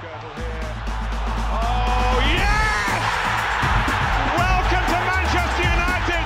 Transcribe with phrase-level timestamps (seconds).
[0.00, 0.60] Skirtle here.
[1.60, 3.02] Oh, yes!
[4.42, 6.24] Welcome to Manchester United!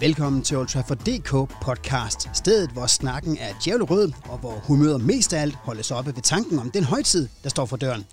[0.00, 1.30] Velkommen til Old Trafford DK
[1.62, 6.22] podcast, stedet hvor snakken er djævlerød, og hvor humøret mest af alt holdes oppe ved
[6.22, 8.04] tanken om den højtid, der står for døren.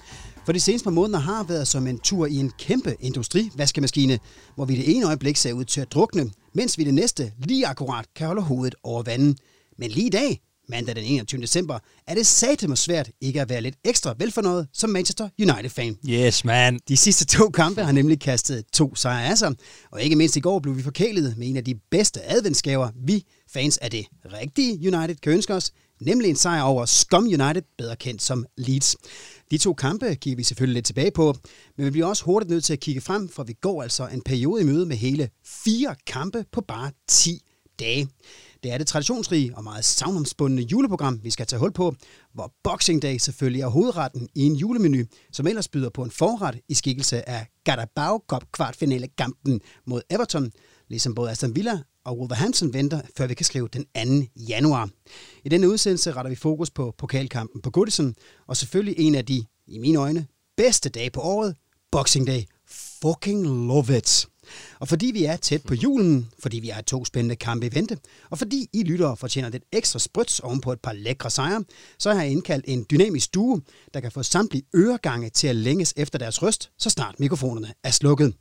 [0.45, 4.19] For de seneste par måneder har været som en tur i en kæmpe industrivaskemaskine,
[4.55, 7.67] hvor vi det ene øjeblik ser ud til at drukne, mens vi det næste lige
[7.67, 9.37] akkurat kan holde hovedet over vandet.
[9.79, 11.41] Men lige i dag, mandag den 21.
[11.41, 15.97] december, er det sateme svært ikke at være lidt ekstra velfornøjet som Manchester United-fan.
[16.09, 16.79] Yes, man.
[16.87, 19.55] De sidste to kampe har nemlig kastet to sejre af sig,
[19.91, 23.23] og ikke mindst i går blev vi forkælet med en af de bedste adventsgaver, vi
[23.49, 25.71] fans af det rigtige United kan ønske os,
[26.01, 28.95] nemlig en sejr over Scum United, bedre kendt som Leeds.
[29.51, 31.35] De to kampe kigger vi selvfølgelig lidt tilbage på,
[31.77, 34.21] men vi bliver også hurtigt nødt til at kigge frem, for vi går altså en
[34.21, 37.41] periode i møde med hele fire kampe på bare 10
[37.79, 38.07] dage.
[38.63, 41.95] Det er det traditionsrige og meget savnomsbundne juleprogram, vi skal tage hul på,
[42.33, 46.59] hvor Boxing Day selvfølgelig er hovedretten i en julemenu, som ellers byder på en forret
[46.69, 50.51] i skikkelse af Garabao Cup kvartfinale kampen mod Everton,
[50.87, 54.41] ligesom både Aston Villa og Wolverhampton venter, før vi kan skrive den 2.
[54.49, 54.89] januar.
[55.43, 58.15] I denne udsendelse retter vi fokus på pokalkampen på Goodison,
[58.47, 61.55] og selvfølgelig en af de, i mine øjne, bedste dage på året,
[61.91, 62.41] Boxing Day.
[63.01, 64.27] Fucking love it!
[64.79, 67.97] Og fordi vi er tæt på julen, fordi vi har to spændende kampe i vente,
[68.29, 71.63] og fordi I lyttere fortjener lidt ekstra sprøds oven på et par lækre sejre,
[71.97, 73.59] så har jeg indkaldt en dynamisk duo,
[73.93, 77.91] der kan få samtlige øregange til at længes efter deres røst, så snart mikrofonerne er
[77.91, 78.33] slukket.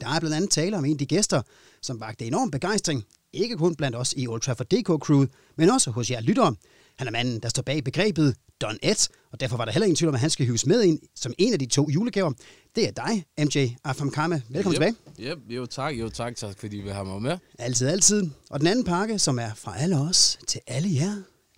[0.00, 1.42] Der er blandt andet tale om en af de gæster,
[1.82, 5.26] som vagte enorm begejstring, ikke kun blandt os i Old Trafford DK Crew,
[5.56, 6.54] men også hos jer lyttere.
[6.98, 9.96] Han er manden, der står bag begrebet Don Ed, og derfor var der heller ingen
[9.96, 12.32] tvivl om, at han skal hives med ind som en af de to julegaver.
[12.78, 14.40] Det er dig, MJ Afamkama.
[14.48, 14.94] Velkommen yep.
[15.16, 15.30] tilbage.
[15.30, 15.38] Yep.
[15.48, 17.38] Jo tak, jo tak, tak fordi vi har mig med.
[17.58, 18.30] Altid, altid.
[18.50, 21.14] Og den anden pakke, som er fra alle os til alle jer,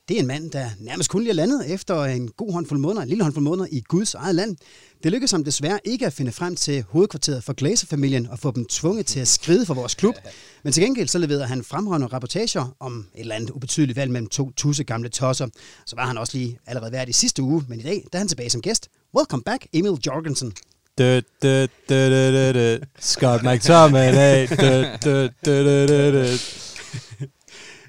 [0.08, 3.02] det er en mand, der nærmest kun lige er landet efter en god håndfuld måneder,
[3.02, 4.56] en lille håndfuld måneder i Guds eget land.
[5.02, 8.64] Det lykkedes ham desværre ikke at finde frem til hovedkvarteret for Glazer-familien og få dem
[8.64, 10.14] tvunget til at skride for vores klub.
[10.62, 14.28] Men til gengæld så leverede han fremragende rapportager om et eller andet ubetydeligt valg mellem
[14.28, 15.48] to tusse gamle tosser.
[15.86, 18.18] Så var han også lige allerede været i sidste uge, men i dag der er
[18.18, 18.88] han tilbage som gæst.
[19.16, 20.52] Welcome back, Emil Jorgensen.
[20.98, 22.78] Dø, dø, dø, dø, dø, dø.
[23.00, 24.46] Scott McTominay.
[24.60, 26.26] Dø, dø, dø, dø, dø, dø.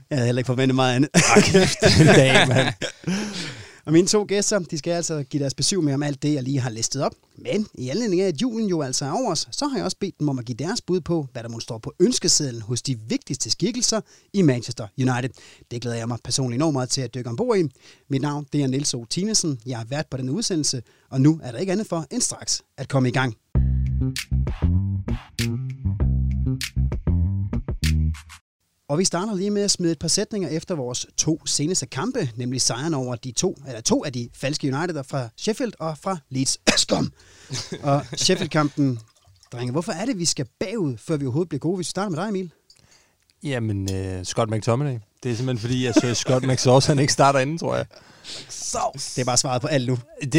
[0.09, 1.09] Jeg havde heller ikke forventet meget andet.
[1.97, 2.73] Den dag, mand.
[3.85, 6.43] Og mine to gæster, de skal altså give deres besøg med om alt det, jeg
[6.43, 7.11] lige har listet op.
[7.37, 9.97] Men i anledning af, at julen jo altså er over os, så har jeg også
[9.99, 12.81] bedt dem om at give deres bud på, hvad der må står på ønskesedlen hos
[12.81, 14.01] de vigtigste skikkelser
[14.33, 15.29] i Manchester United.
[15.71, 17.63] Det glæder jeg mig personligt enormt meget til at dykke ombord i.
[18.09, 19.05] Mit navn det er Niels O.
[19.05, 19.59] Tinesen.
[19.65, 22.61] Jeg har været på den udsendelse, og nu er der ikke andet for end straks
[22.77, 23.35] at komme i gang.
[28.91, 32.29] Og vi starter lige med at smide et par sætninger efter vores to seneste kampe,
[32.35, 36.17] nemlig sejren over de to, eller to af de falske Uniteder fra Sheffield og fra
[36.29, 37.11] Leeds Skom.
[37.83, 38.99] og Sheffield-kampen,
[39.51, 41.75] drenge, hvorfor er det, vi skal bagud, før vi overhovedet bliver gode?
[41.75, 42.51] Hvis vi starter med dig, Emil.
[43.43, 44.97] Jamen, uh, Scott McTominay.
[45.23, 47.85] Det er simpelthen fordi, jeg synes, Scott McSauce, han ikke starter inden, tror jeg.
[48.49, 49.15] Sauce.
[49.15, 49.97] Det er bare svaret på alt nu.
[50.21, 50.33] Det,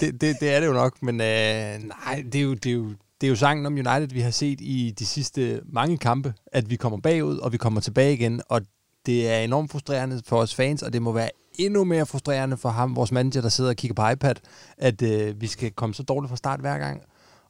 [0.00, 2.74] det, det, det er det jo nok, men uh, nej, det er jo, det er
[2.74, 6.34] jo det er jo sangen om United, vi har set i de sidste mange kampe,
[6.46, 8.60] at vi kommer bagud, og vi kommer tilbage igen, og
[9.06, 12.68] det er enormt frustrerende for os fans, og det må være endnu mere frustrerende for
[12.68, 14.34] ham, vores manager, der sidder og kigger på iPad,
[14.78, 17.02] at øh, vi skal komme så dårligt fra start hver gang.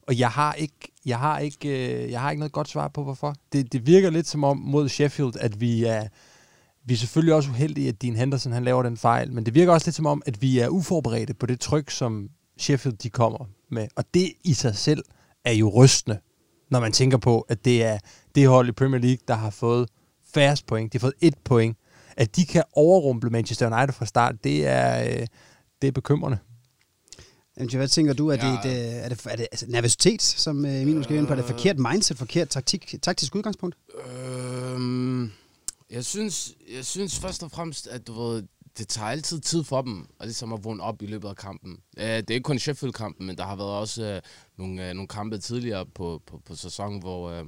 [0.07, 3.03] Og jeg har ikke, jeg har ikke, øh, jeg har ikke noget godt svar på,
[3.03, 3.35] hvorfor.
[3.53, 6.07] Det, det virker lidt som om mod Sheffield, at vi er,
[6.85, 9.73] vi er selvfølgelig også uheldige, at Dean Henderson han laver den fejl, men det virker
[9.73, 13.45] også lidt som om, at vi er uforberedte på det tryk, som Sheffield de kommer
[13.69, 13.87] med.
[13.95, 15.03] Og det i sig selv
[15.45, 16.19] er jo rystende,
[16.71, 17.99] når man tænker på, at det er
[18.35, 19.89] det hold i Premier League, der har fået
[20.33, 20.93] færrest point.
[20.93, 21.77] De har fået et point.
[22.17, 25.27] At de kan overrumple Manchester United fra start, det er, øh,
[25.81, 26.37] det er bekymrende.
[27.59, 28.27] MJ, hvad tænker du?
[28.27, 28.59] Er Ja.
[28.63, 31.33] det, et, øh, er det, er det altså, nervøsitet, som øh, Emil måske inde på?
[31.33, 33.75] Er det forkert mindset, forkert taktik, taktisk udgangspunkt?
[34.05, 35.31] Øhm,
[35.89, 38.43] jeg, synes, jeg synes først og fremmest, at du ved,
[38.79, 41.77] det tager altid tid for dem, og ligesom at vågne op i løbet af kampen.
[41.97, 44.21] Øh, det er ikke kun Sheffield-kampen, men der har været også øh,
[44.57, 47.45] nogle, øh, nogle kampe tidligere på, på, på sæsonen, hvor, øh,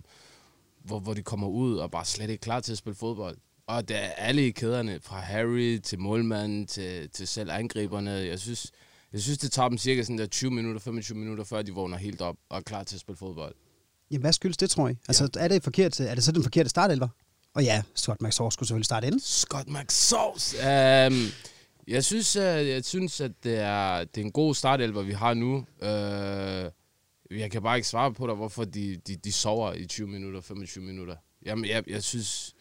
[0.83, 3.37] hvor, hvor de kommer ud og bare slet ikke klar til at spille fodbold.
[3.67, 8.11] Og det er alle i kæderne, fra Harry til målmanden til, til selv angriberne.
[8.11, 8.71] Jeg synes,
[9.13, 11.97] jeg synes, det tager dem cirka sådan der 20 minutter, 25 minutter, før de vågner
[11.97, 13.55] helt op og er klar til at spille fodbold.
[14.11, 14.95] Jamen, hvad skyldes det, tror I?
[15.07, 17.07] Altså, er, det forkert, er det så den forkerte startelver?
[17.53, 19.19] Og ja, Scott McSauce skulle selvfølgelig starte inden.
[19.19, 20.57] Scott McSauce.
[20.57, 21.27] Um,
[21.87, 25.33] jeg synes, uh, jeg synes, at det er, det er en god startelver, vi har
[25.33, 25.55] nu.
[25.81, 26.71] Uh,
[27.39, 30.41] jeg kan bare ikke svare på dig, hvorfor de, de, de sover i 20 minutter,
[30.41, 31.15] 25 minutter.
[31.45, 32.55] Jamen, jeg, jeg synes,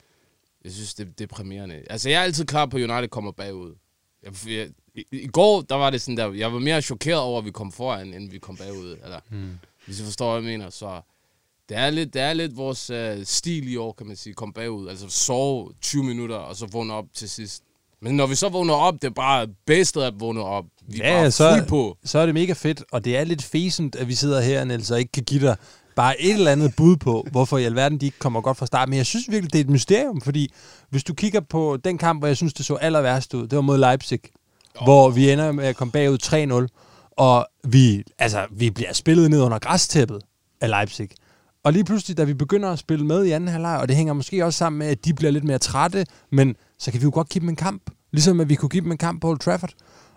[0.65, 1.83] Jeg synes, det er deprimerende.
[1.91, 3.75] Altså, jeg er altid klar på, at United kommer bagud.
[4.23, 7.39] Jeg, jeg, i, I går, der var det sådan der, jeg var mere chokeret over,
[7.39, 8.99] at vi kom foran, end vi kom bagud.
[9.05, 9.59] Eller, hmm.
[9.87, 10.71] Hvis du forstår, hvad jeg mener.
[10.71, 11.01] Så
[11.71, 14.53] det er lidt, det er lidt vores uh, stil i år, kan man sige, kom
[14.53, 14.89] bagud.
[14.89, 17.63] Altså sove 20 minutter, og så vågne op til sidst.
[18.03, 20.65] Men når vi så vågner op, det er bare bedste at vågne op.
[20.89, 21.97] Vi er Ja, bare så, på.
[22.05, 24.91] så er det mega fedt, og det er lidt fæsent, at vi sidder her, Niels,
[24.91, 25.57] og ikke kan give dig
[25.97, 28.89] bare et eller andet bud på, hvorfor i alverden de ikke kommer godt fra start.
[28.89, 30.53] Men jeg synes virkelig, det er et mysterium, fordi
[30.91, 33.57] hvis du kigger på den kamp, hvor jeg synes, det så aller værst ud, det
[33.57, 34.21] var mod Leipzig,
[34.79, 34.85] oh.
[34.85, 39.41] hvor vi ender med at komme bagud 3-0, og vi, altså, vi bliver spillet ned
[39.41, 40.23] under græstæppet
[40.61, 41.09] af Leipzig.
[41.65, 44.13] Og lige pludselig, da vi begynder at spille med i anden halvleg, og det hænger
[44.13, 47.11] måske også sammen med, at de bliver lidt mere trætte, men så kan vi jo
[47.15, 47.91] godt give dem en kamp.
[48.13, 49.73] Ligesom at vi kunne give dem en kamp på Old Trafford.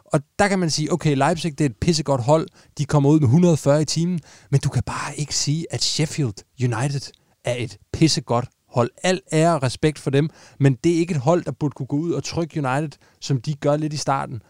[0.05, 2.47] Og der kan man sige, okay, Leipzig det er et pissegodt hold.
[2.77, 4.19] De kommer ud med 140 i timen.
[4.51, 7.11] Men du kan bare ikke sige, at Sheffield United
[7.45, 8.89] er et pissegodt hold.
[9.03, 10.29] Al ære og respekt for dem,
[10.59, 13.41] men det er ikke et hold, der burde kunne gå ud og trykke United, som
[13.41, 14.41] de gør lidt i starten.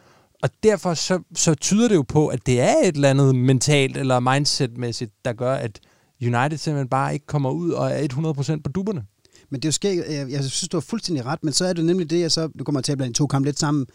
[0.44, 3.98] Og derfor så, så tyder det jo på, at det er et eller andet mentalt
[3.98, 5.80] eller mindsetmæssigt, der gør, at
[6.21, 9.06] United simpelthen bare ikke kommer ud og er 100% på dupperne.
[9.50, 11.74] Men det er jo skægt, jeg, jeg synes, du har fuldstændig ret, men så er
[11.74, 13.86] det nemlig det, jeg så, nu kommer jeg til at blande to kampe lidt sammen,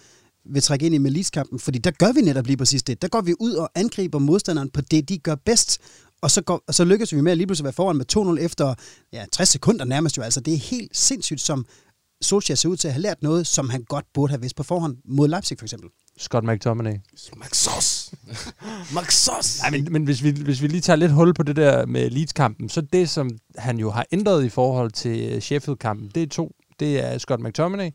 [0.50, 3.02] vil trække ind i Melis-kampen, fordi der gør vi netop lige præcis det.
[3.02, 5.78] Der går vi ud og angriber modstanderen på det, de gør bedst,
[6.22, 8.44] og så, går, og så lykkes vi med at lige pludselig være foran med 2-0
[8.44, 8.74] efter
[9.12, 10.22] ja, 60 sekunder nærmest jo.
[10.22, 11.66] Altså, det er helt sindssygt, som
[12.20, 14.62] Solskjaer ser ud til at have lært noget, som han godt burde have vidst på
[14.62, 15.90] forhånd mod Leipzig for eksempel.
[16.18, 16.94] Scott McTominay.
[17.36, 18.14] Maxos!
[18.94, 19.60] Maxos!
[19.62, 22.10] Nej, men, men hvis, vi, hvis vi lige tager lidt hul på det der med
[22.10, 26.26] Leeds-kampen, så det, som han jo har ændret i forhold til øh, Sheffield-kampen, det er
[26.26, 26.52] to.
[26.80, 27.90] Det er Scott McTominay,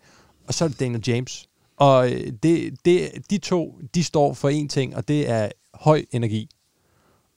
[0.47, 1.45] og så er det Daniel James.
[1.77, 6.05] Og øh, det, det, de to, de står for én ting, og det er høj
[6.11, 6.49] energi.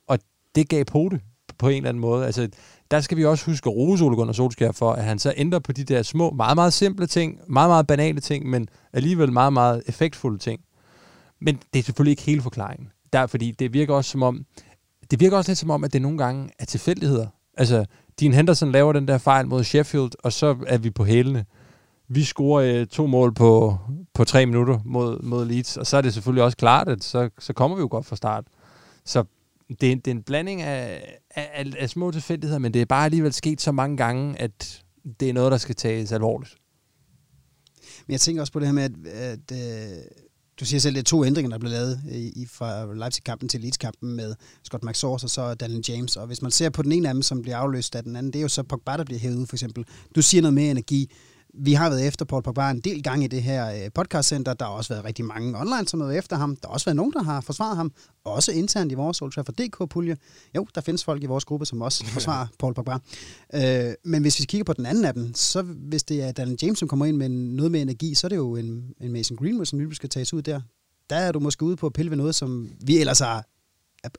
[0.09, 0.19] Og
[0.55, 1.21] det gav pote
[1.59, 2.27] på en eller anden måde.
[2.27, 2.49] Altså,
[2.91, 5.59] der skal vi også huske at rose Ole Gunnar Solskjaer for, at han så ændrer
[5.59, 9.53] på de der små, meget, meget simple ting, meget, meget banale ting, men alligevel meget,
[9.53, 10.61] meget effektfulde ting.
[11.41, 12.89] Men det er selvfølgelig ikke hele forklaringen.
[13.13, 14.47] Der, fordi det virker også som om,
[15.11, 17.27] det virker også lidt som om, at det nogle gange er tilfældigheder.
[17.57, 17.85] Altså,
[18.21, 21.45] Dean Henderson laver den der fejl mod Sheffield, og så er vi på hælene.
[22.09, 23.79] Vi scorer øh, to mål på,
[24.15, 27.31] på tre minutter mod, mod Leeds, og så er det selvfølgelig også klart, at så,
[27.39, 28.45] så kommer vi jo godt fra start.
[29.05, 29.25] Så
[29.69, 33.05] det, det er en blanding af, af, af, af små tilfældigheder, men det er bare
[33.05, 34.83] alligevel sket så mange gange, at
[35.21, 36.57] det er noget, der skal tages alvorligt.
[38.07, 40.05] Men jeg tænker også på det her med, at, at øh,
[40.61, 43.49] du siger selv, at det er to ændringer, der blev lavet øh, i, fra Leipzig-kampen
[43.49, 46.17] til Leeds-kampen med Scott McSauce og så Daniel James.
[46.17, 48.33] Og hvis man ser på den ene af dem, som bliver afløst af den anden,
[48.33, 49.85] det er jo så Pogba, der bliver hævet ud for eksempel.
[50.15, 51.11] Du siger noget mere energi.
[51.59, 54.55] Vi har været efter Paul Pogba en del gange i det her øh, podcastcenter.
[54.55, 56.57] Der har også været rigtig mange online, som har været efter ham.
[56.57, 57.93] Der har også været nogen, der har forsvaret ham.
[58.25, 60.17] Også internt i vores Old Trafford DK-pulje.
[60.57, 62.99] Jo, der findes folk i vores gruppe, som også forsvarer Paul Pogba.
[63.55, 66.59] Øh, men hvis vi kigger på den anden af dem, så hvis det er Daniel
[66.63, 69.37] James, som kommer ind med noget med energi, så er det jo en, en Mason
[69.37, 70.61] Greenwood, som lige skal tages ud der.
[71.11, 73.47] Der er du måske ude på at pille ved noget, som vi ellers har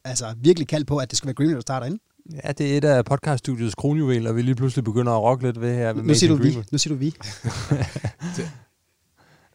[0.03, 1.99] altså, virkelig kaldt på, at det skal være Greenwood, der starter ind.
[2.43, 5.75] Ja, det er et af podcaststudiets kronjuveler, vi lige pludselig begynder at rocke lidt ved
[5.75, 5.93] her.
[5.93, 6.57] Med Nu siger, du vi.
[6.71, 7.15] Nu siger du vi.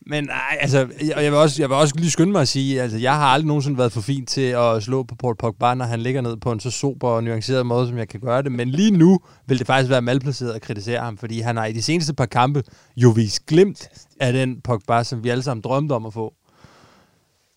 [0.07, 2.83] Men nej, altså, jeg, jeg, vil også, jeg vil også lige skynde mig at sige,
[2.83, 5.85] altså, jeg har aldrig nogensinde været for fint til at slå på Paul Pogba, når
[5.85, 8.53] han ligger ned på en så sober og nuanceret måde, som jeg kan gøre det.
[8.53, 11.73] Men lige nu vil det faktisk være malplaceret at kritisere ham, fordi han har i
[11.73, 12.63] de seneste par kampe
[12.97, 13.89] jo vist glimt
[14.21, 16.35] af den Pogba, som vi alle sammen drømte om at få.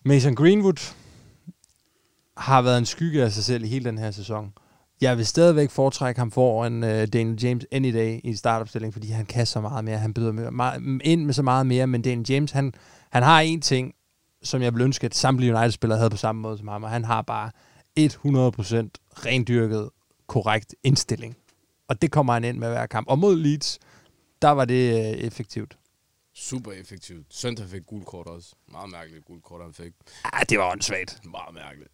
[0.04, 0.94] Mason Greenwood
[2.36, 4.52] har været en skygge af sig selv i hele den her sæson.
[5.00, 9.26] Jeg vil stadigvæk foretrække ham foran uh, Daniel James any day i startopstillingen, fordi han
[9.26, 9.98] kan så meget mere.
[9.98, 12.74] Han byder med, meget, ind med så meget mere, men Daniel James, han,
[13.10, 13.94] han har en ting,
[14.42, 17.04] som jeg vil ønske, at samtlige United-spillere havde på samme måde som ham, og han
[17.04, 17.50] har bare
[18.00, 18.02] 100%
[19.26, 19.90] rendyrket,
[20.26, 21.36] korrekt indstilling.
[21.88, 23.08] Og det kommer han ind med hver kamp.
[23.08, 23.78] Og mod Leeds,
[24.42, 25.78] der var det uh, effektivt.
[26.34, 27.26] Super effektivt.
[27.30, 28.54] Søndag fik gul kort også.
[28.72, 29.92] Meget mærkeligt gul kort, han fik.
[30.24, 31.20] Ah, det var åndssvagt.
[31.24, 31.90] Meget mærkeligt.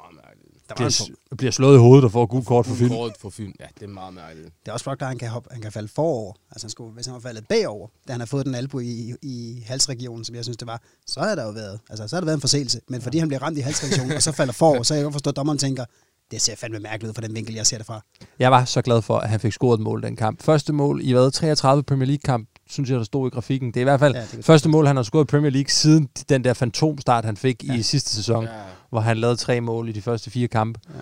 [0.00, 0.55] Meget mærkeligt.
[0.68, 2.88] Der var Bliver, en, bliver slået i hovedet og får gul kort for film.
[2.90, 3.52] kort for film.
[3.60, 4.48] Ja, det er meget mærkeligt.
[4.62, 6.32] det er også flot, at han kan, hoppe, han kan falde forover.
[6.50, 9.14] Altså, han skulle, hvis han var faldet bagover, da han har fået den albu i,
[9.22, 12.20] i halsregionen, som jeg synes, det var, så har der jo været, altså, så har
[12.20, 12.80] der været en forseelse.
[12.88, 15.14] Men fordi han bliver ramt i halsregionen, og så falder forover, så kan jeg godt
[15.14, 15.84] forstå, at dommeren tænker,
[16.30, 18.00] det ser fandme mærkeligt ud fra den vinkel, jeg ser det fra.
[18.38, 20.42] Jeg var så glad for, at han fik scoret et mål den kamp.
[20.42, 21.30] Første mål i hvad?
[21.30, 23.68] 33 Premier League-kamp, synes jeg, der stod i grafikken.
[23.68, 25.70] Det er i hvert fald Ja, kan- første mål, han har scoret i Premier League
[25.70, 27.64] siden den der fantomstart, han fik.
[27.68, 27.74] Ja.
[27.74, 28.50] i sidste sæson, ja.
[28.90, 30.80] Hvor han lavede tre mål i de første fire kampe.
[30.88, 31.00] Ja.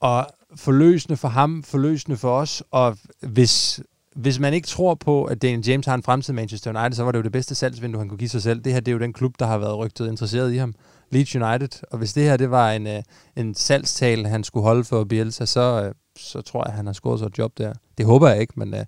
[0.00, 3.80] Og forløsende for ham, forløsende for os, og hvis,
[4.14, 7.04] hvis man ikke tror på, at Daniel James har en fremtid i Manchester United, så
[7.04, 8.60] var det jo det bedste salgsvindue, han kunne give sig selv.
[8.60, 10.74] Det her, det er jo den klub, der har været rygtet interesseret i ham.
[11.10, 11.82] Leeds United.
[11.90, 13.02] Og hvis det her, det var en, øh,
[13.36, 17.18] en salgstal, han skulle holde for Bielsa, så, øh, så tror jeg, han har scoret
[17.18, 17.72] sig et job der.
[17.98, 18.84] Det håber jeg ikke, men øh,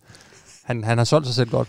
[0.64, 1.68] han, han har solgt sig selv godt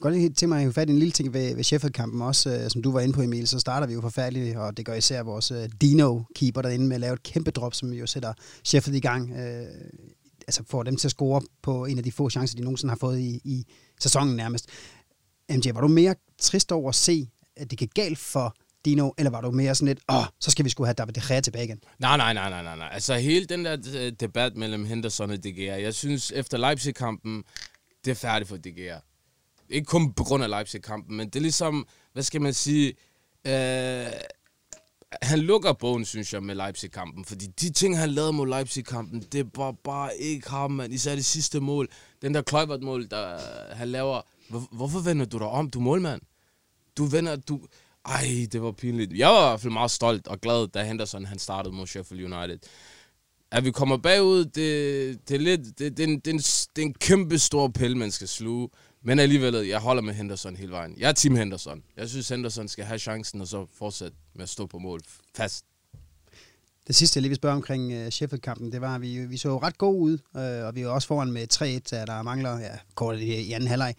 [0.00, 2.70] godt lige tænke mig at fat i en lille ting ved, ved Sheffield-kampen også, øh,
[2.70, 5.22] som du var inde på, Emil, så starter vi jo forfærdeligt, og det gør især
[5.22, 8.32] vores øh, Dino-keeper derinde med at lave et kæmpe drop, som jo sætter
[8.64, 9.32] Sheffield i gang.
[9.32, 9.66] Øh,
[10.46, 12.98] altså får dem til at score på en af de få chancer, de nogensinde har
[12.98, 13.66] fået i, i
[14.00, 14.66] sæsonen nærmest.
[15.50, 19.30] MJ, var du mere trist over at se, at det gik galt for Dino, eller
[19.30, 21.64] var du mere sådan lidt, åh, så skal vi skulle have David De Gea tilbage
[21.64, 21.80] igen?
[21.98, 22.88] Nej, nej, nej, nej, nej, nej.
[22.92, 27.44] Altså hele den der øh, debat mellem Henderson og De Gea, jeg synes efter Leipzig-kampen,
[28.04, 28.98] det er færdigt for De Gea.
[29.70, 32.94] Ikke kun på grund af Leipzig-kampen, men det er ligesom, hvad skal man sige,
[33.46, 34.06] øh,
[35.22, 37.24] han lukker bogen, synes jeg, med Leipzig-kampen.
[37.24, 40.92] Fordi de ting, han lavede mod Leipzig-kampen, det var bare ikke ham, man.
[40.92, 41.88] Især det sidste mål.
[42.22, 43.38] Den der Kluivert-mål, der
[43.74, 44.20] han laver.
[44.48, 45.70] Hvor, hvorfor vender du dig om?
[45.70, 46.20] Du er målmand.
[46.96, 47.36] Du vender...
[47.36, 47.60] Du,
[48.04, 49.12] ej, det var pinligt.
[49.12, 52.34] Jeg var i hvert fald meget stolt og glad, da Henderson han startede mod Sheffield
[52.34, 52.58] United.
[53.52, 55.78] At vi kommer bagud, det, det er lidt...
[55.78, 56.38] Det, det, er en, det, er en,
[56.76, 58.68] det er en kæmpe stor pille, man skal sluge.
[59.04, 60.94] Men alligevel, jeg holder med Henderson hele vejen.
[60.98, 61.82] Jeg er Team Henderson.
[61.96, 65.00] Jeg synes, Henderson skal have chancen, og så fortsætte med at stå på mål
[65.36, 65.64] fast.
[66.86, 69.58] Det sidste, jeg lige vil spørge omkring uh, Sheffield-kampen, det var, at vi, vi så
[69.58, 72.70] ret gode ud, øh, og vi var også foran med 3-1, øh, der mangler ja,
[72.94, 73.94] kort i anden halvleg.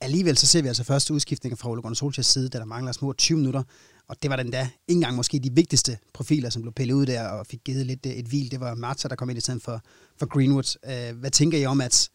[0.00, 2.92] Alligevel så ser vi altså første udskiftning fra Ole Gunnar Solskjaers side, da der mangler
[2.92, 3.62] små 20 minutter,
[4.10, 7.06] og det var den der ikke engang måske de vigtigste profiler, som blev pillet ud
[7.06, 8.50] der og fik givet lidt øh, et hvil.
[8.50, 9.80] Det var Marta, der kom ind i stedet for,
[10.18, 10.76] for Greenwood.
[10.86, 12.10] Øh, hvad tænker I om, at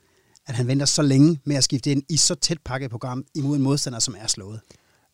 [0.48, 3.58] at han venter så længe med at skifte ind i så tæt pakket program imod
[3.58, 4.60] en modstander, som er slået.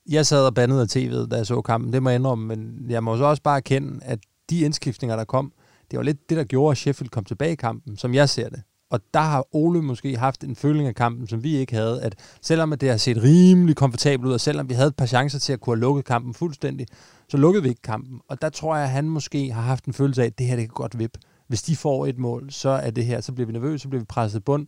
[0.09, 2.85] Jeg sad og bandede af tv'et, da jeg så kampen, det må jeg indrømme, men
[2.89, 4.19] jeg må så også bare erkende, at
[4.49, 5.53] de indskiftninger, der kom,
[5.91, 8.49] det var lidt det, der gjorde, at Sheffield kom tilbage i kampen, som jeg ser
[8.49, 8.61] det.
[8.91, 12.15] Og der har Ole måske haft en føling af kampen, som vi ikke havde, at
[12.41, 15.53] selvom det har set rimelig komfortabelt ud, og selvom vi havde et par chancer til
[15.53, 16.87] at kunne have lukket kampen fuldstændig,
[17.27, 18.19] så lukkede vi ikke kampen.
[18.27, 20.55] Og der tror jeg, at han måske har haft en følelse af, at det her
[20.55, 21.19] det kan godt vippe.
[21.47, 24.01] Hvis de får et mål, så er det her, så bliver vi nervøse, så bliver
[24.01, 24.67] vi presset bund,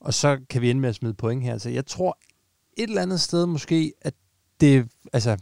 [0.00, 1.58] og så kan vi ende med at smide point her.
[1.58, 2.18] Så jeg tror
[2.76, 4.14] et eller andet sted måske, at
[4.60, 5.36] det, altså,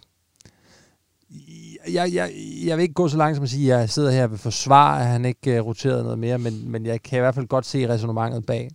[1.93, 2.33] jeg, jeg,
[2.65, 4.39] jeg vil ikke gå så langt som at sige, at jeg sidder her og vil
[4.39, 7.47] forsvare, at han ikke uh, roterede noget mere, men, men jeg kan i hvert fald
[7.47, 8.71] godt se resonemanget bag.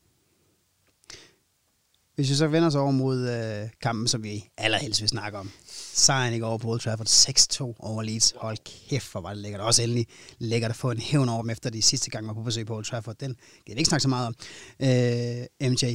[2.15, 5.51] Hvis vi så vender os over mod øh, kampen, som vi allerhelst vil snakke om.
[5.93, 8.33] Sejren i går på Old Trafford 6-2 over Leeds.
[8.37, 8.57] Hold
[8.89, 9.61] kæft, hvor var det lækkert.
[9.61, 10.07] Også endelig
[10.39, 12.75] lækkert at få en hævn over dem, efter de sidste gang var på besøg på
[12.75, 13.15] Old Trafford.
[13.15, 14.35] Den kan vi ikke snakke så meget om.
[14.79, 15.85] Øh, MJ,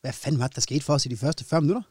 [0.00, 1.82] hvad fanden var det, der skete for os i de første 40 minutter?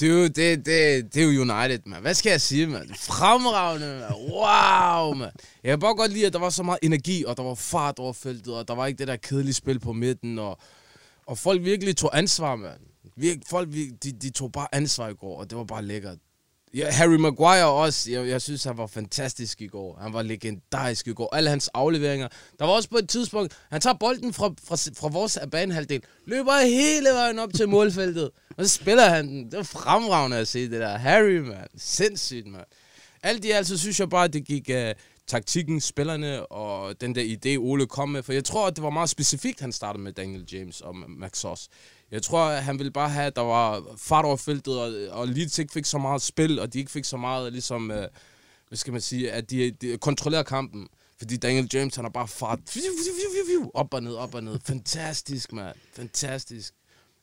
[0.00, 2.02] Dude, det, det, det er jo United, man.
[2.02, 2.94] Hvad skal jeg sige, man?
[2.94, 4.12] Fremragende, man.
[4.30, 5.30] Wow, man.
[5.62, 7.98] Jeg kan bare godt lide, at der var så meget energi, og der var fart
[7.98, 10.58] over feltet, og der var ikke det der kedelige spil på midten, og,
[11.26, 12.78] og folk virkelig tog ansvar, man.
[13.16, 16.18] Virk, folk, de, de tog bare ansvar i går, og det var bare lækkert.
[16.74, 19.98] Ja, Harry Maguire også, jeg, jeg synes, han var fantastisk i går.
[20.02, 21.34] Han var legendarisk i går.
[21.34, 22.28] Alle hans afleveringer.
[22.58, 26.64] Der var også på et tidspunkt, han tager bolden fra, fra, fra vores banehalvdel, løber
[26.64, 29.44] hele vejen op til målfeltet, og så spiller han den.
[29.44, 30.96] Det var fremragende at se det der.
[30.96, 31.66] Harry, man.
[31.76, 32.64] Sindssygt, man.
[33.22, 34.90] Alt i alt, så synes jeg bare, at det gik uh,
[35.26, 38.22] taktikken, spillerne og den der idé, Ole kom med.
[38.22, 41.38] For jeg tror, at det var meget specifikt, han startede med Daniel James og Max
[41.38, 41.68] Sauce.
[42.14, 45.28] Jeg tror, at han ville bare have, at der var fart over feltet, og, og
[45.28, 48.08] Leeds ikke fik så meget spil, og de ikke fik så meget, ligesom, øh,
[48.68, 50.88] hvad skal man sige, at de, de kontrollerer kampen.
[51.18, 52.58] Fordi Daniel James, han har bare fart
[53.74, 54.58] op og ned, op og ned.
[54.64, 55.76] Fantastisk, mand.
[55.92, 56.74] Fantastisk.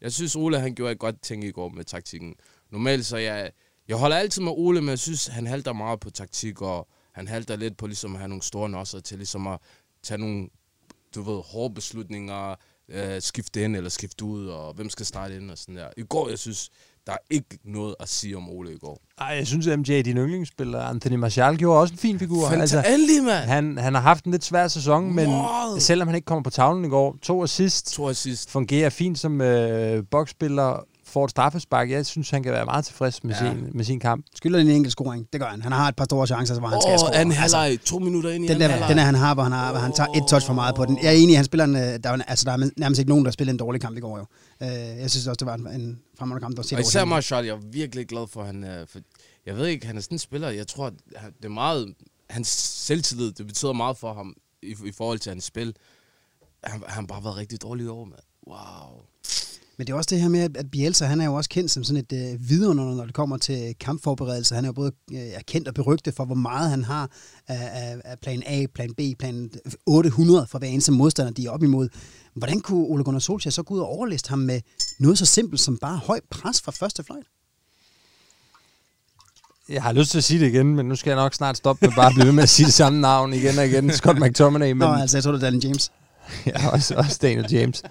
[0.01, 2.35] Jeg synes, Ole han gjorde et godt ting i går med taktikken.
[2.71, 3.51] Normalt så jeg,
[3.87, 7.27] jeg holder altid med Ole, men jeg synes, han halter meget på taktik, og han
[7.27, 9.59] halter lidt på ligesom at have nogle store nosser til ligesom at
[10.03, 10.49] tage nogle,
[11.15, 12.55] du ved, hårde beslutninger,
[12.93, 15.87] øh, skifte ind eller skifte ud, og hvem skal starte ind og sådan der.
[15.97, 16.69] I går, jeg synes,
[17.07, 19.01] der er ikke noget at sige om Ole i går.
[19.17, 22.49] Ej, jeg synes, at MJ, din yndlingsspiller, Anthony Martial, gjorde også en fin figur.
[22.49, 23.45] Fantastisk, altså, mand!
[23.45, 25.79] Han, han har haft en lidt svær sæson, men wow.
[25.79, 28.51] selvom han ikke kommer på tavlen i går, to assist, to assist.
[28.51, 31.91] fungerer fint som øh, boksspiller, får et straffespark.
[31.91, 33.51] Jeg synes, han kan være meget tilfreds med, ja.
[33.51, 34.25] sin, med sin kamp.
[34.35, 35.27] Skylder en enkelt scoring.
[35.33, 35.61] Det gør han.
[35.61, 37.15] Han har et par store chancer, hvor han oh, skal score.
[37.15, 39.43] anden altså, halvleg, altså, to minutter ind i den der, den der, han har, hvor
[39.43, 39.77] han, har, oh.
[39.77, 40.97] han tager et touch for meget på den.
[41.03, 43.31] Jeg er enig, han spiller en, der, er, altså, der er nærmest ikke nogen, der
[43.31, 44.17] spiller en dårlig kamp i går.
[44.17, 44.25] Jo.
[44.61, 44.67] Uh,
[45.01, 46.57] jeg synes også, det var en, en fremragende kamp.
[46.57, 48.63] Der var og især Marshall, jeg er virkelig glad for, han...
[48.63, 48.99] Uh, for,
[49.45, 50.49] jeg ved ikke, han er sådan en spiller.
[50.49, 51.93] Jeg tror, det er meget...
[52.29, 52.47] Hans
[52.87, 55.75] selvtillid, det betyder meget for ham i, i forhold til hans spil.
[56.63, 58.19] Han, han har bare været rigtig dårlig over, mand.
[58.47, 59.10] Wow.
[59.81, 61.83] Men det er også det her med, at Bielsa, han er jo også kendt som
[61.83, 64.55] sådan et øh, vidunder, når det kommer til kampforberedelse.
[64.55, 67.09] Han er jo både øh, kendt og berygtet for, hvor meget han har
[67.47, 69.49] af, af plan A, plan B, plan
[69.85, 71.89] 800 for hver eneste modstander, de er op imod.
[72.35, 74.61] Hvordan kunne Ole Gunnar Solskjaer så gå ud og overliste ham med
[74.99, 77.25] noget så simpelt som bare høj pres fra første fløjt?
[79.69, 81.85] Jeg har lyst til at sige det igen, men nu skal jeg nok snart stoppe
[81.85, 83.91] med bare at blive ved med at sige det samme navn igen og igen.
[83.91, 84.71] Scott McTominay.
[84.71, 84.77] Men...
[84.77, 85.91] Nå, altså jeg tror, det er Daniel James.
[86.45, 87.83] ja, også, også Daniel James.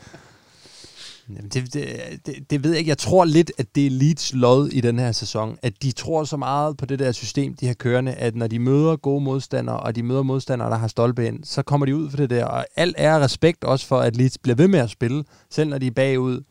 [1.36, 1.86] Jamen, det, det,
[2.26, 2.88] det, det ved jeg ikke.
[2.88, 5.58] Jeg tror lidt, at det er Leeds lod i den her sæson.
[5.62, 8.58] At de tror så meget på det der system, de har kørende, at når de
[8.58, 12.10] møder gode modstandere, og de møder modstandere, der har stolpe ind, så kommer de ud
[12.10, 12.44] for det der.
[12.44, 15.78] Og alt er respekt også for, at Leeds bliver ved med at spille, selv når
[15.78, 16.42] de er bagud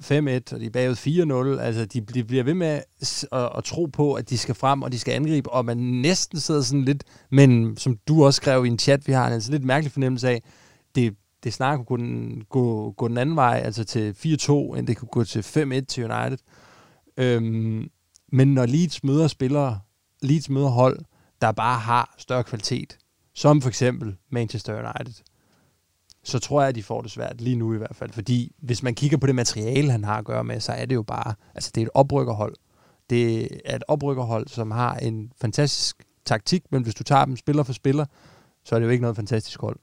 [0.00, 1.62] 5-1, og de er bagud 4-0.
[1.62, 4.82] Altså, de, de bliver ved med at, at, at tro på, at de skal frem,
[4.82, 8.64] og de skal angribe, og man næsten sidder sådan lidt, men som du også skrev
[8.64, 10.42] i en chat, vi har en altså lidt mærkelig fornemmelse af,
[10.94, 11.14] det,
[11.44, 14.96] det snart kunne gå den, gå, gå den anden vej, altså til 4-2, end det
[14.96, 16.38] kunne gå til 5-1 til United.
[17.16, 17.90] Øhm,
[18.32, 19.80] men når Leeds møder spillere,
[20.22, 20.98] Leeds møder hold,
[21.40, 22.98] der bare har større kvalitet,
[23.34, 25.22] som for eksempel Manchester United,
[26.24, 28.12] så tror jeg, at de får det svært lige nu i hvert fald.
[28.12, 30.94] Fordi hvis man kigger på det materiale, han har at gøre med, så er det
[30.94, 32.54] jo bare, altså det er et oprykkerhold.
[33.10, 37.62] Det er et oprykkerhold, som har en fantastisk taktik, men hvis du tager dem spiller
[37.62, 38.06] for spiller,
[38.64, 39.78] så er det jo ikke noget fantastisk hold.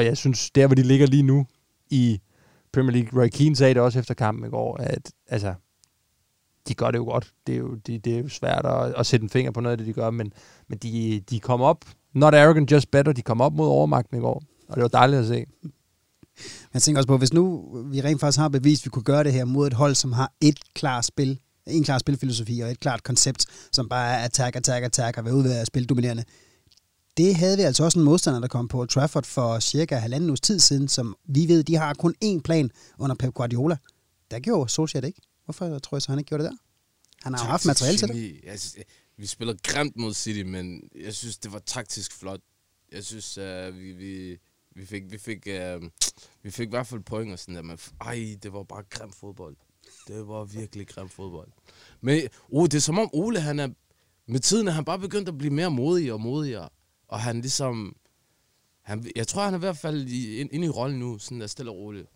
[0.00, 1.46] Og jeg synes, der hvor de ligger lige nu
[1.90, 2.20] i
[2.72, 5.54] Premier League, Roy Keane sagde det også efter kampen i går, at altså,
[6.68, 7.32] de gør det jo godt.
[7.46, 9.72] Det er jo, de, det er jo svært at, at sætte en finger på noget
[9.72, 10.32] af det, de gør, men,
[10.68, 14.20] men de, de kom op, not arrogant, just better, de kom op mod overmagten i
[14.20, 15.44] går, og det var dejligt at se.
[16.74, 19.24] Jeg tænker også på, hvis nu vi rent faktisk har bevist, at vi kunne gøre
[19.24, 22.80] det her mod et hold, som har et klart spil, en klar spilfilosofi og et
[22.80, 26.24] klart koncept, som bare er attack, attack, attack og være ude ved at spille dominerende.
[27.20, 30.40] Det havde vi altså også en modstander, der kom på Trafford for cirka halvanden uges
[30.40, 33.76] tid siden, som vi ved, de har kun én plan under Pep Guardiola.
[34.30, 35.20] Der gjorde Solskjaer det ikke.
[35.44, 36.56] Hvorfor tror jeg så, han ikke gjorde det der?
[37.22, 38.60] Han har jo haft materiale til det.
[38.60, 38.76] Synes,
[39.16, 42.40] vi spiller grimt mod City, men jeg synes, det var taktisk flot.
[42.92, 44.36] Jeg synes, uh, vi, vi,
[44.76, 45.88] vi fik, vi fik, uh,
[46.42, 49.12] vi fik i hvert fald point og sådan der, men ej, det var bare grim
[49.12, 49.56] fodbold.
[50.08, 51.48] Det var virkelig grim fodbold.
[52.00, 53.68] Men oh, det er som om Ole, han er,
[54.26, 56.68] med tiden er han bare begyndt at blive mere modig og modigere.
[57.10, 57.92] Og han ligesom,
[58.84, 61.40] han, jeg tror, han er i hvert fald i, ind, ind i rollen nu, sådan
[61.40, 62.06] der stille og roligt.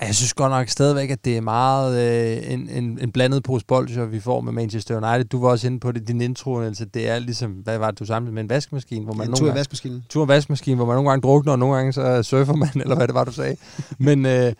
[0.00, 2.00] Jeg synes godt nok stadigvæk, at det er meget
[2.42, 5.24] øh, en, en, en blandet pose bolsjer, vi får med Manchester United.
[5.24, 7.98] Du var også inde på det din intro, altså det er ligesom, hvad var det,
[8.00, 9.04] du samlede med en vaskemaskine?
[9.04, 10.04] Hvor man En nogle tur gange- vaskemaskinen.
[10.08, 12.96] tur og vaskemaskine, hvor man nogle gange drukner, og nogle gange så surfer man, eller
[12.96, 13.56] hvad det var, du sagde.
[13.98, 14.52] Men øh,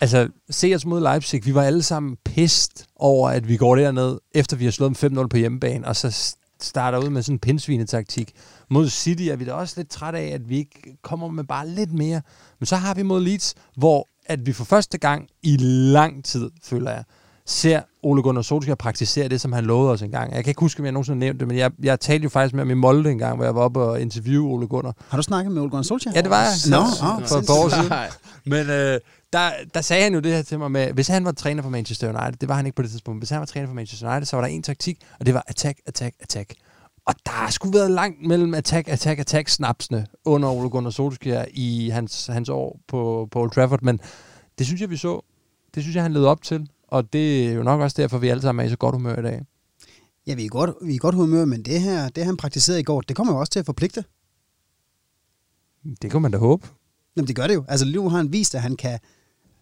[0.00, 4.18] altså, se os mod Leipzig, vi var alle sammen pist over, at vi går derned,
[4.34, 7.38] efter vi har slået dem 5-0 på hjemmebane, og så starter ud med sådan en
[7.38, 8.32] pindsvinetaktik.
[8.70, 11.68] Mod City er vi da også lidt træt af, at vi ikke kommer med bare
[11.68, 12.20] lidt mere.
[12.60, 15.56] Men så har vi mod Leeds, hvor at vi for første gang i
[15.92, 17.04] lang tid, føler jeg,
[17.46, 20.34] ser Ole Gunnar Solskjaer praktisere det, som han lovede os engang.
[20.34, 22.28] Jeg kan ikke huske, om jeg nogensinde har nævnt det, men jeg, jeg talte jo
[22.28, 24.94] faktisk med ham i Molde en gang, hvor jeg var oppe og interviewe Ole Gunnar.
[25.08, 26.12] Har du snakket med Ole Gunnar Solskjaer?
[26.16, 26.50] Ja, det var jeg.
[26.70, 27.92] Nå, Så- åh, for et par år siden.
[28.46, 29.00] Men øh,
[29.32, 31.70] der, der sagde han jo det her til mig med, hvis han var træner for
[31.70, 34.10] Manchester United, det var han ikke på det tidspunkt, hvis han var træner for Manchester
[34.10, 36.54] United, så var der en taktik, og det var attack, attack, attack.
[37.06, 41.44] Og der har sgu været langt mellem attack, attack, attack snapsene under Ole Gunnar Solskjaer
[41.50, 44.00] i hans, hans år på, på Old Trafford, men
[44.58, 45.20] det synes jeg, vi så.
[45.74, 48.28] Det synes jeg, han levede op til, og det er jo nok også derfor, vi
[48.28, 49.42] alle sammen er i så godt humør i dag.
[50.26, 52.84] Ja, vi er, godt, vi er godt humør, men det her, det han praktiserede i
[52.84, 54.04] går, det kommer jo også til at forpligte.
[56.02, 56.68] Det kunne man da håbe.
[57.16, 57.64] Jamen, det gør det jo.
[57.68, 58.98] Altså, nu har han vist, at han kan,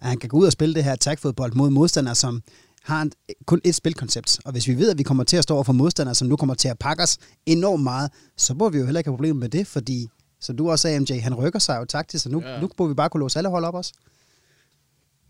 [0.00, 2.42] at han kan gå ud og spille det her attack-fodbold mod modstandere, som
[2.82, 3.12] har en,
[3.46, 4.40] kun et spilkoncept.
[4.44, 6.36] Og hvis vi ved, at vi kommer til at stå over for modstandere, som nu
[6.36, 9.40] kommer til at pakke os enormt meget, så burde vi jo heller ikke have problemer
[9.40, 10.08] med det, fordi,
[10.40, 12.60] som du også sagde, MJ, han rykker sig jo taktisk, så nu, ja.
[12.60, 13.92] Nu burde vi bare kunne låse alle hold op også.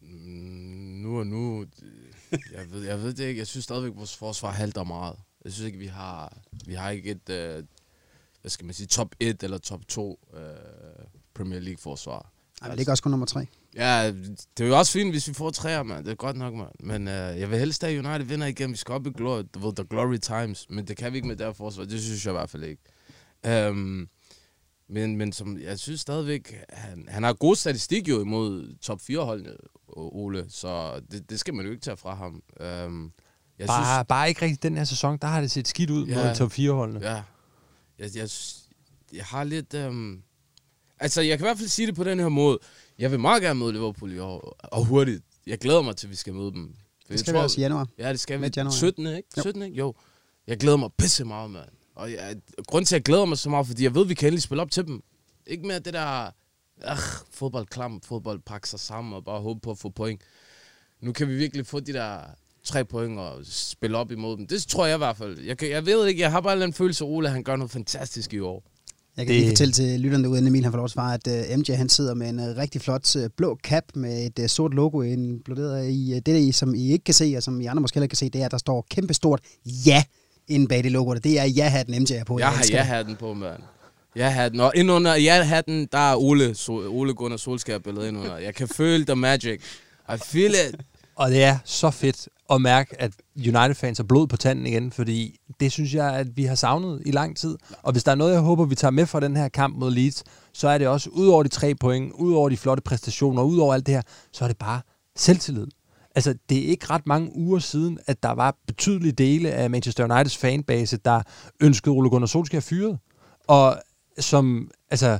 [0.03, 0.09] Mm,
[1.03, 1.65] nu og nu,
[2.57, 3.39] jeg ved, jeg ved det ikke.
[3.39, 5.17] Jeg synes stadigvæk, at vores forsvar halter meget.
[5.45, 7.65] Jeg synes ikke, vi har, vi har ikke et, øh,
[8.41, 10.41] hvad skal man sige, top 1 eller top 2 øh,
[11.35, 12.33] Premier League forsvar.
[12.63, 13.47] Ej, det ligger også kun nummer tre.
[13.77, 14.07] Ja,
[14.59, 16.05] det er jo også fint, hvis vi får træer, mand.
[16.05, 16.69] Det er godt nok, mand.
[16.81, 18.71] Men øh, jeg vil helst have, at United vinder igen.
[18.71, 20.67] Vi skal op i glory, ved, the glory times.
[20.71, 21.85] Men det kan vi ikke med det her forsvar.
[21.85, 23.69] Det synes jeg i hvert fald ikke.
[23.71, 24.09] Um,
[24.89, 29.51] men, men som, jeg synes stadigvæk, han, han har god statistik jo imod top 4-holdene,
[29.97, 30.47] Ole.
[30.49, 32.43] Så det, det skal man jo ikke tage fra ham.
[32.87, 33.13] Um,
[33.59, 36.07] jeg Bare, synes, bare ikke rigtig den her sæson, der har det set skidt ud
[36.07, 36.27] Ja.
[36.27, 37.01] mod top 4-holdene.
[37.03, 37.23] Ja.
[37.99, 38.29] Jeg, jeg,
[39.13, 39.75] jeg har lidt...
[39.75, 40.23] Um...
[41.01, 42.59] Altså, jeg kan i hvert fald sige det på den her måde.
[43.03, 45.25] Jeg vil meget gerne møde Liverpool i år, og hurtigt.
[45.47, 46.75] Jeg glæder mig til, at vi skal møde dem.
[47.07, 47.89] For Det skal vi også i januar.
[47.99, 48.41] Ja, det skal vi.
[48.41, 48.77] Midt januar, ja.
[48.77, 49.07] 17.
[49.07, 49.29] ikke?
[49.37, 49.43] Jo.
[49.43, 49.63] 17.
[49.63, 49.77] ikke?
[49.77, 49.95] Jo.
[50.47, 51.69] Jeg glæder mig pisse meget, mand.
[51.95, 52.37] Og jeg,
[52.67, 54.43] grund til, at jeg glæder mig så meget, fordi jeg ved, at vi kan endelig
[54.43, 55.03] spille op til dem.
[55.47, 56.31] Ikke mere det der...
[56.83, 60.21] Ach, fodbold klam, fodbold pakke sig sammen og bare håbe på at få point.
[61.01, 62.21] Nu kan vi virkelig få de der
[62.65, 64.47] tre point og spille op imod dem.
[64.47, 65.39] Det tror jeg i hvert fald.
[65.39, 68.33] Jeg, jeg ved ikke, jeg har bare en følelse, Ole, at han gør noget fantastisk
[68.35, 68.72] i år.
[69.17, 71.15] Jeg kan Det- lige fortælle til lytterne derude, inden Emil han får lov at svare,
[71.15, 74.39] at uh, MJ han sidder med en uh, rigtig flot uh, blå cap med et
[74.39, 77.61] uh, sort logo inkluderet i uh, det, I, som I ikke kan se, og som
[77.61, 79.41] I andre måske heller kan se, det er, at der står kæmpe stort
[79.87, 80.05] ja
[80.49, 81.11] inde bag det logo.
[81.11, 82.39] og Det er ja-hatten, MJ er på.
[82.39, 82.85] Jeg har elsker det.
[82.85, 83.63] ja-hatten på, mand.
[84.17, 84.61] Ja-hatten.
[84.61, 88.39] Og indunder ja-hatten, der er Ole, Sol, Ole Gunnar Solskjaer billedet indunder.
[88.39, 89.61] Jeg kan føle the magic.
[90.15, 90.81] I feel it.
[91.17, 95.41] Og det er så fedt at mærke, at United-fans har blod på tanden igen, fordi
[95.61, 97.59] det synes jeg, at vi har savnet i lang tid.
[97.83, 99.91] Og hvis der er noget, jeg håber, vi tager med fra den her kamp mod
[99.91, 103.43] Leeds, så er det også, ud over de tre point, ud over de flotte præstationer,
[103.43, 104.81] ud over alt det her, så er det bare
[105.17, 105.67] selvtillid.
[106.15, 110.05] Altså, det er ikke ret mange uger siden, at der var betydelige dele af Manchester
[110.05, 111.23] Uniteds fanbase, der
[111.61, 112.99] ønskede Ole Gunnar Solskjaer fyret.
[113.49, 113.77] Og
[114.19, 115.19] som, altså,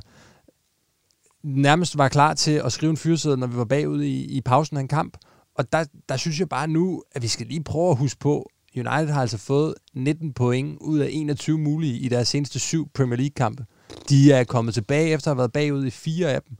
[1.43, 4.77] nærmest var klar til at skrive en fyrside, når vi var bagud i, i pausen
[4.77, 5.17] af en kamp.
[5.55, 8.49] Og der, der synes jeg bare nu, at vi skal lige prøve at huske på,
[8.75, 13.17] United har altså fået 19 point ud af 21 mulige i deres seneste syv Premier
[13.17, 13.65] League-kampe.
[14.09, 16.57] De er kommet tilbage efter at have været bagud i fire af dem.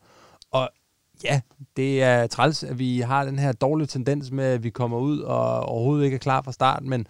[0.51, 0.69] Og
[1.23, 1.41] ja,
[1.77, 5.19] det er træls, at vi har den her dårlige tendens med, at vi kommer ud
[5.19, 7.07] og overhovedet ikke er klar fra start, men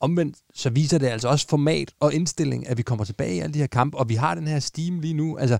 [0.00, 3.54] omvendt, så viser det altså også format og indstilling, at vi kommer tilbage i alle
[3.54, 5.38] de her kampe, og vi har den her steam lige nu.
[5.38, 5.58] Altså,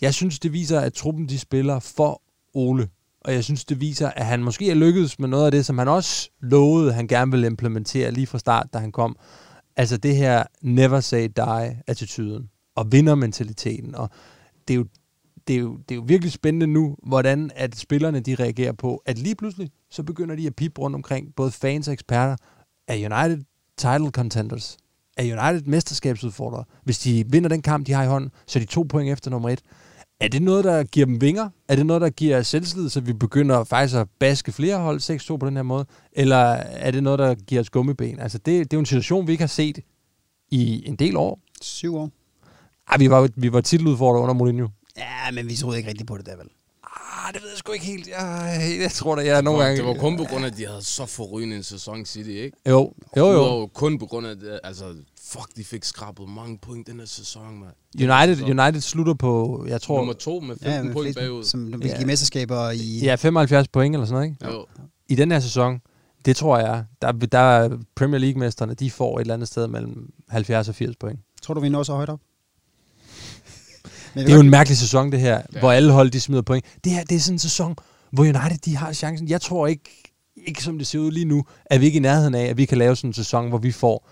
[0.00, 2.22] jeg synes, det viser, at truppen de spiller for
[2.54, 2.88] Ole.
[3.26, 5.78] Og jeg synes, det viser, at han måske er lykkedes med noget af det, som
[5.78, 9.16] han også lovede, han gerne ville implementere lige fra start, da han kom.
[9.76, 13.94] Altså det her never say die-attituden og vindermentaliteten.
[13.94, 14.10] Og
[14.68, 14.86] det er, jo,
[15.48, 19.02] det, er jo, det er jo virkelig spændende nu, hvordan at spillerne de reagerer på,
[19.06, 22.36] at lige pludselig, så begynder de at pipe rundt omkring, både fans og eksperter,
[22.88, 23.44] af United
[23.78, 24.76] title contenders,
[25.16, 26.64] af United mesterskabsudfordrere.
[26.84, 29.30] Hvis de vinder den kamp, de har i hånden, så er de to point efter
[29.30, 29.62] nummer et.
[30.20, 31.48] Er det noget, der giver dem vinger?
[31.68, 35.00] Er det noget, der giver selvslid, så vi begynder faktisk at baske flere hold
[35.34, 35.86] 6-2 på den her måde?
[36.12, 38.20] Eller er det noget, der giver os gummiben?
[38.20, 39.78] Altså, det, det er jo en situation, vi ikke har set
[40.50, 41.40] i en del år.
[41.60, 42.10] Syv år.
[42.88, 44.68] Ej, vi var, vi var titeludfordret under Mourinho.
[44.96, 46.46] Ja, men vi troede ikke rigtigt på det der, vel?
[46.84, 48.08] Ah, det ved jeg sgu ikke helt.
[48.08, 49.76] Jeg, jeg tror da, jeg nogle gange...
[49.76, 52.56] Det var kun på grund af, at de havde så forrygende en sæson City, ikke?
[52.68, 53.32] Jo, jo, jo.
[53.32, 54.94] Udover kun på grund af, det, altså,
[55.28, 57.72] fuck, de fik skrabet mange point den her sæson, mand.
[58.12, 59.96] United, United slutter på, jeg tror...
[59.96, 61.44] Nummer to med 15 Ja, men point flest, bagud.
[61.44, 62.06] som vil Ja.
[62.06, 62.98] mesterskaber i...
[63.02, 64.56] Ja, 75 point eller sådan noget, ikke?
[64.56, 64.66] Jo.
[65.08, 65.80] I den her sæson,
[66.24, 70.10] det tror jeg, der, der er Premier League-mesterne, de får et eller andet sted mellem
[70.28, 71.20] 70 og 80 point.
[71.42, 72.20] Tror du, vi når så højt op?
[74.14, 75.42] Det er jo en mærkelig sæson, det her.
[75.54, 75.58] Ja.
[75.60, 76.64] hvor alle hold de smider point.
[76.84, 77.76] Det her, det er sådan en sæson,
[78.12, 79.28] hvor United de har chancen.
[79.28, 80.05] Jeg tror ikke,
[80.36, 82.64] ikke som det ser ud lige nu, at vi ikke i nærheden af, at vi
[82.64, 84.08] kan lave sådan en sæson, hvor vi får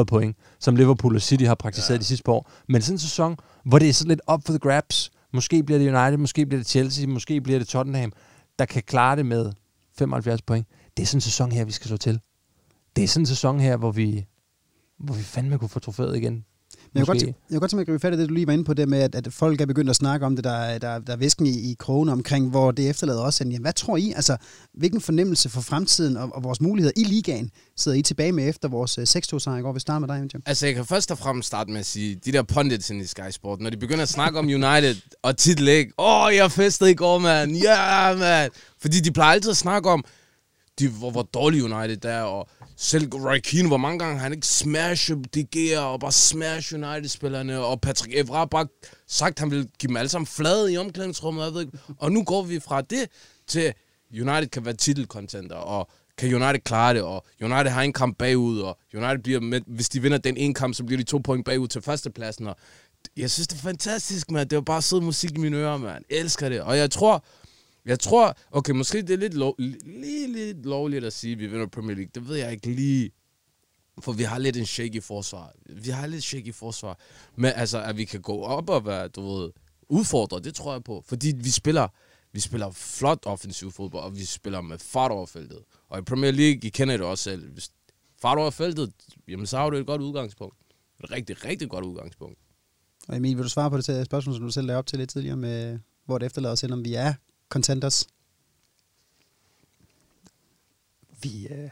[0.00, 1.98] 90-100 point, som Liverpool og City har praktiseret ja.
[1.98, 2.50] de sidste par år.
[2.68, 5.10] Men sådan en sæson, hvor det er sådan lidt up for the grabs.
[5.32, 8.12] Måske bliver det United, måske bliver det Chelsea, måske bliver det Tottenham,
[8.58, 9.52] der kan klare det med
[9.98, 10.66] 75 point.
[10.96, 12.20] Det er sådan en sæson her, vi skal slå til.
[12.96, 14.26] Det er sådan en sæson her, hvor vi,
[14.98, 16.44] hvor vi fandme kunne få trofæet igen.
[16.92, 18.34] Men jeg kunne godt, jeg kunne godt tænke mig at gribe fat i det, du
[18.34, 20.44] lige var inde på, det med, at, at folk er begyndt at snakke om det,
[20.44, 23.44] der, er- der, der er væsken i, i krogene omkring, hvor det efterlader også.
[23.44, 24.12] Jamen, hvad tror I?
[24.16, 24.36] Altså,
[24.74, 28.68] hvilken fornemmelse for fremtiden og, og vores muligheder i ligaen sidder I tilbage med efter
[28.68, 29.72] vores øh, 6-2-sejr i går?
[29.72, 30.42] Vi starter med dig, Jim.
[30.46, 33.20] Altså, jeg kan først og fremmest starte med at sige, de der pundits i Sky
[33.30, 35.92] Sport, når de begynder at snakke om United og titel, ikke?
[35.98, 37.56] Åh, oh, jeg festede i går, mand.
[37.56, 38.52] Ja, yeah, mand.
[38.80, 40.04] Fordi de plejer altid at snakke om,
[40.80, 44.46] de, hvor, hvor dårlig United er, og selv Roy Keane, hvor mange gange han ikke
[44.46, 48.66] smash De Gea og bare smash United-spillerne, og Patrick Evra har bare
[49.08, 51.78] sagt, han vil give dem alle sammen flade i omklædningsrummet, jeg ved ikke.
[51.98, 53.08] Og nu går vi fra det
[53.46, 53.72] til,
[54.12, 58.60] United kan være titelkontenter, og kan United klare det, og United har en kamp bagud,
[58.60, 61.44] og United bliver med, hvis de vinder den ene kamp, så bliver de to point
[61.44, 62.56] bagud til førstepladsen, og
[63.16, 64.48] jeg synes, det er fantastisk, mand.
[64.48, 66.04] Det var bare sød musik i mine ører, mand.
[66.10, 66.60] Jeg elsker det.
[66.60, 67.24] Og jeg tror,
[67.84, 71.46] jeg tror, okay, måske det er lidt, lov, lige lidt lovligt at sige, at vi
[71.46, 72.10] vinder Premier League.
[72.14, 73.10] Det ved jeg ikke lige.
[74.00, 75.52] For vi har lidt en shaky forsvar.
[75.66, 76.98] Vi har lidt shaky forsvar.
[77.36, 79.50] Men altså, at vi kan gå op og være, du ved,
[79.88, 81.04] udfordret, det tror jeg på.
[81.06, 81.88] Fordi vi spiller,
[82.32, 85.58] vi spiller flot offensiv fodbold, og vi spiller med fart over feltet.
[85.88, 87.52] Og i Premier League, I kender det også selv.
[87.52, 87.70] Hvis
[88.22, 88.92] fart over feltet,
[89.28, 90.56] jamen så har du et godt udgangspunkt.
[91.04, 92.38] Et rigtig, rigtig godt udgangspunkt.
[93.08, 95.10] Og Emil, vil du svare på det spørgsmål, som du selv lavede op til lidt
[95.10, 97.14] tidligere, med, hvor det efterlader os, selvom vi er
[97.50, 98.06] contenders?
[101.22, 101.70] Vi, øh,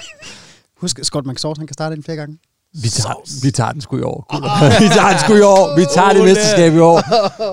[0.80, 2.38] Husk, Scott McSort, han kan starte ind flere gange.
[2.82, 4.26] Vi tager, vi tager den sgu i år.
[4.28, 4.80] gutter.
[4.82, 5.76] vi tager den sgu i år.
[5.78, 6.30] Vi tager det Ole.
[6.30, 6.98] mesterskab i år.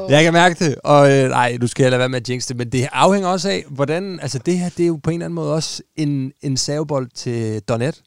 [0.09, 0.75] Jeg kan mærke det.
[0.83, 2.57] Og øh, nej, nu skal lade være med at jinx det.
[2.57, 4.19] Men det afhænger også af, hvordan...
[4.19, 7.09] Altså det her, det er jo på en eller anden måde også en, en savebold
[7.15, 8.01] til Donet,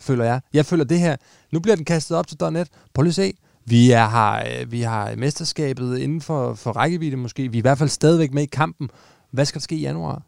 [0.00, 0.40] føler jeg.
[0.52, 1.16] Jeg føler det her...
[1.52, 2.68] Nu bliver den kastet op til Donet.
[2.94, 3.32] Prøv lige at se.
[3.64, 7.48] Vi, er, har, øh, vi har mesterskabet inden for, for rækkevidde måske.
[7.48, 8.90] Vi er i hvert fald stadigvæk med i kampen.
[9.30, 10.22] Hvad skal der ske i januar?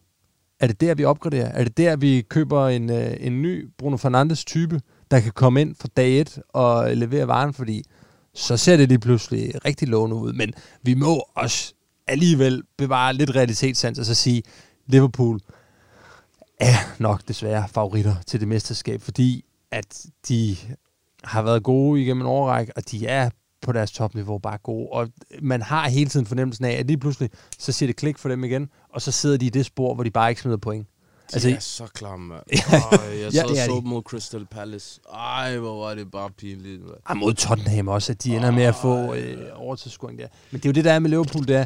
[0.61, 1.47] Er det der, vi opgraderer?
[1.47, 5.61] Er det der, vi køber en, øh, en ny Bruno Fernandes type, der kan komme
[5.61, 7.55] ind fra dag 1 og levere varen?
[7.55, 7.85] Fordi
[8.35, 10.33] så ser det lige pludselig rigtig lovende ud.
[10.33, 11.75] Men vi må også
[12.07, 14.43] alligevel bevare lidt realitetssans og så sige,
[14.87, 15.41] Liverpool
[16.61, 20.57] er nok desværre favoritter til det mesterskab, fordi at de
[21.25, 23.31] har været gode igennem en årrække, og de er
[23.63, 24.89] på deres topniveau bare gode.
[24.93, 25.09] Og
[25.43, 28.45] man har hele tiden fornemmelsen af, at lige pludselig, så siger det klik for dem
[28.45, 30.87] igen, og så sidder de i det spor, hvor de bare ikke smider point.
[31.31, 32.35] De altså, er så klamme.
[32.35, 32.43] Ej,
[33.23, 35.01] jeg sad ja, så mod Crystal Palace.
[35.15, 36.83] Ej, hvor var det bare pinligt.
[37.09, 40.27] Ej, mod Tottenham også, at de ender med at få øh, overtidsscoring der.
[40.51, 41.65] Men det er jo det, der er med Liverpool, det er,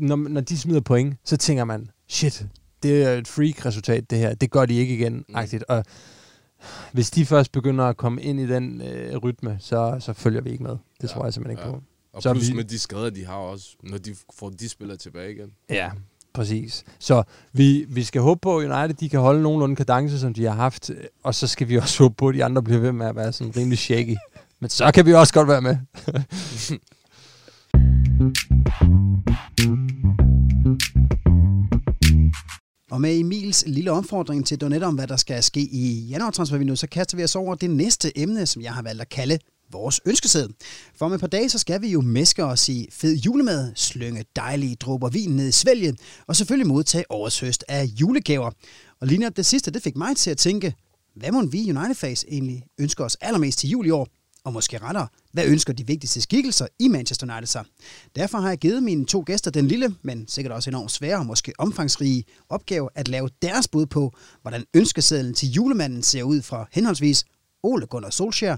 [0.00, 2.46] når, når de smider point, så tænker man, shit,
[2.82, 4.34] det er et freak-resultat, det her.
[4.34, 5.34] Det gør de ikke igen, mm.
[5.34, 5.62] Agtigt.
[5.62, 5.84] Og
[6.92, 10.50] hvis de først begynder at komme ind i den øh, rytme, så, så følger vi
[10.50, 10.70] ikke med.
[10.70, 11.74] Det ja, tror jeg simpelthen ikke ja.
[11.74, 11.82] på.
[12.12, 14.96] Og så plus vi, med de skader, de har også, når de får de spillere
[14.96, 15.52] tilbage igen.
[15.68, 15.90] Ja,
[16.32, 16.84] præcis.
[16.98, 20.44] Så vi, vi skal håbe på, at United de kan holde nogenlunde kadence, som de
[20.44, 20.90] har haft,
[21.22, 23.32] og så skal vi også håbe på, at de andre bliver ved med at være
[23.32, 24.16] sådan rimelig shaky.
[24.60, 25.76] Men så kan vi også godt være med.
[32.90, 36.86] Og med Emils lille opfordring til Donette om, hvad der skal ske i januartransfervinduet, så
[36.86, 39.38] kaster vi os over det næste emne, som jeg har valgt at kalde
[39.72, 40.54] vores ønskeseddel.
[40.94, 44.24] For om et par dage, så skal vi jo mæske os i fed julemad, slynge
[44.36, 48.50] dejlige dråber vin ned i svælget, og selvfølgelig modtage årets høst af julegaver.
[49.00, 50.74] Og lige det sidste, det fik mig til at tænke,
[51.16, 54.08] hvad må vi United Face egentlig ønsker os allermest til jul i år?
[54.44, 57.64] Og måske rettere, hvad ønsker de vigtigste skikkelser i Manchester United sig?
[58.16, 61.26] Derfor har jeg givet mine to gæster den lille, men sikkert også enormt svære og
[61.26, 64.12] måske omfangsrige opgave at lave deres bud på,
[64.42, 67.24] hvordan ønskesedlen til julemanden ser ud fra henholdsvis
[67.62, 68.56] Ole Gunnar Solskjaer,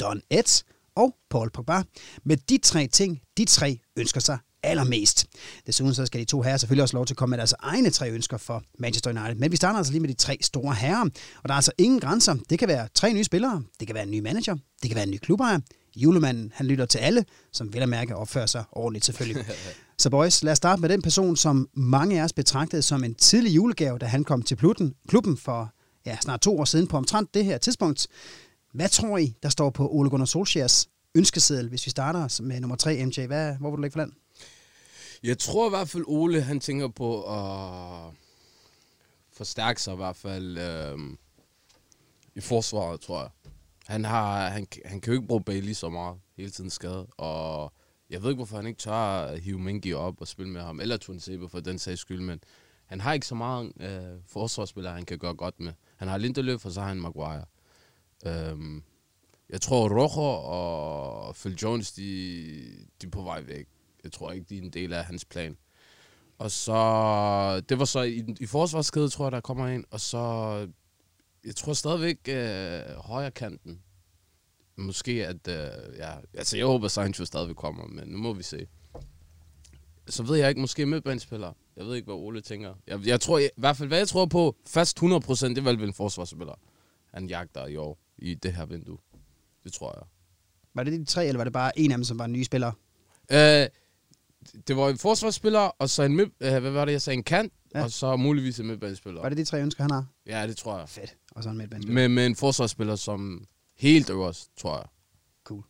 [0.00, 1.82] Don Eds og Paul Pogba.
[2.24, 5.26] Med de tre ting, de tre ønsker sig allermest.
[5.66, 7.90] Desuden så skal de to herrer selvfølgelig også lov til at komme med deres egne
[7.90, 9.34] tre ønsker for Manchester United.
[9.34, 11.04] Men vi starter altså lige med de tre store herrer.
[11.42, 12.36] Og der er altså ingen grænser.
[12.50, 15.04] Det kan være tre nye spillere, det kan være en ny manager, det kan være
[15.04, 15.58] en ny klubejer.
[15.96, 19.44] Julemanden, han lytter til alle, som vil at mærke opfører sig ordentligt selvfølgelig.
[19.98, 23.14] Så boys, lad os starte med den person, som mange af os betragtede som en
[23.14, 25.72] tidlig julegave, da han kom til Plutten, klubben for
[26.06, 28.06] ja, snart to år siden på omtrent det her tidspunkt.
[28.72, 32.76] Hvad tror I, der står på Ole Gunnar Solskjaers ønskeseddel, hvis vi starter med nummer
[32.76, 33.26] 3, MJ?
[33.26, 34.12] Hvad, hvor vil du lægge for land?
[35.22, 38.12] Jeg tror i hvert fald, Ole han tænker på at
[39.32, 40.98] forstærke sig i hvert fald øh,
[42.34, 43.30] i forsvaret, tror jeg.
[43.90, 47.72] Han, har, han, han kan jo ikke bruge Bailey så meget hele tiden skade, og
[48.10, 50.80] jeg ved ikke, hvorfor han ikke tør at hive Mingi op og spille med ham,
[50.80, 52.40] eller Tunsebe for den sags skyld, men
[52.86, 55.72] han har ikke så meget øh, forsvarsspillere, han kan gøre godt med.
[55.96, 57.44] Han har Lindeløf, og så har han Maguire.
[58.26, 58.82] Øhm,
[59.48, 60.42] jeg tror, Rojo
[61.26, 62.02] og Phil Jones, de,
[63.02, 63.66] de er på vej væk.
[64.04, 65.56] Jeg tror ikke, de er en del af hans plan.
[66.38, 69.84] Og så, det var så i, i forsvarskæde, tror jeg, der kommer ind.
[69.90, 70.66] Og så,
[71.44, 73.82] jeg tror stadigvæk øh, højre kanten.
[74.76, 78.66] Måske at, øh, ja, altså jeg håber Sancho stadigvæk kommer, men nu må vi se.
[80.08, 81.52] Så ved jeg ikke, måske midtbanespiller.
[81.76, 82.74] Jeg ved ikke, hvad Ole tænker.
[82.86, 85.04] Jeg, jeg tror, jeg, i hvert fald hvad jeg tror på, fast 100%,
[85.48, 86.54] det er vel en forsvarsspiller.
[87.14, 88.98] Han jagter i år i det her vindue.
[89.64, 90.02] Det tror jeg.
[90.74, 92.42] Var det de tre, eller var det bare en af dem, som var en ny
[92.42, 92.72] spiller?
[93.32, 93.66] Øh,
[94.68, 97.24] det var en forsvarsspiller, og så en mid, øh, hvad var det, jeg sagde, en
[97.24, 97.84] kant, ja.
[97.84, 99.22] og så muligvis en midtbanespiller.
[99.22, 100.06] Var det de tre ønsker, han har?
[100.26, 100.88] Ja, det tror jeg.
[100.88, 101.16] Fedt.
[101.30, 101.94] Og så en midtbanespiller.
[101.94, 103.44] Med, med en forsvarsspiller, som
[103.78, 104.86] helt øverst, tror jeg.
[105.44, 105.62] Cool.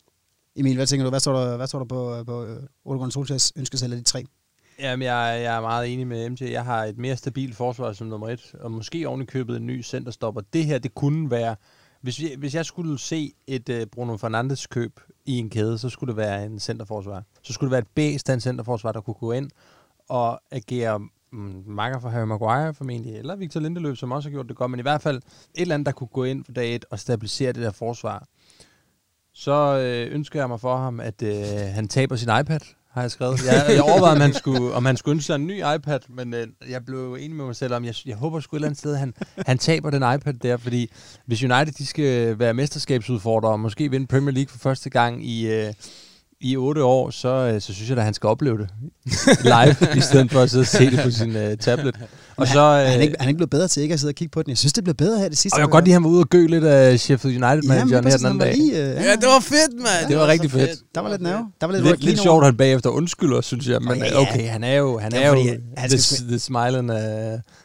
[0.56, 1.10] Emil, hvad tænker du?
[1.10, 2.48] Hvad står der, hvad står der på, på uh,
[2.84, 4.24] Ole Gunnar Solskjaers ønskesæt af de tre?
[4.78, 6.42] Jamen, jeg, jeg er meget enig med MJ.
[6.42, 9.84] Jeg har et mere stabilt forsvar som nummer et, og måske oven købet en ny
[9.84, 10.40] centerstopper.
[10.52, 11.56] Det her, det kunne være...
[12.00, 15.88] Hvis, vi, hvis jeg skulle se et uh, Bruno Fernandes køb i en kæde, så
[15.88, 17.24] skulle det være en centerforsvar.
[17.42, 19.50] Så skulle det være et B-stand centerforsvar, der kunne gå ind
[20.08, 21.00] og agere
[21.32, 24.70] Mm, makker for Harry Maguire formentlig, eller Victor Lindeløb, som også har gjort det godt,
[24.70, 25.22] men i hvert fald et
[25.54, 28.26] eller andet, der kunne gå ind for dag et og stabilisere det der forsvar.
[29.34, 31.34] Så øh, ønsker jeg mig for ham, at øh,
[31.74, 33.46] han taber sin iPad, har jeg skrevet.
[33.46, 36.34] Jeg, jeg overvejede, om han skulle, om han skulle ønske sig en ny iPad, men
[36.34, 38.78] øh, jeg blev enig med mig selv om, jeg, jeg håber sgu et eller andet
[38.78, 39.14] sted, at han,
[39.46, 40.92] han taber den iPad der, fordi
[41.26, 45.26] hvis United de skal øh, være mesterskabsudfordrere og måske vinde Premier League for første gang
[45.26, 45.52] i...
[45.52, 45.72] Øh,
[46.40, 48.68] i otte år, så, øh, så synes jeg at han skal opleve det
[49.42, 51.96] live, i stedet for at sidde og se det på sin uh, tablet.
[52.36, 54.10] Og så, han, er han, ikke, han er ikke blevet bedre til ikke at sidde
[54.10, 54.50] og kigge på den.
[54.50, 55.54] Jeg synes, det blev bedre her det sidste.
[55.54, 58.04] Og jeg var godt lige, at han var ude og gø lidt af Sheffield United-manageren
[58.04, 58.56] her den anden dag.
[58.56, 59.86] Lige, uh, ja, det var fedt, mand.
[60.00, 60.68] Det, det var, var rigtig fedt.
[60.68, 60.94] fedt.
[60.94, 61.46] Der var lidt nerve.
[61.60, 63.82] Der var lidt, lidt, lidt sjovt, at han bagefter undskylder, synes jeg.
[63.82, 65.34] Men okay, okay han er jo, han er jo
[65.76, 65.98] the,
[66.28, 66.96] the smiling uh,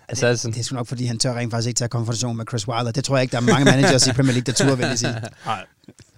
[0.10, 0.50] assassin.
[0.50, 2.68] Det, det er sgu nok, fordi han tør rent faktisk ikke tage konfrontation med Chris
[2.68, 2.92] Wilder.
[2.92, 5.00] Det tror jeg ikke, der er mange managers i Premier League, der turde, vil jeg
[5.00, 5.16] sige.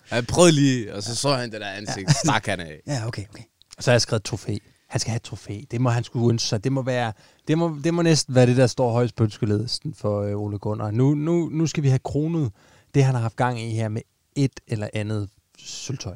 [0.10, 2.08] Han prøvede lige, og så så han det der ansigt.
[2.08, 2.14] Ja.
[2.14, 2.82] Stak han af.
[2.88, 3.44] Ja, okay, okay.
[3.78, 4.58] Og så har jeg skrevet trofæ.
[4.88, 5.60] Han skal have et trofæ.
[5.72, 6.64] Det må han skulle ønske sig.
[6.64, 7.14] Det må, være,
[7.48, 10.60] det må, det må næsten være det, der står højst på ønskeledelsen for øh, Ole
[10.60, 10.92] Gunnar.
[10.92, 12.52] Nu, nu, nu skal vi have kronet
[12.94, 14.02] det, han har haft gang i her med
[14.36, 16.16] et eller andet sølvtøj.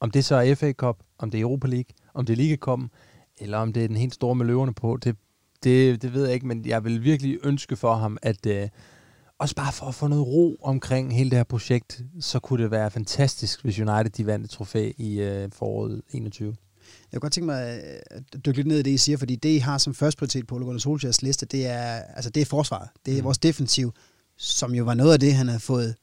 [0.00, 2.56] Om det så er FA Cup, om det er Europa League, om det er Liga
[2.56, 2.80] Cup,
[3.38, 5.16] eller om det er den helt store med løverne på, det,
[5.64, 8.68] det, det ved jeg ikke, men jeg vil virkelig ønske for ham, at, øh,
[9.40, 12.70] også bare for at få noget ro omkring hele det her projekt, så kunne det
[12.70, 16.56] være fantastisk, hvis United de vandt et trofæ i øh, foråret 21.
[17.12, 19.48] Jeg kunne godt tænke mig at dykke lidt ned i det, I siger, fordi det,
[19.48, 22.44] I har som første prioritet på Ole Gunnar Solskjaers liste, det er, altså det er
[22.44, 22.88] forsvaret.
[23.06, 23.24] Det er mm.
[23.24, 23.92] vores defensiv,
[24.36, 25.94] som jo var noget af det, han havde fået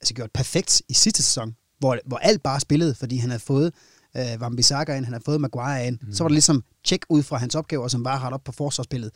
[0.00, 3.72] altså gjort perfekt i sidste sæson, hvor, hvor alt bare spillede, fordi han havde fået
[4.16, 5.98] øh, Van Bissaka ind, han havde fået Maguire ind.
[6.02, 6.12] Mm.
[6.12, 9.10] Så var det ligesom tjek ud fra hans opgaver, som bare har op på forsvarsspillet.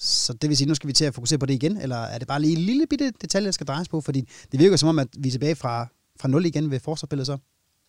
[0.00, 2.18] Så det vil sige, nu skal vi til at fokusere på det igen, eller er
[2.18, 4.00] det bare lige en lille bitte detalje, der skal drejes på?
[4.00, 5.86] Fordi det virker som om, at vi er tilbage fra,
[6.20, 7.38] fra 0 igen ved forsvarsspillet så.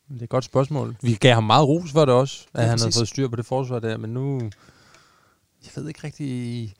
[0.09, 0.95] Det er et godt spørgsmål.
[1.01, 3.35] Vi gav ham meget ros for det også, at ja, han havde fået styr på
[3.35, 4.41] det forsvar der, men nu...
[5.63, 6.73] Jeg ved ikke rigtig...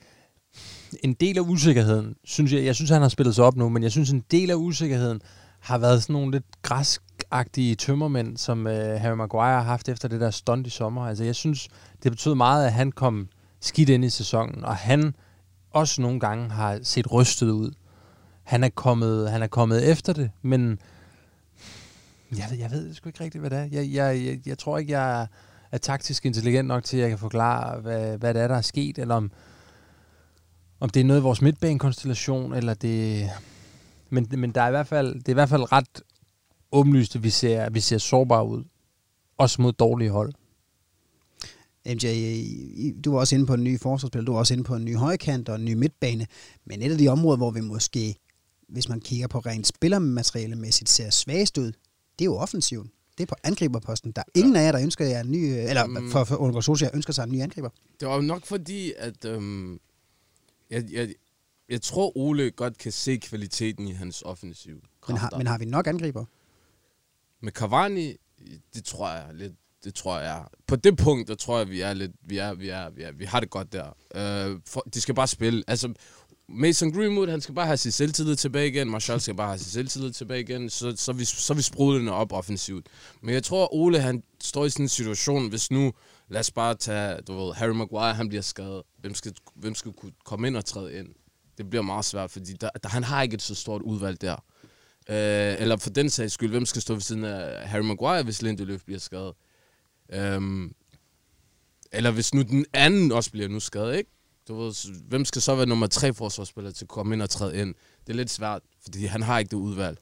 [1.04, 3.84] En del af usikkerheden, synes jeg, jeg synes, han har spillet sig op nu, men
[3.84, 5.22] jeg synes, en del af usikkerheden
[5.60, 10.22] har været sådan nogle lidt græskagtige tømmermænd, som øh, Harry Maguire har haft efter det
[10.22, 11.06] der stunt i sommer.
[11.08, 11.67] Altså, jeg synes,
[12.04, 13.30] det betød meget, at han kom
[13.62, 15.15] skidt ind i sæsonen, og han
[15.71, 17.71] også nogle gange har set rystet ud.
[18.43, 20.80] Han er kommet, han er kommet efter det, men
[22.38, 23.63] jeg ved, jeg ved sgu ikke rigtigt, hvad det er.
[23.63, 25.28] Jeg, jeg, jeg, jeg tror ikke, jeg er,
[25.71, 28.62] er taktisk intelligent nok til, at jeg kan forklare, hvad, hvad det er, der er
[28.62, 29.32] sket, eller om,
[30.80, 33.30] om det er noget i vores midtbanekonstellation, eller det...
[34.10, 36.02] Men, men der er i hvert fald, det er i hvert fald ret
[36.71, 38.63] åbenlyst, at vi ser, vi ser sårbare ud.
[39.38, 40.34] Også mod dårlige hold.
[41.86, 42.06] MJ,
[43.06, 44.96] du var også inde på en ny forsvarsspil, du var også inde på en ny
[44.96, 46.28] højkant og en ny midtbane,
[46.65, 48.15] men et af de områder, hvor vi måske,
[48.70, 51.72] hvis man kigger på rent spillermaterialemæssigt, ser svagest ud,
[52.20, 52.91] det er jo offensiven.
[53.17, 54.12] Det er på angriberposten.
[54.12, 54.60] Der er ingen ja.
[54.60, 57.24] af jer, der ønsker jer en ny, eller um, for, for Ole Solskjaer ønsker sig
[57.24, 57.70] en ny angriber.
[58.00, 59.80] Det var nok fordi, at øhm,
[60.70, 61.13] jeg, jeg,
[61.70, 64.84] jeg tror, Ole godt kan se kvaliteten i hans offensiv.
[65.08, 66.26] Men har, men har vi nok angriber?
[67.39, 68.15] Med Cavani,
[68.74, 70.44] det tror jeg lidt det tror jeg.
[70.67, 73.12] På det punkt, der tror jeg, vi er lidt, vi er, vi er, vi, er,
[73.12, 73.88] vi har det godt der.
[74.15, 75.63] Uh, for, de skal bare spille.
[75.67, 75.94] Altså,
[76.54, 78.89] Mason Greenwood, han skal bare have sin selvtillid tilbage igen.
[78.89, 80.70] Marshall skal bare have sin selvtillid tilbage igen.
[80.70, 82.88] Så, så, vi, så vi sprudlende op offensivt.
[83.22, 85.94] Men jeg tror, Ole, han står i sådan en situation, hvis nu,
[86.30, 88.82] lad os bare tage, du ved, Harry Maguire, han bliver skadet.
[89.00, 91.08] Hvem skal, hvem skal kunne komme ind og træde ind?
[91.58, 94.36] Det bliver meget svært, fordi der, der, han har ikke et så stort udvalg der.
[95.10, 98.41] Uh, eller for den sags skyld, hvem skal stå ved siden af Harry Maguire, hvis
[98.41, 99.34] Lindeløf bliver skadet?
[100.12, 100.74] Øhm,
[101.91, 104.10] eller hvis nu den anden også bliver nu skadet, ikke?
[104.47, 104.74] Du ved,
[105.08, 107.76] hvem skal så være nummer tre forsvarsspiller til at komme ind og træde ind?
[108.08, 109.97] Det er lidt svært, fordi han har ikke det udvalg.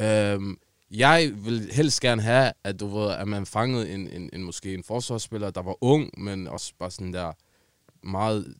[0.00, 0.58] Øhm,
[0.90, 4.74] jeg vil helst gerne have, at du ved, at man fangede en, en, en, måske
[4.74, 7.32] en forsvarsspiller, der var ung, men også bare sådan der
[8.02, 8.54] meget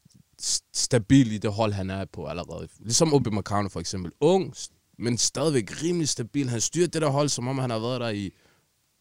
[0.72, 2.68] stabil i det hold, han er på allerede.
[2.80, 4.12] Ligesom Obi Makano for eksempel.
[4.20, 4.54] Ung,
[4.98, 6.48] men stadigvæk rimelig stabil.
[6.48, 8.30] Han styrer det der hold, som om han har været der i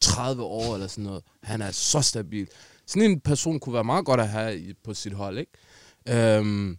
[0.04, 1.24] 30 år eller sådan noget.
[1.44, 2.48] Han er så stabil.
[2.86, 5.52] Sådan en person kunne være meget godt at have på sit hold, ikke?
[6.38, 6.78] Øhm,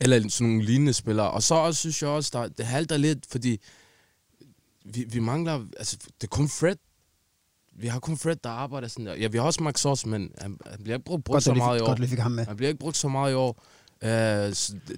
[0.00, 1.30] eller sådan nogle lignende spillere.
[1.30, 3.60] Og så også, synes jeg også, der, det halter lidt, fordi
[4.84, 6.76] vi, vi mangler, altså det er kun Fred.
[7.76, 9.14] Vi har kun Fred, der arbejder sådan der.
[9.14, 11.54] Ja, vi har også Max Soss, men han, han bliver ikke brugt, brugt godt, så
[11.54, 11.86] meget i år.
[11.86, 12.46] Godt, fik ham med.
[12.46, 13.64] Han bliver ikke brugt så meget i år.
[14.02, 14.08] Uh,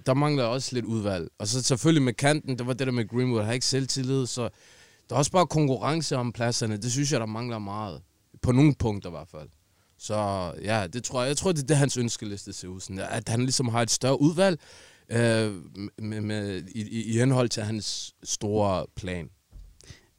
[0.07, 1.29] der mangler også lidt udvalg.
[1.39, 4.27] Og så selvfølgelig med kanten, det var det der med Greenwood, han har ikke selvtillid,
[4.27, 4.49] så
[5.13, 6.77] der er også bare konkurrence om pladserne.
[6.77, 8.01] Det synes jeg, der mangler meget.
[8.43, 9.49] På nogle punkter i hvert fald.
[9.99, 12.81] Så ja, det tror jeg, jeg tror, det er det, hans ønskeliste ser ud.
[12.81, 14.61] Sådan, at han ligesom har et større udvalg
[15.09, 15.53] øh,
[15.99, 19.29] med, med, i, i henhold til hans store plan.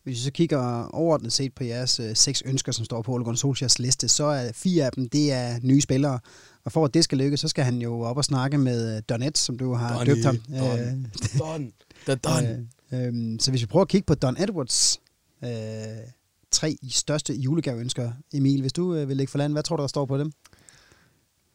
[0.03, 3.23] Hvis vi så kigger overordnet set på jeres øh, seks ønsker, som står på Ole
[3.23, 6.19] Gunnar Solskjaers liste, så er fire af dem, det er nye spillere.
[6.65, 9.38] Og for at det skal lykkes, så skal han jo op og snakke med Donet,
[9.38, 10.38] som du har Donny, døbt ham.
[10.38, 10.88] Don, øh,
[11.39, 11.71] Don,
[12.06, 12.69] the Don.
[12.93, 15.01] Øh, Øhm, så hvis vi prøver at kigge på Don Edwards
[15.43, 15.49] øh,
[16.51, 19.88] tre største julegaveønsker, Emil, hvis du øh, vil lægge for land, hvad tror du, der
[19.88, 20.32] står på dem?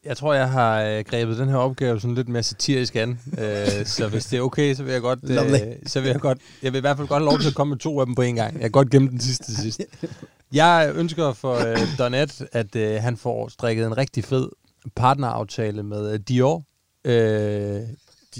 [0.05, 3.21] Jeg tror, jeg har øh, grebet den her opgave sådan lidt mere satirisk an.
[3.39, 5.19] øh, så hvis det er okay, så vil jeg godt...
[5.23, 6.39] Øh, så vil jeg godt...
[6.63, 8.15] Jeg vil i hvert fald godt have lov til at komme med to af dem
[8.15, 8.55] på en gang.
[8.55, 9.81] Jeg kan godt gemme den sidste til sidst.
[10.53, 14.49] Jeg ønsker for øh, Donet, at øh, han får strikket en rigtig fed
[14.97, 16.65] partneraftale med øh, Dior.
[17.05, 17.81] Øh,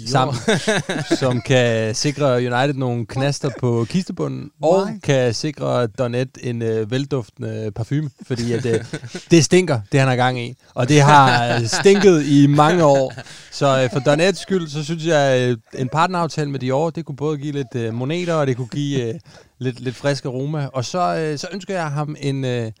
[0.07, 0.35] sammen,
[1.19, 7.71] som kan sikre United nogle knaster på kistebunden, og kan sikre Donet en øh, velduftende
[7.75, 8.85] parfume, fordi at, øh,
[9.31, 10.55] det stinker, det han har gang i.
[10.73, 13.13] Og det har stinket i mange år.
[13.51, 17.15] Så øh, for Donets skyld, så synes jeg, øh, en partneraftale med Dior, det kunne
[17.15, 19.19] både give lidt øh, moneter, og det kunne give øh,
[19.59, 20.65] lidt, lidt frisk aroma.
[20.73, 22.45] Og så, øh, så ønsker jeg ham en...
[22.45, 22.71] Øh,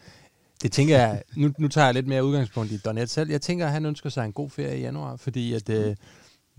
[0.63, 3.31] det tænker jeg, nu, nu tager jeg lidt mere udgangspunkt i Donet selv.
[3.31, 5.95] Jeg tænker, at han ønsker sig en god ferie i januar, fordi at, øh,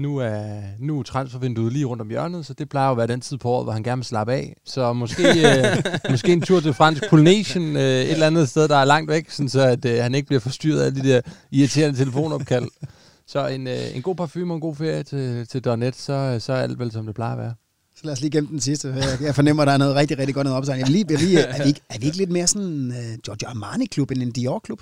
[0.01, 3.20] nu er, nu er transfervinduet lige rundt om hjørnet, så det plejer at være den
[3.20, 4.57] tid på året, hvor han gerne vil slappe af.
[4.64, 5.76] Så måske, øh,
[6.11, 9.30] måske en tur til fransk Polynesian, øh, et eller andet sted, der er langt væk,
[9.30, 11.20] sådan så at, øh, han ikke bliver forstyrret af de der
[11.51, 12.68] irriterende telefonopkald.
[13.26, 16.53] Så en, øh, en god parfume og en god ferie til, til Donnet, så, så
[16.53, 17.55] er alt vel, som det plejer at være.
[17.96, 18.88] Så lad os lige gemme den sidste.
[18.88, 20.80] Jeg, jeg fornemmer, at der er noget rigtig, rigtig godt noget opsejling.
[20.80, 22.66] Jeg vil lige, jeg vil lige, er, vi ikke, er vi ikke lidt mere sådan
[22.66, 24.80] en uh, Giorgio Armani-klub end en Dior-klub?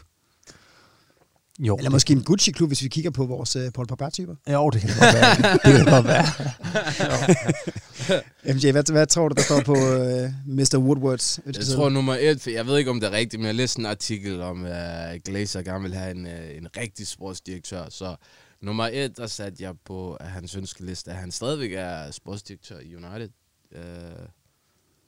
[1.59, 4.35] Jo, Eller måske en Gucci-klub, hvis vi kigger på vores uh, Paul Pogba-typer?
[4.47, 5.53] det, jo, det kan godt være.
[5.65, 6.25] det kan godt være.
[8.55, 10.79] MJ, hvad, hvad tror du, der står på uh, Mr.
[10.79, 13.55] Woodwards Jeg tror nummer et, for jeg ved ikke om det er rigtigt, men jeg
[13.55, 17.85] læste en artikel om, at Glazer gerne vil have en, øh, en rigtig sportsdirektør.
[17.91, 18.17] Så
[18.61, 22.95] nummer et, der satte jeg på at hans ønskeliste, at han stadigvæk er sportsdirektør i
[22.95, 23.29] United,
[23.73, 23.83] øh,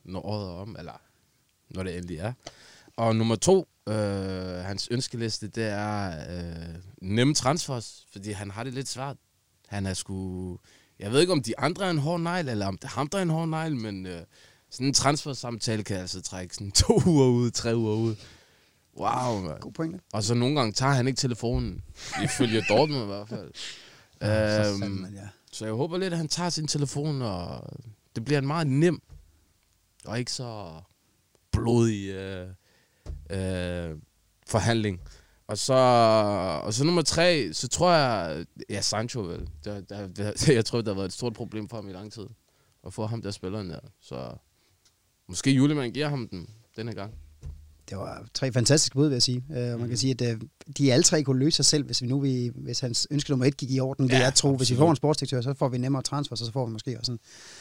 [0.05, 1.01] når året er om, eller
[1.71, 2.33] når det endelig er.
[2.97, 8.75] Og nummer to, øh, hans ønskeliste, det er øh, nemme transfers, fordi han har det
[8.75, 9.17] lidt svært.
[9.69, 10.59] Han er sgu...
[10.99, 13.09] Jeg ved ikke, om de andre er en hård negl, eller om det er ham,
[13.09, 14.23] der er en hård negl, men øh,
[14.71, 18.17] sådan en transfersamtale kan altså trække sådan to uger ud, tre uger ud.
[18.97, 19.59] Wow, man.
[19.61, 20.01] God pointe.
[20.13, 21.83] Og så nogle gange tager han ikke telefonen.
[22.25, 23.51] Ifølge Dortmund i hvert fald.
[24.23, 25.29] For Øhm, fanden, ja.
[25.53, 27.63] så jeg håber lidt, at han tager sin telefon, og
[28.17, 29.03] det bliver en meget nem,
[30.05, 30.73] og ikke så
[31.53, 32.49] blodig øh,
[33.31, 33.97] øh,
[34.47, 35.01] forhandling.
[35.47, 35.75] Og så,
[36.65, 39.49] og så nummer tre, så tror jeg, ja, Sancho vel.
[39.65, 42.13] Det, det, det, jeg tror, det har været et stort problem for ham i lang
[42.13, 42.27] tid.
[42.87, 43.79] At få ham der spilleren der.
[44.01, 44.33] Så
[45.29, 47.15] måske Julemand giver ham den denne gang.
[47.91, 49.45] Det var tre fantastiske bud, vil jeg sige.
[49.49, 49.89] Uh, man Mhm.
[49.89, 50.41] kan sige, at uh,
[50.79, 53.47] de alle tre kunne løse sig selv, hvis vi nu vi, hvis hans ønske nummer
[53.47, 54.09] et gik i orden.
[54.09, 56.53] Det Ja, jeg tror, hvis vi får en sportsdirektør, så får vi nemmere transfer, så
[56.53, 57.19] får vi måske også en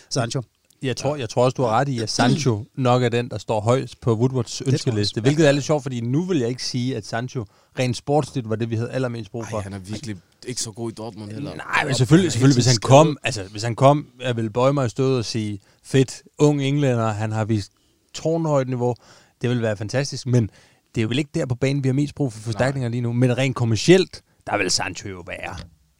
[0.10, 0.42] Sancho.
[0.84, 3.38] Jeg tror, jeg tror også, du har ret i, at Sancho nok er den, der
[3.38, 5.22] står højst på Woodwards ønskeliste.
[5.22, 7.46] Hvilket er lidt sjovt, fordi nu vil jeg ikke sige, at Sancho
[7.80, 9.58] rent sportsligt var det, vi havde allermest brug for.
[9.58, 10.18] Ej, han er virkelig
[10.48, 11.56] ikke så god i Dortmund heller.
[11.56, 14.86] Nej, men selvfølgelig, selvfølgelig hvis han kom, altså hvis han kom, jeg vil bøje mig
[14.86, 17.72] i stødet og sige, fedt, ung englænder, han har vist
[18.14, 18.96] tårnhøjt niveau,
[19.42, 20.50] det vil være fantastisk, men
[20.96, 23.02] det er jo vel ikke der på banen, vi har mest brug for forstærkninger lige
[23.02, 25.56] nu, men rent kommercielt, der vil Sancho jo være,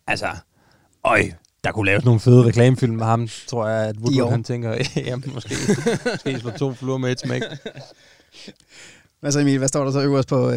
[0.08, 0.28] altså,
[1.04, 1.32] øj,
[1.64, 4.30] der kunne laves nogle fede reklamefilm med ham, tror jeg, at Woodward Dior.
[4.30, 4.74] han tænker,
[5.10, 5.56] jamen måske,
[6.06, 7.42] måske slå to fluer med et smæk.
[9.20, 10.48] Hvad så Emil, hvad står der så øverst på...
[10.48, 10.54] Uh,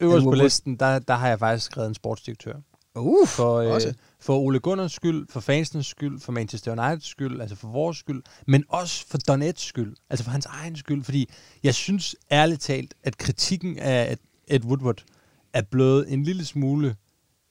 [0.00, 2.54] Øverst på listen, der, der har jeg faktisk skrevet en sportsdirektør.
[2.94, 3.94] uh, For, øh, også.
[4.20, 8.22] for Ole Gunners skyld, for fansenes skyld, for Manchester Uniteds skyld, altså for vores skyld,
[8.46, 11.28] men også for Donets skyld, altså for hans egen skyld, fordi
[11.62, 14.16] jeg synes ærligt talt, at kritikken af
[14.48, 15.04] Ed Woodward
[15.52, 16.96] er blevet en lille smule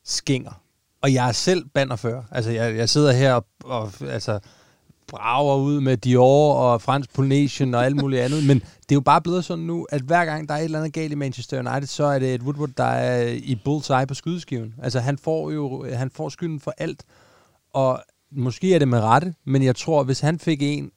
[0.04, 0.62] skænger.
[1.06, 2.24] Og jeg er selv bannerfører.
[2.32, 4.40] Altså, jeg, jeg sidder her og, og altså,
[5.08, 9.02] brager ud med Dior og fransk Polynesian og alt muligt andet, men det er jo
[9.02, 11.60] bare blevet sådan nu, at hver gang der er et eller andet galt i Manchester
[11.60, 14.74] United, så er det et Woodward, der er i bullseye på skydeskiven.
[14.84, 17.04] Altså han får jo han får skylden for alt,
[17.74, 20.92] og måske er det med rette, men jeg tror, hvis han fik en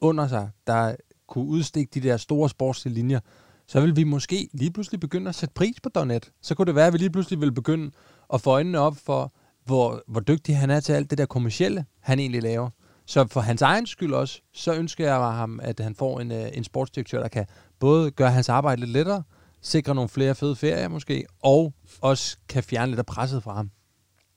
[0.00, 0.94] under sig, der
[1.28, 3.20] kunne udstikke de der store sportslige linjer,
[3.66, 6.30] så vil vi måske lige pludselig begynde at sætte pris på Donet.
[6.42, 7.90] Så kunne det være, at vi lige pludselig vil begynde
[8.34, 9.32] at få øjnene op for,
[9.68, 12.70] hvor, hvor dygtig han er til alt det der kommercielle, han egentlig laver.
[13.06, 16.48] Så for hans egen skyld også, så ønsker jeg ham, at han får en, øh,
[16.52, 17.46] en sportsdirektør, der kan
[17.80, 19.22] både gøre hans arbejde lidt lettere,
[19.62, 23.70] sikre nogle flere fede ferier måske, og også kan fjerne lidt af presset fra ham.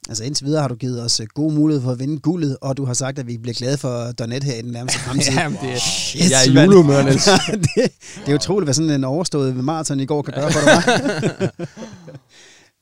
[0.10, 2.78] Altså indtil videre har du givet os øh, god mulighed for at vinde guldet, og
[2.78, 5.34] du har sagt, at vi bliver glade for Donet her i den nærmeste fremtid.
[5.34, 7.26] Jamen, det er, Shit, jeg er julehumør, Niels.
[7.52, 7.92] det,
[8.26, 11.50] det er utroligt, hvad sådan en overstået maraton i går kan gøre for dig.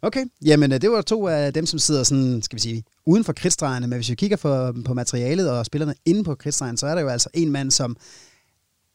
[0.01, 3.23] okay, jamen øh, det var to af dem, som sidder sådan, skal vi sige, uden
[3.23, 6.87] for kridtstregerne, men hvis vi kigger for, på materialet og spillerne inde på kridtstregen, så
[6.87, 7.97] er der jo altså en mand, som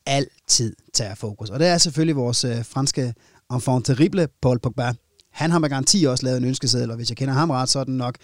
[0.07, 1.50] altid tager fokus.
[1.50, 3.14] Og det er selvfølgelig vores øh, franske
[3.52, 4.92] enfant terrible, Paul Pogba.
[5.30, 7.78] Han har med garanti også lavet en ønskeseddel, og hvis jeg kender ham ret, så
[7.78, 8.14] er den nok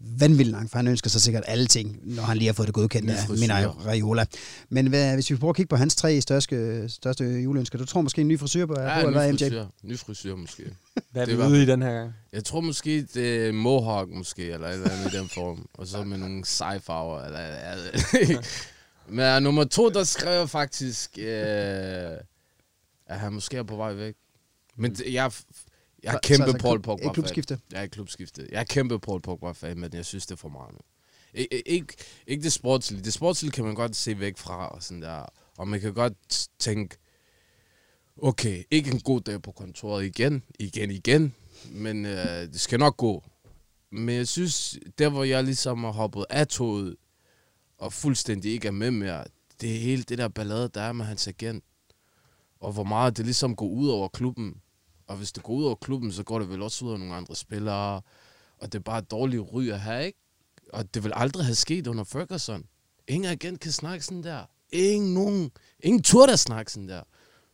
[0.00, 2.74] vanvittigt lang, for han ønsker sig sikkert alle ting, når han lige har fået det
[2.74, 3.16] godkendt af.
[3.30, 4.24] Mina Raiola.
[4.68, 8.00] Men hvad, hvis vi prøver at kigge på hans tre største, største juleønsker, du tror
[8.00, 9.66] måske en ny frisyr på, Ja, ja, eller ny frisyr.
[9.82, 10.62] Ny frisyr måske.
[11.12, 12.12] Hvad er Det vi ude i den her gang?
[12.32, 15.66] Jeg tror måske, det er mohawk måske, eller et eller andet i den form.
[15.74, 17.24] Og så med nogle seje farver.
[17.24, 18.38] Eller, ikke.
[19.08, 21.24] Men nummer to, der skrev jeg faktisk, uh,
[23.06, 24.14] at han måske er på vej væk.
[24.76, 25.32] Men det- jeg,
[26.02, 27.58] jeg er kæmpe så altså Paul Pogba et klubskifte.
[27.72, 28.48] Jeg er klubskifte.
[28.52, 30.78] Jeg er kæmpe Paul Pogba-fan, men jeg synes, det er for meget nu.
[31.40, 31.94] Ik- ik- ikke,
[32.26, 33.02] ikke det sportslige.
[33.02, 35.26] Det sportslige kan man godt se væk fra, og sådan der.
[35.58, 36.96] Og man kan godt tænke,
[38.16, 41.34] okay, ikke en god dag på kontoret igen, igen, igen,
[41.70, 43.24] men øh, det skal nok gå.
[43.92, 46.96] Men jeg synes, der hvor jeg ligesom har hoppet af toget,
[47.78, 49.24] og fuldstændig ikke er med mere,
[49.60, 51.64] det er hele det der ballade, der er med hans agent.
[52.60, 54.54] Og hvor meget det ligesom går ud over klubben.
[55.10, 57.14] Og hvis det går ud over klubben, så går det vel også ud over nogle
[57.14, 58.00] andre spillere.
[58.58, 60.18] Og det er bare et dårligt ry at have, ikke?
[60.72, 62.64] Og det vil aldrig have sket under Ferguson.
[63.08, 64.44] Ingen agent kan snakke sådan der.
[64.72, 65.50] Ingen nogen.
[65.80, 67.02] Ingen tur der snakke sådan der.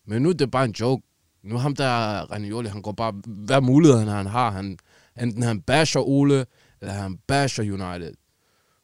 [0.06, 1.06] Men nu er det bare en joke.
[1.42, 4.50] Nu er ham der, Ranioli, han går bare, hvad mulighed han, han har.
[4.50, 4.78] Han,
[5.22, 6.46] enten han basher Ole,
[6.80, 8.14] eller han basher United.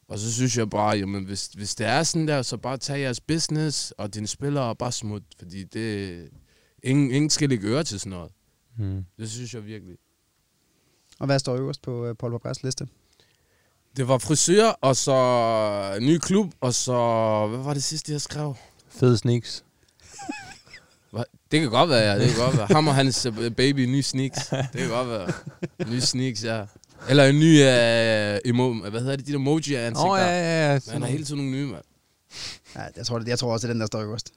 [0.09, 3.01] Og så synes jeg bare, jamen hvis, hvis det er sådan der, så bare tag
[3.01, 5.23] jeres business og dine spillere og bare smut.
[5.39, 6.29] Fordi det,
[6.83, 8.33] ingen, ingen skal lægge øre til sådan noget.
[8.77, 9.05] Hmm.
[9.19, 9.97] Det synes jeg virkelig.
[11.19, 12.87] Og hvad står øverst på uh, Paul Pogba's liste?
[13.97, 16.93] Det var frisør, og så ny klub, og så...
[17.47, 18.55] Hvad var det sidste, jeg skrev?
[18.89, 19.65] Fede sneaks.
[21.51, 22.19] Det kan godt være, ja.
[22.19, 22.67] Det kan godt være.
[22.71, 24.39] Ham og hans øh, baby, ny sneaks.
[24.47, 25.33] Det kan godt være.
[25.91, 26.65] Nye sneaks, ja.
[27.09, 30.05] Eller en ny uh, emo, hvad hedder det, de der emoji ansigter.
[30.05, 30.81] Åh, oh, ja, ja, ja.
[30.93, 31.85] Man har hele tiden nogle nye, mand.
[32.77, 34.33] Ja, jeg tror, det, jeg tror også, det er den, der står øverst.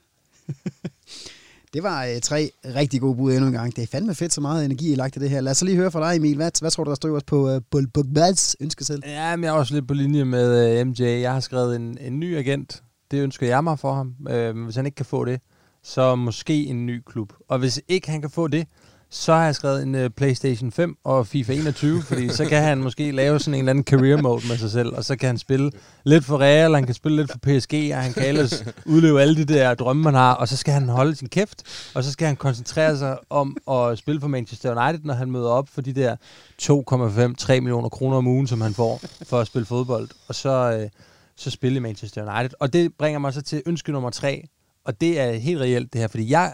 [1.75, 3.75] det var øh, tre rigtig gode bud endnu en gang.
[3.75, 5.41] Det er fandme fedt, så meget energi I lagt i det her.
[5.41, 6.35] Lad os så lige høre fra dig, Emil.
[6.35, 9.03] Hvad, hvad tror du, der står os på øh, Paul Pogba's ønskeseddel?
[9.07, 11.01] Ja, men jeg er også lidt på linje med øh, MJ.
[11.01, 12.83] Jeg har skrevet en, en ny agent.
[13.11, 14.15] Det ønsker jeg mig for ham.
[14.29, 15.39] Øh, hvis han ikke kan få det,
[15.83, 17.33] så måske en ny klub.
[17.49, 18.67] Og hvis ikke han kan få det,
[19.15, 22.77] så har jeg skrevet en uh, PlayStation 5 og FIFA 21, fordi så kan han
[22.77, 25.37] måske lave sådan en eller anden career mode med sig selv, og så kan han
[25.37, 25.71] spille
[26.03, 29.35] lidt for Real, han kan spille lidt for PSG, og han kan ellers udleve alle
[29.35, 31.63] de der drømme, man har, og så skal han holde sin kæft,
[31.93, 35.49] og så skal han koncentrere sig om at spille for Manchester United, når han møder
[35.49, 36.15] op for de der
[36.61, 40.89] 2,5-3 millioner kroner om ugen, som han får for at spille fodbold, og så, uh,
[41.35, 42.57] så spille i Manchester United.
[42.59, 44.47] Og det bringer mig så til ønske nummer tre,
[44.85, 46.53] og det er helt reelt det her, fordi jeg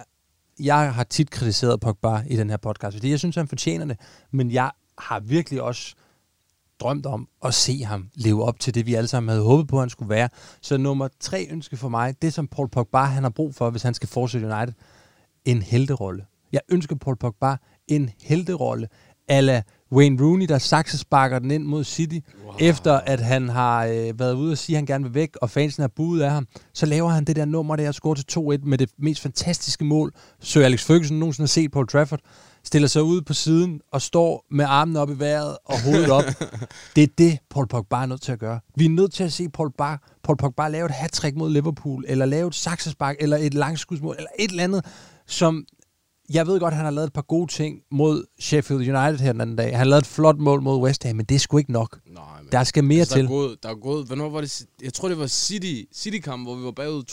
[0.65, 3.99] jeg har tit kritiseret Pogba i den her podcast, fordi jeg synes, han fortjener det,
[4.31, 5.95] men jeg har virkelig også
[6.79, 9.79] drømt om at se ham leve op til det, vi alle sammen havde håbet på,
[9.79, 10.29] han skulle være.
[10.61, 13.83] Så nummer tre ønske for mig, det som Paul Pogba han har brug for, hvis
[13.83, 14.73] han skal fortsætte United,
[15.45, 16.25] en helterolle.
[16.51, 17.57] Jeg ønsker Paul Pogba
[17.87, 18.87] en helterolle,
[19.27, 22.55] ala Wayne Rooney, der saksesparker den ind mod City, wow.
[22.59, 25.49] efter at han har øh, været ude og sige, at han gerne vil væk, og
[25.49, 26.47] fansen er buet af ham.
[26.73, 30.13] Så laver han det der nummer der, scorer til 2-1 med det mest fantastiske mål,
[30.39, 32.19] Sir Alex Ferguson nogensinde har set på Trafford,
[32.63, 36.23] stiller sig ud på siden og står med armene op i vejret og hovedet op.
[36.95, 38.59] det er det, Paul Pogba er nødt til at gøre.
[38.75, 42.05] Vi er nødt til at se Paul Pogba, Paul Pogba lave et hat mod Liverpool,
[42.07, 44.85] eller lave et saksespark, eller et langskudsmål, eller et eller andet,
[45.27, 45.65] som
[46.33, 49.31] jeg ved godt, at han har lavet et par gode ting mod Sheffield United her
[49.31, 49.65] den anden dag.
[49.69, 51.99] Han har lavet et flot mål mod West Ham, men det er sgu ikke nok.
[52.13, 53.23] Nej, men Der skal mere altså, til.
[53.23, 54.65] Der er, gået, der er gået, hvornår var det?
[54.83, 57.03] Jeg tror, det var City, City-kamp, hvor vi var bagud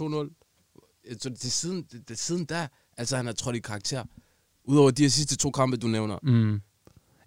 [1.11, 1.15] 2-0.
[1.21, 4.05] Så det, er siden, det, det, er siden da, altså han har trådt i karakter.
[4.65, 6.19] Udover de her sidste to kampe, du nævner.
[6.23, 6.61] Mm.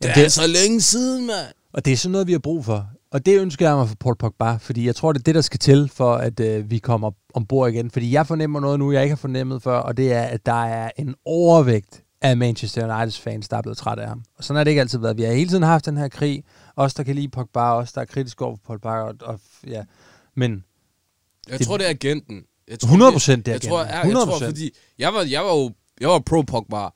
[0.01, 1.47] Det Ja, er det, så længe siden, mand.
[1.73, 2.87] og det er sådan noget, vi har brug for.
[3.11, 5.41] Og det ønsker jeg mig for Paul Pogba, fordi jeg tror, det er det, der
[5.41, 7.91] skal til, for at øh, vi kommer ombord igen.
[7.91, 10.63] Fordi jeg fornemmer noget nu, jeg ikke har fornemmet før, og det er, at der
[10.65, 14.23] er en overvægt af Manchester Uniteds fans, der er blevet træt af ham.
[14.37, 15.17] Og sådan har det ikke altid været.
[15.17, 16.43] Vi har hele tiden haft den her krig.
[16.75, 18.89] Os, der kan lide Pogba, os, der er kritisk over for Pogba.
[18.89, 19.83] Og, og, ja.
[20.35, 20.63] Men
[21.49, 22.43] Jeg Det- tror, det er agenten.
[22.67, 23.95] Jeg tror, 100 procent det er jeg tror, agenten.
[23.95, 24.39] jeg, jeg 100%.
[24.39, 26.87] tror, fordi jeg var, jeg var jo jeg var pro Pogba.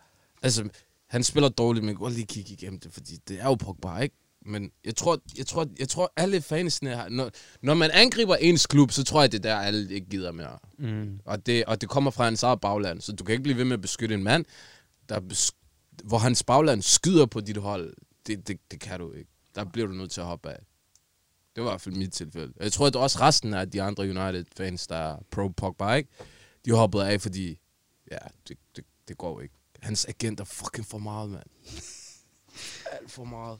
[0.43, 0.69] Altså,
[1.09, 3.55] han spiller dårligt, men jeg kan godt lige kigge igennem det, fordi det er jo
[3.55, 4.15] Pogba, ikke?
[4.45, 7.31] Men jeg tror, jeg tror, jeg tror alle fansene har, når,
[7.61, 10.59] når man angriber ens klub, så tror jeg, det er der, alle ikke gider mere.
[10.79, 13.57] mm, Og det, og det kommer fra hans eget bagland, så du kan ikke blive
[13.57, 14.45] ved med at beskytte en mand,
[15.09, 15.51] der bes-
[16.03, 17.93] hvor hans bagland skyder på dit hold.
[18.27, 19.29] Det, det, det kan du ikke.
[19.55, 20.59] Der bliver du nødt til at hoppe af.
[21.55, 22.53] Det var i hvert fald mit tilfælde.
[22.59, 26.09] Jeg tror, at også resten af de andre United-fans, der er pro Pogba, ikke?
[26.65, 27.59] de har hoppet af, fordi
[28.11, 28.17] ja,
[28.47, 29.55] det, det, det går ikke.
[29.81, 31.43] Hans agent er fucking for meget, mand.
[33.01, 33.59] Alt for meget.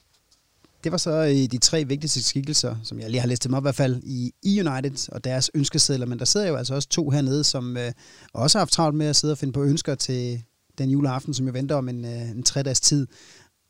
[0.86, 3.62] Det var så øh, de tre vigtigste skikkelser, som jeg lige har læst dem op
[3.62, 6.06] i hvert fald, i, i United og deres ønskesedler.
[6.06, 7.92] Men der sidder jo altså også to hernede, som øh,
[8.34, 10.44] også har haft travlt med at sidde og finde på ønsker til
[10.78, 13.08] den juleaften, som jo venter om en, øh, en tre dages tid.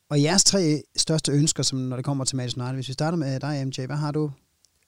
[0.09, 3.18] Og jeres tre største ønsker, som når det kommer til Manchester United, hvis vi starter
[3.18, 4.32] med dig, MJ, hvad har du?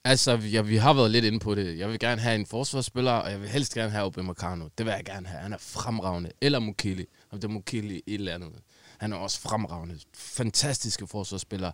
[0.04, 1.78] Altså, ja, vi har været lidt inde på det.
[1.78, 4.68] Jeg vil gerne have en forsvarsspiller, og jeg vil helst gerne have Upamecano.
[4.78, 5.40] Det vil jeg gerne have.
[5.40, 6.30] Han er fremragende.
[6.40, 7.06] Eller Mukili.
[7.30, 8.52] Om det er Mukili et eller andet.
[8.98, 9.98] Han er også fremragende.
[10.14, 11.72] Fantastiske forsvarsspillere.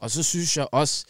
[0.00, 1.06] Og så synes jeg også...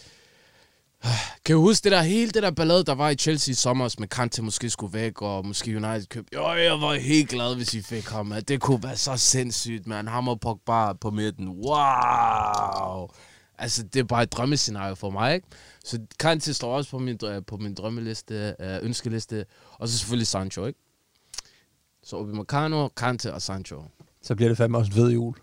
[1.44, 3.94] Kan du huske det der, hele det der ballade, der var i Chelsea i sommer,
[3.98, 6.36] med Kante måske skulle væk, og måske United købte...
[6.36, 8.26] Jo, jeg var helt glad, hvis I fik ham.
[8.26, 8.42] man.
[8.42, 10.08] det kunne være så sindssygt, man.
[10.08, 11.48] Ham og Pogba på midten.
[11.48, 13.08] Wow!
[13.58, 15.46] Altså, det er bare et drømmescenario for mig, ikke?
[15.84, 19.44] Så Kante står også på min, på min drømmeliste, øh, ønskeliste.
[19.72, 20.78] Og så selvfølgelig Sancho, ikke?
[22.02, 23.82] Så Obi Meccano, Kante og Sancho.
[24.22, 25.34] så bliver det fandme også en fed jul.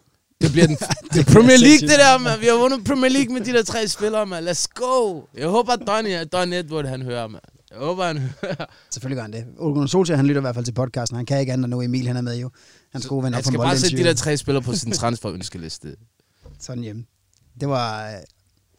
[0.44, 0.78] Det bliver den,
[1.14, 2.34] det er Premier League, det der, man.
[2.42, 4.48] Vi har vundet Premier League med de der tre spillere, man.
[4.48, 5.22] Let's go.
[5.38, 7.42] Jeg håber, at Donny, Don Edward, han hører, man.
[7.72, 8.66] Jeg håber, han hører.
[8.94, 9.46] Selvfølgelig gør han det.
[9.60, 11.16] Ole Gunnar Solskjaer, han lytter i hvert fald til podcasten.
[11.16, 12.50] Han kan ikke andet, når nu Emil han er med jo.
[12.92, 15.96] Hans gode ven op Han skal bare sætte de der tre spillere på sin transferønskeliste.
[16.60, 17.06] Sådan hjem.
[17.60, 18.08] Det var...
[18.08, 18.14] øh,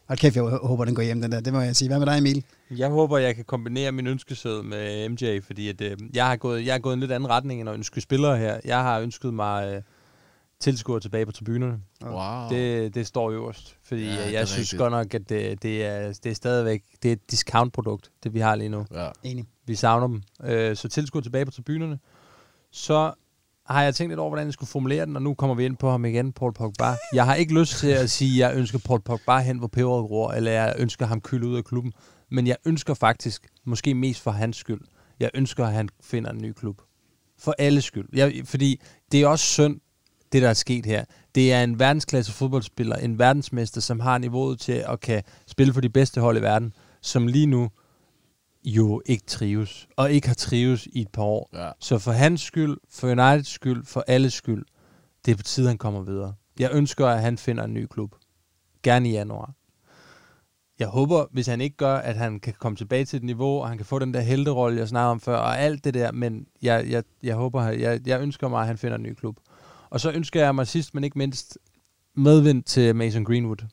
[0.07, 1.39] Hold kæft, jeg håber, den går hjem, den der.
[1.39, 1.89] Det må jeg sige.
[1.89, 2.43] Hvad med dig, Emil?
[2.71, 6.65] Jeg håber, jeg kan kombinere min ønskesød med MJ, fordi at, øh, jeg, har gået,
[6.65, 8.59] jeg har gået en lidt anden retning end at ønske spillere her.
[8.65, 9.81] Jeg har ønsket mig øh,
[10.65, 11.79] tilskuere tilbage på tribunerne.
[12.05, 12.49] Wow.
[12.49, 14.79] Det, det står øverst, fordi Ja, jeg synes rigtigt.
[14.79, 18.39] godt nok, at det, det, er, det er stadigvæk det er et discount-produkt, det vi
[18.39, 18.85] har lige nu.
[18.93, 19.09] Ja.
[19.23, 19.45] Enig.
[19.65, 20.21] Vi savner dem.
[20.43, 21.99] Øh, så tilskuer tilbage på tribunerne.
[22.71, 23.11] Så
[23.65, 25.77] har jeg tænkt lidt over, hvordan jeg skulle formulere den, og nu kommer vi ind
[25.77, 26.95] på ham igen, Paul Pogba.
[27.13, 30.07] Jeg har ikke lyst til at sige, at jeg ønsker Paul Pogba hen, hvor peberet
[30.07, 31.93] gror, eller jeg ønsker ham kyldet ud af klubben.
[32.31, 34.81] Men jeg ønsker faktisk, måske mest for hans skyld,
[35.19, 36.81] jeg ønsker, at han finder en ny klub.
[37.39, 38.09] For alle skyld.
[38.13, 39.79] Jeg, fordi det er også synd,
[40.31, 41.05] det der er sket her.
[41.35, 45.81] Det er en verdensklasse fodboldspiller, en verdensmester, som har niveauet til at kan spille for
[45.81, 47.69] de bedste hold i verden, som lige nu
[48.63, 51.49] jo ikke trives, og ikke har trives i et par år.
[51.53, 51.71] Ja.
[51.79, 54.65] Så for hans skyld, for Uniteds skyld, for alles skyld,
[55.25, 56.33] det er på tide, han kommer videre.
[56.59, 58.15] Jeg ønsker, at han finder en ny klub.
[58.83, 59.53] Gerne i januar.
[60.79, 63.67] Jeg håber, hvis han ikke gør, at han kan komme tilbage til et niveau, og
[63.69, 66.47] han kan få den der helterolle, jeg snakkede om før, og alt det der, men
[66.61, 69.37] jeg, jeg, jeg håber, jeg, jeg ønsker mig, at han finder en ny klub.
[69.89, 71.57] Og så ønsker jeg mig sidst, men ikke mindst,
[72.15, 73.65] medvind til Mason Greenwood.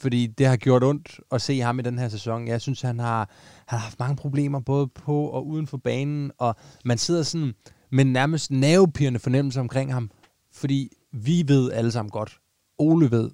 [0.00, 2.48] Fordi det har gjort ondt at se ham i den her sæson.
[2.48, 3.30] Jeg synes, han har,
[3.66, 7.54] han har haft mange problemer, både på og uden for banen, og man sidder sådan
[7.90, 10.10] med nærmest nervepirrende fornemmelse omkring ham.
[10.52, 12.40] Fordi vi ved alle sammen godt,
[12.78, 13.30] Ole ved,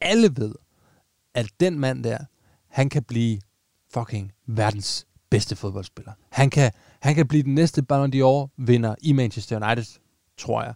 [0.00, 0.54] alle ved,
[1.34, 2.18] at den mand der,
[2.68, 3.40] han kan blive
[3.92, 6.12] fucking verdens bedste fodboldspiller.
[6.30, 10.00] Han kan, han kan blive den næste Ballon d'Or vinder i Manchester United,
[10.36, 10.74] tror jeg.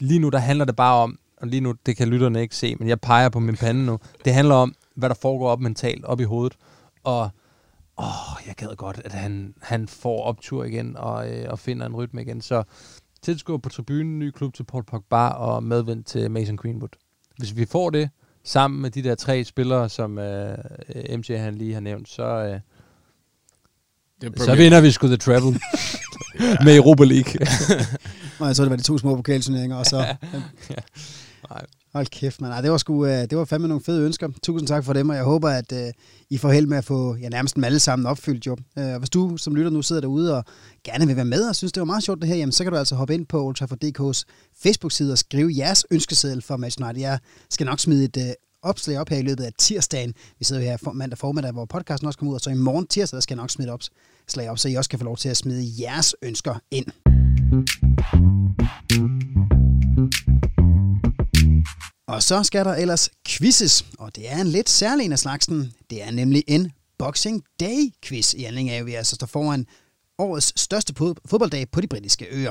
[0.00, 2.74] Lige nu, der handler det bare om, og lige nu, det kan lytterne ikke se,
[2.74, 3.98] men jeg peger på min pande nu.
[4.24, 6.56] Det handler om, hvad der foregår op mentalt, op i hovedet.
[7.04, 7.30] Og
[7.98, 11.96] åh, jeg gad godt, at han, han får optur igen og, øh, og finder en
[11.96, 12.40] rytme igen.
[12.40, 12.62] Så
[13.22, 16.96] tilskuer på tribunen, ny klub til Paul Pogba og medvind til Mason Greenwood.
[17.38, 18.10] Hvis vi får det,
[18.44, 20.58] sammen med de der tre spillere, som øh,
[21.18, 22.60] MJ han lige har nævnt, så, øh,
[24.20, 25.60] det så vinder vi sgu The Travel
[26.64, 27.32] med Europa League.
[28.40, 29.96] Jeg så det var de to små pokalturneringer, og så...
[31.50, 31.62] Nej.
[31.92, 32.50] Hold kæft, man.
[32.50, 34.28] Ej, det var sgu, øh, det var fandme nogle fede ønsker.
[34.42, 35.92] Tusind tak for dem, og jeg håber, at øh,
[36.30, 38.46] I får held med at få ja, nærmest dem alle sammen opfyldt.
[38.46, 38.56] Jo.
[38.78, 40.44] Øh, og hvis du som lytter nu sidder derude og
[40.84, 42.72] gerne vil være med og synes, det var meget sjovt det her, jamen, så kan
[42.72, 44.22] du altså hoppe ind på Old Trafford.dk's
[44.62, 47.00] Facebook-side og skrive jeres ønskeseddel for Match United.
[47.00, 47.18] Jeg
[47.50, 48.32] skal nok smide et øh,
[48.62, 50.14] opslag op her i løbet af tirsdagen.
[50.38, 52.54] Vi sidder jo her for, mandag formiddag, hvor podcasten også kommer ud, og så i
[52.54, 55.16] morgen tirsdag, der skal jeg nok smide opslag op, så I også kan få lov
[55.16, 56.86] til at smide jeres ønsker ind.
[62.08, 65.72] Og så skal der ellers quizzes, og det er en lidt særlig en af slagsen.
[65.90, 69.66] Det er nemlig en Boxing Day quiz, i anledning af, at vi altså står foran
[70.18, 70.94] årets største
[71.26, 72.50] fodbolddag på de britiske øer.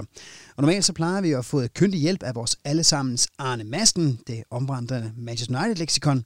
[0.56, 4.44] Og normalt så plejer vi at få kyndig hjælp af vores allesammens Arne Madsen, det
[4.52, 6.24] omvandrende Manchester United-leksikon.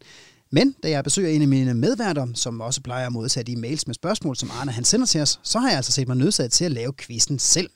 [0.52, 3.88] Men da jeg besøger en af mine medværter, som også plejer at modtage de mails
[3.88, 6.52] med spørgsmål, som Arne han sender til os, så har jeg altså set mig nødsaget
[6.52, 7.70] til at lave quizzen selv.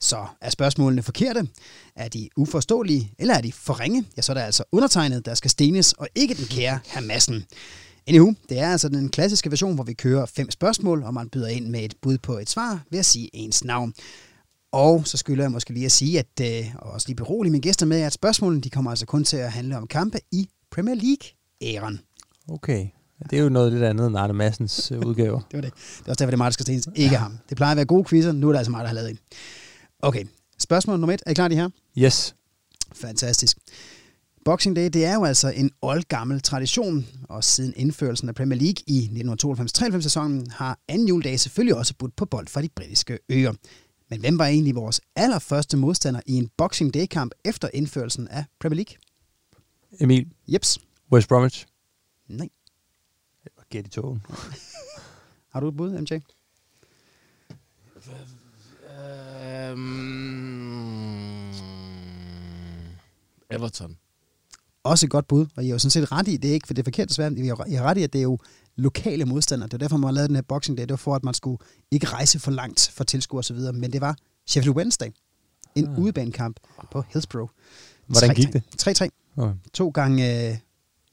[0.00, 1.48] Så er spørgsmålene forkerte?
[1.96, 3.12] Er de uforståelige?
[3.18, 4.04] Eller er de for ringe?
[4.16, 7.44] Ja, så er det altså undertegnet, der skal stenes, og ikke den kære herr Madsen.
[8.08, 11.48] Anywho, det er altså den klassiske version, hvor vi kører fem spørgsmål, og man byder
[11.48, 13.94] ind med et bud på et svar ved at sige ens navn.
[14.72, 17.62] Og så skylder jeg måske lige at sige, at, øh, og også lige berolige mine
[17.62, 20.94] gæster med, at spørgsmålene de kommer altså kun til at handle om kampe i Premier
[20.94, 22.00] League-æren.
[22.48, 22.86] Okay.
[23.30, 25.40] Det er jo noget lidt andet end Arne Massens øh, udgaver.
[25.50, 25.72] Det var det.
[25.74, 27.38] Det er også derfor, det er skal stenes, ikke ham.
[27.48, 29.18] Det plejer at være gode quizzer, nu er det altså mig, der har lavet en.
[30.02, 30.24] Okay,
[30.58, 31.22] spørgsmål nummer et.
[31.26, 31.68] Er I klar, de her?
[31.98, 32.34] Yes.
[32.92, 33.58] Fantastisk.
[34.46, 38.82] Boxing Day, det er jo altså en oldgammel tradition, og siden indførelsen af Premier League
[38.86, 39.10] i
[39.96, 43.52] 1992-93 sæsonen har anden juledag selvfølgelig også budt på bold fra de britiske øer.
[44.10, 48.76] Men hvem var egentlig vores allerførste modstander i en Boxing Day-kamp efter indførelsen af Premier
[48.76, 48.96] League?
[50.00, 50.78] Emil, Jeps.
[51.12, 51.66] West Bromwich.
[52.28, 52.48] Nej.
[53.70, 54.22] Gæt i togen.
[55.52, 56.12] Har du et bud, MJ?
[59.70, 60.16] Øhm,
[63.50, 63.96] Everton.
[64.86, 66.66] Også et godt bud, og I har jo sådan set ret i, det er ikke,
[66.66, 68.38] for det er forkert desværre, I har I har ret i, at det er jo
[68.76, 69.68] lokale modstandere.
[69.68, 70.82] Det er derfor, man har lavet den her Boxing Day.
[70.82, 71.58] Det var for, at man skulle
[71.90, 74.16] ikke rejse for langt for tilskuere osv., men det var
[74.46, 75.08] Sheffield Wednesday.
[75.74, 75.98] En ah.
[75.98, 76.60] udebanekamp
[76.92, 77.50] på Hillsborough.
[78.06, 78.50] Hvordan gik 3-3.
[78.52, 78.62] det?
[79.02, 79.08] 3-3.
[79.36, 79.54] Okay.
[79.72, 80.56] To gange uh,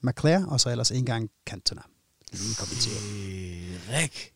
[0.08, 1.82] McClare, og så ellers en gang Cantona.
[2.32, 3.02] Lige kommenteret.
[3.90, 4.32] Erik.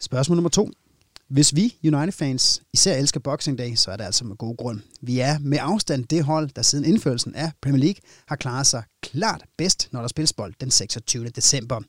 [0.00, 0.70] Spørgsmål nummer to.
[1.28, 4.80] Hvis vi United-fans især elsker Boxing Day, så er det altså med god grund.
[5.00, 8.82] Vi er med afstand det hold, der siden indførelsen af Premier League har klaret sig
[9.02, 11.28] klart bedst, når der spilles bold den 26.
[11.28, 11.80] december.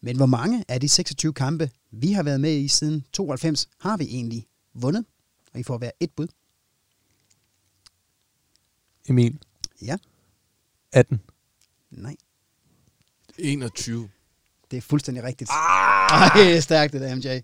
[0.00, 3.96] Men hvor mange af de 26 kampe, vi har været med i siden 92, har
[3.96, 5.04] vi egentlig vundet?
[5.54, 6.26] Og I får hver et bud.
[9.08, 9.38] Emil,
[9.82, 9.96] Ja,
[10.92, 11.20] 18.
[11.90, 12.16] nej.
[13.38, 14.08] 21.
[14.70, 15.50] Det er fuldstændig rigtigt.
[15.50, 17.40] Ej, stærkt det der, MJ.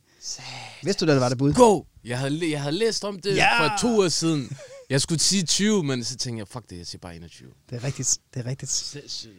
[0.82, 1.52] Vidste du, det var det bud?
[1.52, 1.82] Go!
[2.04, 3.62] Jeg havde, jeg havde læst om det Ja!
[3.62, 3.68] ja!
[3.68, 4.56] for to uger siden.
[4.90, 7.50] Jeg skulle sige 20, men så tænkte jeg, fuck det, jeg siger bare 21.
[7.70, 8.18] Det er rigtigt.
[8.34, 8.70] Det er rigtigt.
[8.70, 9.32] Sindssygt.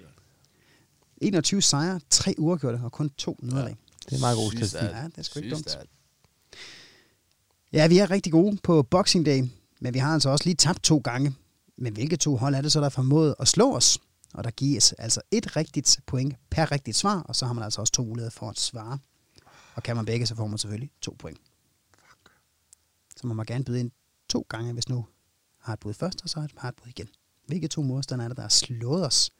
[1.18, 3.76] 21 sejre, 3 uafgjorte og kun to nederlag.
[4.10, 4.82] Det er meget god statistik.
[4.82, 5.78] Ja, det er sgu ikke dumt.
[7.74, 9.44] Ja, vi er rigtig gode på Boxing Day,
[9.82, 11.36] men vi har altså også lige tabt to gange.
[11.78, 14.00] Men hvilke to hold er det så, der formået at slå os?
[14.34, 17.82] Og der gives altså et rigtigt point per rigtigt svar, og så har man altså
[17.82, 19.00] også to muligheder for at svare.
[19.76, 21.40] Og kan man begge, så får man selvfølgelig to point.
[23.18, 23.92] Så må man gerne byde ind
[24.30, 25.06] to gange, hvis nu
[25.60, 27.08] har et bud først, og så har et bud igen.
[27.46, 29.32] Hvilke to modstandere er det, der har slået os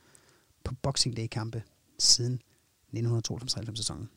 [0.64, 1.64] på Boxing Day-kampe
[2.00, 4.10] siden 1992 sæsonen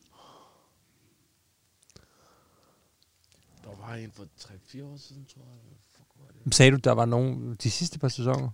[3.63, 5.59] Der var en for 3-4 år siden, tror jeg.
[5.91, 6.55] Fuck, det?
[6.55, 8.49] Sagde du, der var nogen de sidste par sæsoner?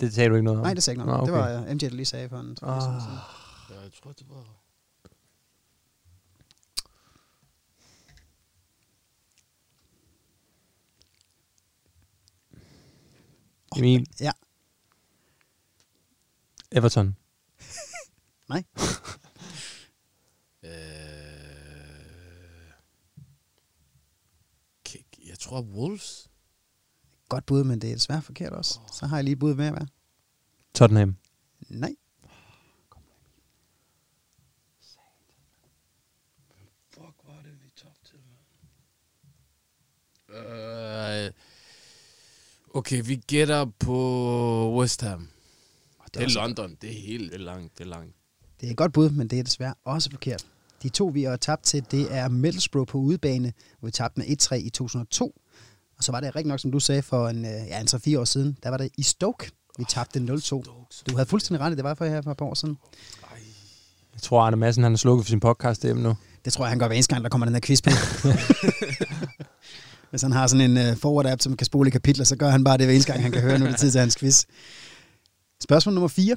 [0.00, 0.64] Det sagde du ikke noget om?
[0.66, 1.28] Nej, det sagde ikke noget.
[1.28, 1.52] Det okay.
[1.52, 2.76] var uh, MJ, der lige sagde for en tre Ah.
[2.76, 2.82] oh.
[2.82, 3.18] siden.
[3.70, 4.65] Ja, jeg tror, det var...
[13.76, 14.32] Emil, Ja.
[16.72, 17.16] Everton.
[18.48, 18.64] Nej.
[20.62, 20.70] Øh...
[25.26, 26.30] Jeg tror Wolves.
[27.28, 28.80] Godt bud, men det er desværre forkert også.
[28.92, 29.86] Så har jeg lige bud med at være.
[30.74, 31.16] Tottenham.
[31.68, 31.94] Nej.
[36.90, 38.18] Fuck, hvor er det, vi tabte til,
[40.28, 41.32] Øh...
[42.76, 45.28] Okay, vi gætter på West Ham.
[45.98, 46.76] Og Det er også- London.
[46.82, 47.78] Det er helt det er langt.
[47.78, 48.14] Det er langt.
[48.60, 50.46] Det er et godt bud, men det er desværre også forkert.
[50.82, 54.26] De to, vi har tabt til, det er Middlesbrough på udebane, hvor vi tabte med
[54.26, 55.40] 1-3 i 2002.
[55.98, 58.18] Og så var det rigtig nok, som du sagde, for en, øh, ja, en 3-4
[58.20, 60.62] år siden, der var det i Stoke, vi tabte 0-2.
[61.08, 62.78] Du havde fuldstændig ret i, det var for her for et par år siden.
[64.14, 66.14] Jeg tror, Arne Madsen han har slukket for sin podcast hjemme nu.
[66.44, 67.90] Det tror jeg, han gør hver eneste gang, der kommer den her quiz på.
[70.10, 72.64] Hvis han har sådan en uh, forward-app, som kan spole i kapitler, så gør han
[72.64, 74.44] bare det hver eneste gang, han kan høre, nu det tid til hans quiz.
[75.62, 76.36] Spørgsmål nummer 4.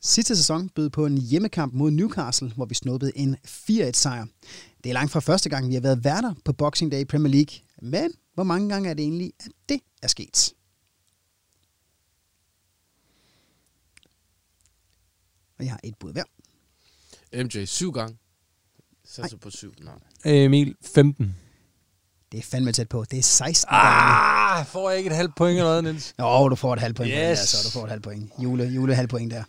[0.00, 4.26] Sidste sæson bød på en hjemmekamp mod Newcastle, hvor vi snuppede en 4-1-sejr.
[4.84, 7.32] Det er langt fra første gang, vi har været værter på Boxing Day i Premier
[7.32, 7.58] League.
[7.82, 10.52] Men hvor mange gange er det egentlig, at det er sket?
[15.58, 16.24] Og jeg har et bud hver.
[17.44, 18.16] MJ, syv gange.
[19.04, 19.74] Satser på syv.
[19.80, 19.94] Nej.
[20.24, 21.36] Emil, 15.
[22.32, 23.04] Det er fandme tæt på.
[23.10, 23.86] Det er 16 gange.
[23.86, 26.14] Ah, får jeg ikke et halvt point eller noget, Niels?
[26.18, 27.38] Jo, du får et halvt point yes.
[27.38, 28.30] der, så du får et halvt point.
[28.38, 29.42] Jule, jule halvt point der.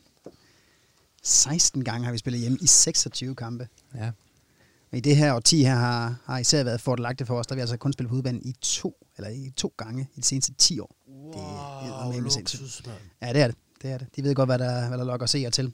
[1.24, 3.68] 16 gange har vi spillet hjemme i 26 kampe.
[3.96, 4.12] Ja.
[4.92, 7.58] Og i det her årti her har, har især været fordelagtigt for os, der har
[7.58, 10.54] vi altså kun spillet på udbanen i to, eller i to gange i de seneste
[10.54, 10.96] 10 år.
[11.34, 12.62] det er eddermame sindssygt.
[12.62, 12.98] luksus, mand.
[13.22, 13.56] Ja, det er det.
[13.82, 14.08] det er det.
[14.16, 15.74] De ved godt, hvad der, hvad der lokker seere til.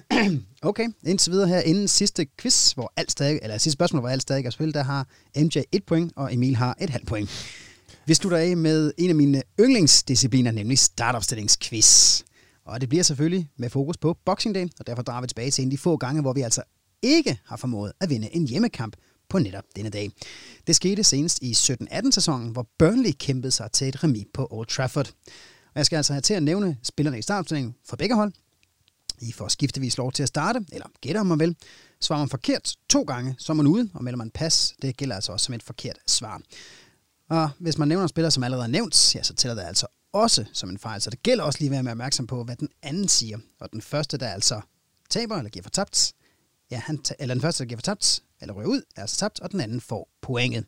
[0.62, 4.22] okay, indtil videre her, inden sidste quiz, hvor alt stadig, eller sidste spørgsmål, hvor alt
[4.22, 7.30] stadig er spillet, der har MJ et point, og Emil har et halvt point.
[8.06, 12.22] Vi slutter af med en af mine yndlingsdiscipliner, nemlig startopstillingsquiz.
[12.64, 15.62] Og det bliver selvfølgelig med fokus på Boxing Day, og derfor drager vi tilbage til
[15.62, 16.62] en af de få gange, hvor vi altså
[17.02, 18.96] ikke har formået at vinde en hjemmekamp
[19.28, 20.10] på netop denne dag.
[20.66, 24.66] Det skete senest i 17-18 sæsonen, hvor Burnley kæmpede sig til et remis på Old
[24.66, 25.08] Trafford.
[25.66, 28.32] Og jeg skal altså have til at nævne spillerne i startopstillingen for begge hold.
[29.22, 31.56] I får skiftevis lov til at starte, eller gætte om man vil.
[32.00, 35.14] Svarer man forkert to gange, så er man ude, og melder man pas, det gælder
[35.14, 36.40] altså også som et forkert svar.
[37.28, 39.86] Og hvis man nævner en spiller, som allerede er nævnt, ja, så tæller det altså
[40.12, 41.00] også som en fejl.
[41.02, 43.38] Så det gælder også lige at være opmærksom på, hvad den anden siger.
[43.60, 44.60] Og den første, der altså
[45.10, 46.12] taber eller giver for tabt,
[46.70, 49.16] ja, han ta- eller den første, der giver for tabt, eller rører ud, er altså
[49.16, 50.64] tabt, og den anden får pointet.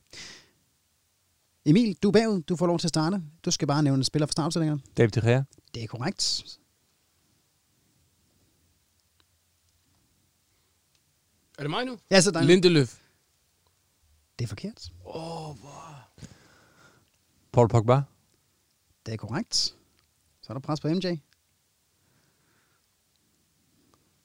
[1.66, 2.42] Emil, du er bagud.
[2.42, 3.22] Du får lov til at starte.
[3.44, 4.80] Du skal bare nævne en spiller for startopstillingerne.
[4.96, 5.42] David De Gea.
[5.74, 6.44] Det er korrekt.
[11.58, 11.98] Er det mig nu?
[12.10, 13.00] Ja, så der Lindeløf.
[14.38, 14.92] Det er forkert.
[17.52, 18.02] Paul Pogba.
[19.06, 19.54] Det er korrekt.
[20.40, 21.16] Så er der pres på MJ.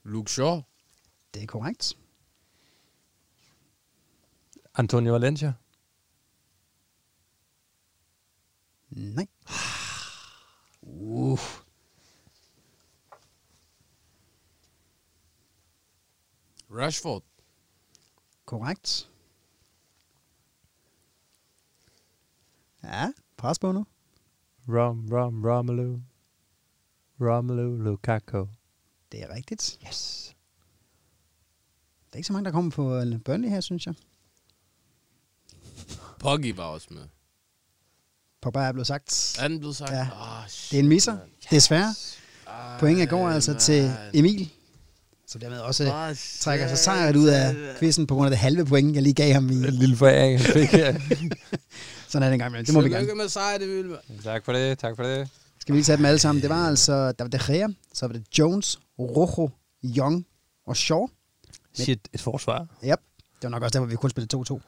[0.04, 0.62] Luke Shaw.
[1.34, 1.98] Det er korrekt.
[4.76, 5.54] Antonio Valencia.
[8.90, 9.28] Nej.
[10.82, 11.40] Uh.
[16.72, 17.24] Rashford.
[18.46, 19.10] Korrekt.
[22.84, 23.86] Ja, pres på nu.
[24.70, 26.00] Rom, Rom, Romelu.
[27.22, 28.46] Romelu Lukaku.
[29.12, 29.80] Det er rigtigt.
[29.88, 30.32] Yes.
[32.12, 33.96] Der er ikke så mange, der kommer på øh, Burnley her, synes jeg.
[36.20, 37.08] Poggi var også med.
[38.42, 39.38] Pogba er blevet sagt.
[39.40, 39.92] Er den blevet sagt?
[39.92, 40.10] Ja.
[40.14, 41.30] Ah, shit, Det er en misser, mand.
[41.52, 41.94] desværre.
[42.48, 43.60] Ej, Pointet går altså mand.
[43.62, 44.54] til Emil.
[45.32, 48.66] Så dermed også Ah, trækker sig sejret ud af quizzen på grund af det halve
[48.66, 49.54] point, jeg lige gav ham i.
[49.54, 50.94] En lille foræring, han fik her.
[52.08, 52.52] Sådan er det engang.
[52.52, 52.66] imellem.
[52.66, 53.00] Det må vi gerne.
[53.00, 53.98] Tillykke med sejr, det vil.
[54.24, 55.30] Tak for det, tak for det.
[55.60, 56.42] Skal vi lige tage dem alle sammen?
[56.42, 59.50] Det var altså, der var De Gea, så var det Jones, Rojo,
[59.84, 60.26] Young
[60.68, 61.08] og Shaw.
[61.74, 62.60] Shit, et forsvar.
[62.84, 63.00] Yep.
[63.20, 64.60] Det var nok også der, hvor vi kun spillede 2-2.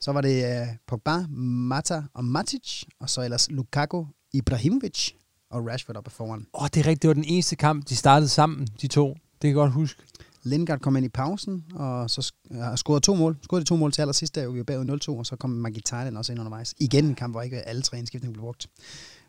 [0.00, 5.10] Så var det uh, Pogba, Mata og Matic, og så ellers Lukaku, Ibrahimovic
[5.50, 6.46] og Rashford oppe foran.
[6.54, 7.02] Åh, oh, det er rigtigt.
[7.02, 9.16] Det var den eneste kamp, de startede sammen, de to.
[9.34, 10.02] Det kan jeg godt huske.
[10.42, 13.38] Lindgaard kom ind i pausen, og så uh, scorede to mål.
[13.42, 16.16] Scorede de to mål til allersidst, da vi var bagud 0-2, og så kom Mkhitaryan
[16.16, 16.74] også ind undervejs.
[16.78, 18.66] Igen en kamp, hvor ikke alle tre indskiftninger blev brugt.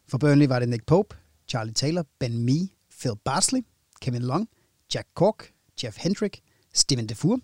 [0.08, 1.16] For Burnley var det Nick Pope,
[1.48, 2.68] Charlie Taylor, Ben Mee,
[3.00, 3.66] Phil Barsley,
[4.02, 4.50] Kevin Long,
[4.94, 5.52] Jack Cork,
[5.84, 6.42] Jeff Hendrick,
[6.74, 7.40] Steven Defour,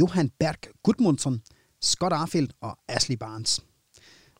[0.00, 1.42] Johan Berg Gudmundsson,
[1.80, 3.60] Scott Arfield og Ashley Barnes.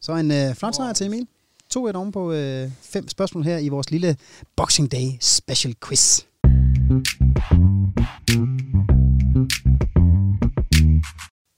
[0.01, 1.27] Så en øh, flot sejr til Emil.
[1.75, 4.17] 2-1 oven på øh, fem spørgsmål her i vores lille
[4.57, 6.30] Boxing Day Special Quiz.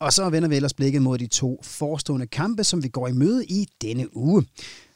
[0.01, 3.13] Og så vender vi ellers blikket mod de to forestående kampe, som vi går i
[3.13, 4.47] møde i denne uge.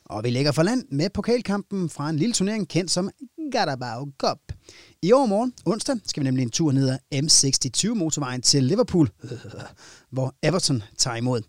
[0.05, 3.11] Og vi lægger for land med pokalkampen fra en lille turnering kendt som
[3.53, 4.39] Carabao Cup.
[5.03, 9.11] I år morgen, onsdag, skal vi nemlig en tur ned ad M62 motorvejen til Liverpool,
[10.13, 11.43] hvor Everton tager imod.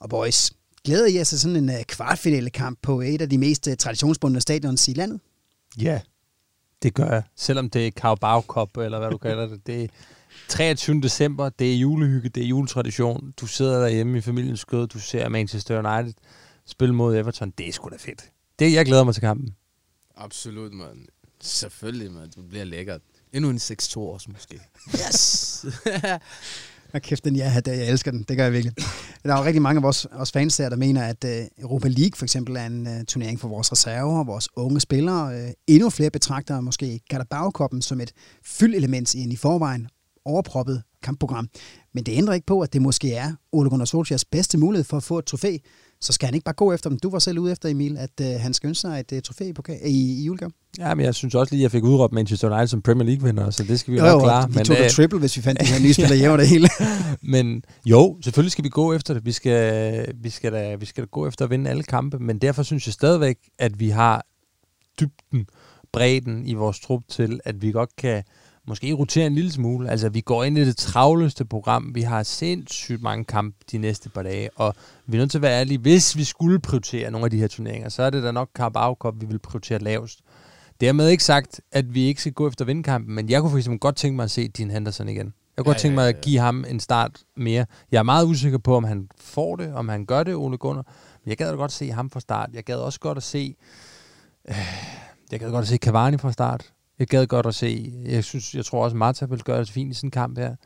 [0.00, 0.52] Og boys,
[0.84, 3.76] glæder I jer til sådan en øh, kvartfinale kamp på et af de mest øh,
[3.76, 5.20] traditionsbundne stadions i landet?
[5.80, 6.00] Ja,
[6.82, 7.22] det gør jeg.
[7.36, 9.66] Selvom det er Carabao Cup, eller hvad du kalder det.
[9.66, 9.88] Det er
[10.48, 11.00] 23.
[11.00, 13.34] december, det er julehygge, det er juletradition.
[13.40, 16.14] Du sidder derhjemme i familiens skød, du ser Manchester United
[16.66, 17.50] spille mod Everton.
[17.50, 18.30] Det er sgu da fedt.
[18.58, 19.56] Det, jeg glæder mig til kampen.
[20.16, 21.06] Absolut, mand.
[21.40, 22.30] Selvfølgelig, mand.
[22.30, 23.00] Det bliver lækkert.
[23.32, 24.60] Endnu en 6-2 også, måske.
[24.88, 25.64] Yes!
[26.94, 28.24] Og kæft, den jeg der, jeg elsker den.
[28.28, 28.76] Det gør jeg virkelig.
[29.24, 31.88] Der er jo rigtig mange af vores, vores fans der, der mener, at uh, Europa
[31.88, 35.26] League for eksempel er en uh, turnering for vores reserver, vores unge spillere.
[35.26, 38.12] Uh, endnu flere betragter måske Carabao som et
[38.44, 39.88] fyldelement i en i forvejen
[40.24, 41.48] overproppet kampprogram.
[41.94, 44.96] Men det ændrer ikke på, at det måske er Ole Gunnar Solskjaers bedste mulighed for
[44.96, 45.56] at få et trofæ.
[46.02, 46.98] Så skal han ikke bare gå efter dem.
[46.98, 49.44] Du var selv ude efter, Emil, at uh, han skal ønske sig et uh, trofæ
[49.44, 50.50] i, poka- i, i julegave.
[50.78, 53.50] Ja, men jeg synes også lige, at jeg fik udråbt Manchester United som Premier League-vinder,
[53.50, 54.48] så det skal vi Jo, nok klare.
[54.48, 56.68] vi tog øh, triple, hvis vi fandt de her nye spillere hjemme det hele.
[57.34, 59.24] men jo, selvfølgelig skal vi gå efter det.
[59.26, 62.38] Vi skal, vi, skal da, vi skal da gå efter at vinde alle kampe, men
[62.38, 64.26] derfor synes jeg stadigvæk, at vi har
[65.00, 65.46] dybden,
[65.92, 68.22] bredden i vores trup til, at vi godt kan
[68.68, 69.90] måske rotere en lille smule.
[69.90, 71.94] Altså, vi går ind i det travleste program.
[71.94, 74.74] Vi har sindssygt mange kampe de næste par dage, og
[75.06, 75.78] vi er nødt til at være ærlige.
[75.78, 78.94] Hvis vi skulle prioritere nogle af de her turneringer, så er det da nok Carabao
[78.94, 80.20] Cup, vi vil prioritere lavest.
[80.80, 83.78] Dermed ikke sagt, at vi ikke skal gå efter vindkampen, men jeg kunne for eksempel
[83.78, 85.16] godt tænke mig at se Dean Henderson igen.
[85.56, 87.66] Jeg kunne Ja, godt tænke mig at give ham en start mere.
[87.92, 90.86] Jeg er meget usikker på, om han får det, om han gør det, Ole Gunnar.
[91.24, 92.50] Men jeg gad da godt se ham fra start.
[92.52, 93.56] Jeg gad også godt at se...
[94.48, 94.56] Øh,
[95.32, 96.72] jeg gad godt at se Cavani fra start.
[97.02, 97.92] Jeg gad godt at se...
[98.04, 100.56] Jeg, synes, jeg tror også, Marta vil gøre det fint i sådan en kamp her.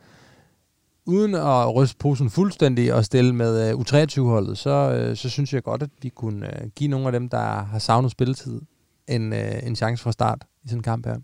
[1.05, 5.63] Uden at ryste posen fuldstændig og stille med uh, U23-holdet, så, øh, så synes jeg
[5.63, 8.61] godt, at vi kunne øh, give nogle af dem, der har savnet spilletid,
[9.07, 11.17] en, en chance fra start i sådan en kamp her.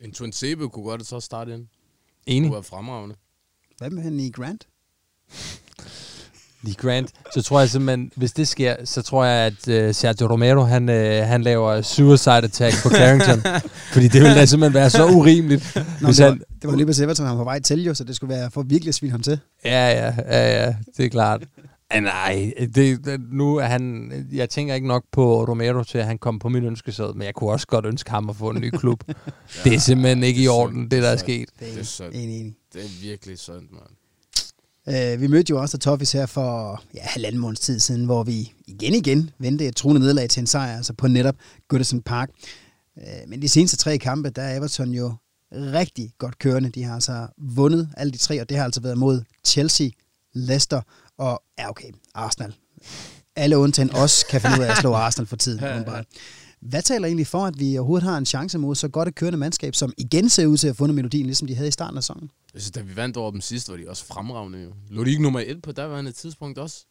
[0.00, 1.60] en Twin Sebe kunne godt så starte ind.
[1.60, 1.68] Det
[2.36, 2.48] Enig?
[2.48, 3.14] kunne være fremragende.
[3.78, 4.68] Hvad med han i Grant?
[6.62, 10.26] Lee Grant, så tror jeg simpelthen, hvis det sker, så tror jeg, at uh, Sergio
[10.26, 10.94] Romero, han, uh,
[11.28, 13.42] han laver suicide attack på Carrington.
[13.92, 15.76] fordi det ville da simpelthen være så urimeligt.
[16.00, 17.84] Nå, hvis det, var, han, det var lige på Everton, han var på vej til
[17.84, 19.38] jo, så det skulle være for virkelig at svine ham til.
[19.64, 21.42] ja, ja, ja, ja, det er klart.
[21.92, 26.06] Ah, nej, det, det, nu er han, jeg tænker ikke nok på Romero til, at
[26.06, 28.60] han kom på min ønskesæd, men jeg kunne også godt ønske ham at få en
[28.60, 29.04] ny klub.
[29.64, 31.48] det er simpelthen ikke i orden, det der er sket.
[31.60, 32.14] Det Det er synd.
[32.14, 32.54] enig, enig.
[32.72, 33.90] Det er virkelig synd, mand.
[34.86, 38.52] Uh, vi mødte jo også Toffis her for ja, halvanden måneds tid siden, hvor vi
[38.66, 41.34] igen igen vendte et truende nederlag til en sejr, altså på netop
[41.68, 42.30] Goodison Park.
[42.96, 45.14] Uh, men de seneste tre kampe, der er Everton jo
[45.52, 46.70] rigtig godt kørende.
[46.70, 49.88] De har altså vundet alle de tre, og det har altså været mod Chelsea,
[50.34, 50.82] Leicester
[51.18, 52.54] og, ja okay, Arsenal.
[53.36, 55.64] Alle undtagen os kan finde ud af at slå Arsenal for tiden.
[55.74, 56.04] åbenbart.
[56.60, 59.38] Hvad taler egentlig for, at vi overhovedet har en chance mod så godt et kørende
[59.38, 61.96] mandskab, som igen ser ud til at have fundet melodien, ligesom de havde i starten
[61.96, 62.30] af sæsonen?
[62.54, 64.58] Jeg synes, da vi vandt over dem sidst, var de også fremragende.
[64.58, 64.72] Jo.
[64.88, 66.84] Lå de ikke nummer et på daværende tidspunkt også?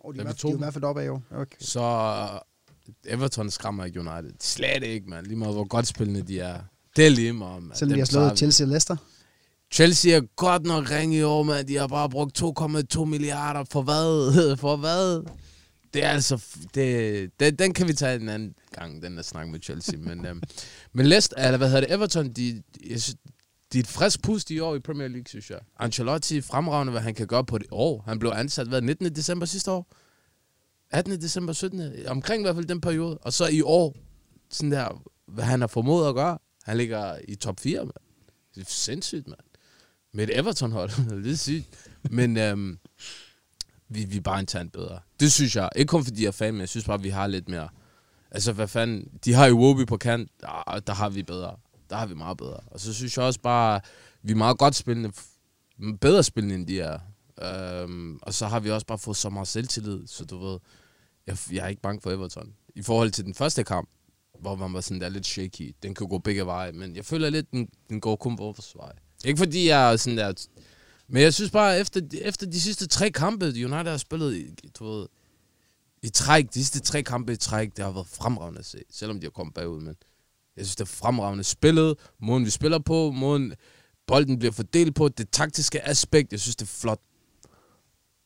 [0.00, 1.22] Oh, de, er, tog de er i hvert fald oppe af år.
[1.30, 1.56] Okay.
[1.60, 4.32] Så øh, Everton skræmmer ikke United.
[4.40, 5.26] Slet ikke, mand.
[5.26, 6.60] Lige meget hvor godt spillende de er.
[6.96, 7.74] Det er lige meget, mand.
[7.74, 8.96] Selvom vi har slået Chelsea og Leicester.
[9.72, 11.66] Chelsea er godt nok ringe i år, mand.
[11.66, 13.64] De har bare brugt 2,2 milliarder.
[13.70, 14.56] For hvad?
[14.64, 15.22] For hvad?
[15.94, 16.44] Det er altså...
[16.74, 19.98] Det, det, den kan vi tage en anden gang, den der snak med Chelsea.
[19.98, 20.42] men, øhm,
[20.92, 23.16] men Leicester, eller hvad hedder det, Everton, de, jeg synes,
[23.72, 25.58] de er et frisk pust i år i Premier League, synes jeg.
[25.78, 28.04] Ancelotti fremragende, hvad han kan gøre på det år.
[28.06, 29.14] Han blev ansat, hvad, 19.
[29.14, 29.92] december sidste år?
[30.90, 31.20] 18.
[31.20, 31.92] december, 17.
[32.06, 33.18] Omkring i hvert fald den periode.
[33.18, 33.96] Og så i år,
[34.50, 36.38] sådan der, hvad han har formået at gøre.
[36.62, 37.90] Han ligger i top 4, mand.
[38.54, 39.40] Det er sindssygt, mand.
[40.12, 41.22] Med et Everton-hold.
[41.24, 41.66] det er sygt.
[42.10, 42.78] Men, øhm,
[43.90, 45.00] vi, vi er bare internt bedre.
[45.20, 45.68] Det synes jeg.
[45.76, 47.68] Ikke kun fordi jeg er fan, men jeg synes bare, vi har lidt mere...
[48.30, 49.08] Altså, hvad fanden...
[49.24, 50.30] De har jo Wobi på kant.
[50.40, 51.56] Der, der har vi bedre.
[51.90, 52.60] Der har vi meget bedre.
[52.66, 53.80] Og så synes jeg også bare,
[54.22, 55.12] vi er meget godt spillende.
[56.00, 56.98] Bedre spillende, end de er.
[57.42, 60.58] Øhm, og så har vi også bare fået så meget selvtillid, så du ved...
[61.26, 62.54] Jeg, jeg er ikke bange for Everton.
[62.74, 63.88] I forhold til den første kamp,
[64.40, 65.74] hvor man var sådan der lidt shaky.
[65.82, 68.92] Den kan gå begge veje, men jeg føler lidt, den, den går kun vores vej.
[69.24, 70.32] Ikke fordi jeg er sådan der...
[71.10, 74.46] Men jeg synes bare, efter, efter de sidste tre kampe, United har spillet i,
[74.78, 75.06] du ved,
[76.02, 79.20] i træk, de sidste tre kampe i træk, det har været fremragende at se, selvom
[79.20, 79.96] de har kommet bagud, men
[80.56, 83.54] jeg synes, det er fremragende spillet, måden vi spiller på, måden
[84.06, 86.98] bolden bliver fordelt på, det taktiske aspekt, jeg synes, det er flot.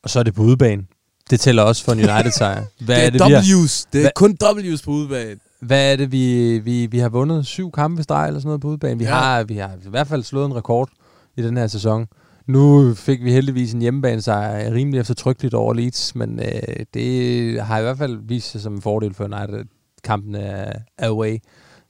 [0.03, 0.87] Og så er det på udebane.
[1.30, 2.64] Det tæller også for en United-sejr.
[2.85, 3.87] Hvad det er, er det, W's.
[3.93, 4.11] Det er Hva?
[4.14, 5.41] kun W's på udebane.
[5.61, 7.47] Hvad er det, vi, vi, vi har vundet?
[7.47, 8.99] Syv kampe i streg eller sådan noget på udebane?
[8.99, 9.11] Vi, ja.
[9.11, 10.91] har, vi har i hvert fald slået en rekord
[11.37, 12.07] i den her sæson.
[12.47, 17.78] Nu fik vi heldigvis en hjemmebane sejr rimelig eftertrykkeligt over Leeds, men øh, det har
[17.78, 19.64] i hvert fald vist sig som en fordel for United.
[20.05, 21.38] Kampen er away,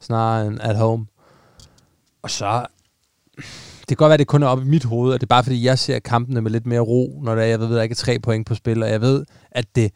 [0.01, 1.07] snarere end at home.
[2.23, 2.67] Og så...
[3.81, 5.29] Det kan godt være, at det kun er op i mit hoved, og det er
[5.29, 7.83] bare fordi, jeg ser kampene med lidt mere ro, når der, jeg ved, at der
[7.83, 9.93] ikke er tre point på spil, og jeg ved, at det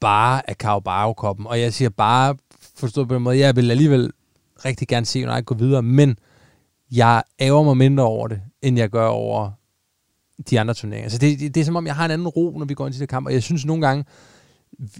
[0.00, 1.46] bare er Carabao-koppen.
[1.46, 2.36] Og jeg siger bare,
[2.76, 4.10] forstået på den måde, jeg vil alligevel
[4.64, 6.18] rigtig gerne se United gå videre, men
[6.92, 9.50] jeg ærger mig mindre over det, end jeg gør over
[10.50, 11.10] de andre turneringer.
[11.10, 12.86] Så det, det, det er som om, jeg har en anden ro, når vi går
[12.86, 14.04] ind til det kamp, og jeg synes nogle gange,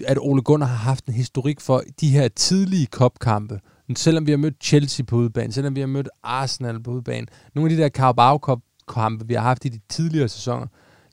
[0.07, 3.61] at Ole Gunnar har haft en historik for de her tidlige kopkampe,
[3.97, 7.70] selvom vi har mødt Chelsea på udebane, selvom vi har mødt Arsenal på udebane, nogle
[7.70, 8.59] af de der Carabao Cup
[8.89, 10.66] kampe, vi har haft i de tidligere sæsoner,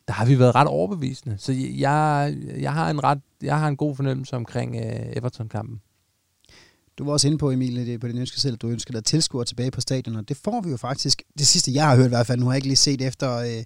[0.08, 1.36] der har vi været ret overbevisende.
[1.40, 5.82] Så jeg, jeg har en ret, jeg har en god fornemmelse omkring øh, Everton-kampen.
[6.98, 9.44] Du var også inde på, Emil, på din ønske selv, at du ønsker dig tilskuer
[9.44, 11.24] tilbage på stadion, og det får vi jo faktisk.
[11.38, 13.38] Det sidste, jeg har hørt i hvert fald, nu har jeg ikke lige set efter,
[13.38, 13.64] øh,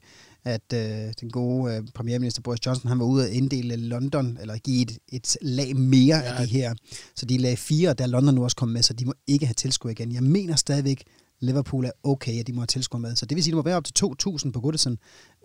[0.48, 4.58] at øh, den gode øh, premierminister Boris Johnson, han var ude at inddele London, eller
[4.58, 6.22] give et, et lag mere ja.
[6.22, 6.74] af de her.
[7.16, 9.46] Så de lag fire, der er London nu også kommet med, så de må ikke
[9.46, 10.12] have tilskuer igen.
[10.12, 11.04] Jeg mener stadigvæk,
[11.40, 13.16] Liverpool er okay, at de må have tilskuer med.
[13.16, 14.06] Så det vil sige, at det må være op til
[14.46, 14.98] 2.000 på Goodison.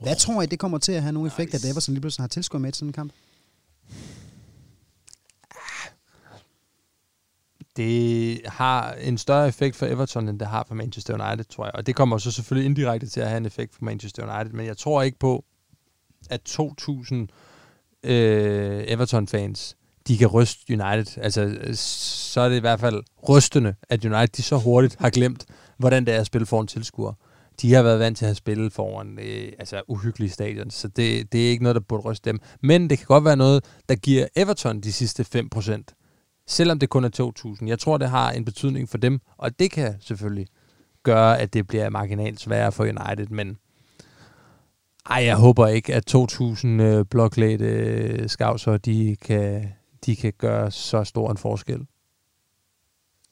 [0.02, 0.18] Hvad oh.
[0.18, 1.66] tror I, det kommer til at have nogen effekt, nice.
[1.66, 3.12] at Everton lige pludselig har tilskuer med i sådan en kamp?
[7.76, 11.74] Det har en større effekt for Everton, end det har for Manchester United, tror jeg.
[11.74, 14.66] Og det kommer så selvfølgelig indirekte til at have en effekt for Manchester United, men
[14.66, 15.44] jeg tror ikke på,
[16.30, 17.14] at 2.000
[18.04, 19.76] øh, Everton-fans,
[20.08, 21.22] de kan ryste United.
[21.22, 25.46] Altså, så er det i hvert fald rystende, at United de så hurtigt har glemt,
[25.78, 27.12] hvordan det er at spille foran tilskuer.
[27.62, 31.46] De har været vant til at spille foran øh, altså uhyggelige stadion, så det, det
[31.46, 32.40] er ikke noget, der burde ryste dem.
[32.60, 36.01] Men det kan godt være noget, der giver Everton de sidste 5%
[36.46, 37.66] selvom det kun er 2.000.
[37.66, 40.46] Jeg tror, det har en betydning for dem, og det kan selvfølgelig
[41.02, 43.58] gøre, at det bliver marginalt sværere for United, men
[45.10, 49.72] ej, jeg håber ikke, at 2.000 øh, bloklæde øh, skavser, de kan,
[50.06, 51.86] de kan gøre så stor en forskel.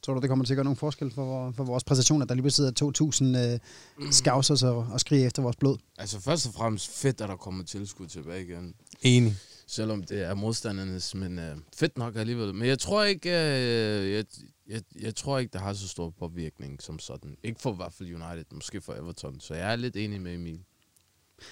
[0.03, 2.35] Tror du, det kommer til at gøre nogen forskel for, for vores præstation, at der
[2.35, 3.61] lige sidder
[3.99, 5.79] 2.000 øh, skavser og, og skriger efter vores blod?
[5.99, 8.75] Altså først og fremmest fedt, at der kommer tilskud tilbage igen.
[9.03, 9.37] Enig
[9.71, 12.55] selvom det er modstandernes, men øh, fedt nok alligevel.
[12.55, 14.25] Men jeg tror ikke, øh, jeg,
[14.69, 17.37] jeg, jeg tror ikke, det har så stor påvirkning som sådan.
[17.43, 19.41] Ikke for i hvert fald United, måske for Everton.
[19.41, 20.61] Så jeg er lidt enig med Emil.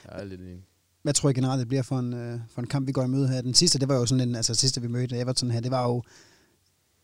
[0.04, 0.64] Jeg er lidt enig.
[1.02, 3.08] Hvad tror I generelt, det bliver for en, øh, for en kamp, vi går i
[3.08, 3.40] møde her?
[3.40, 5.88] Den sidste, det var jo sådan en, altså sidste, vi mødte Everton her, det var
[5.88, 6.02] jo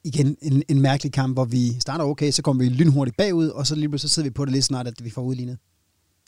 [0.05, 3.67] igen en, en mærkelig kamp, hvor vi starter okay, så kommer vi lynhurtigt bagud, og
[3.67, 5.59] så lige pludselig så sidder vi på det lidt snart, at vi får udlignet.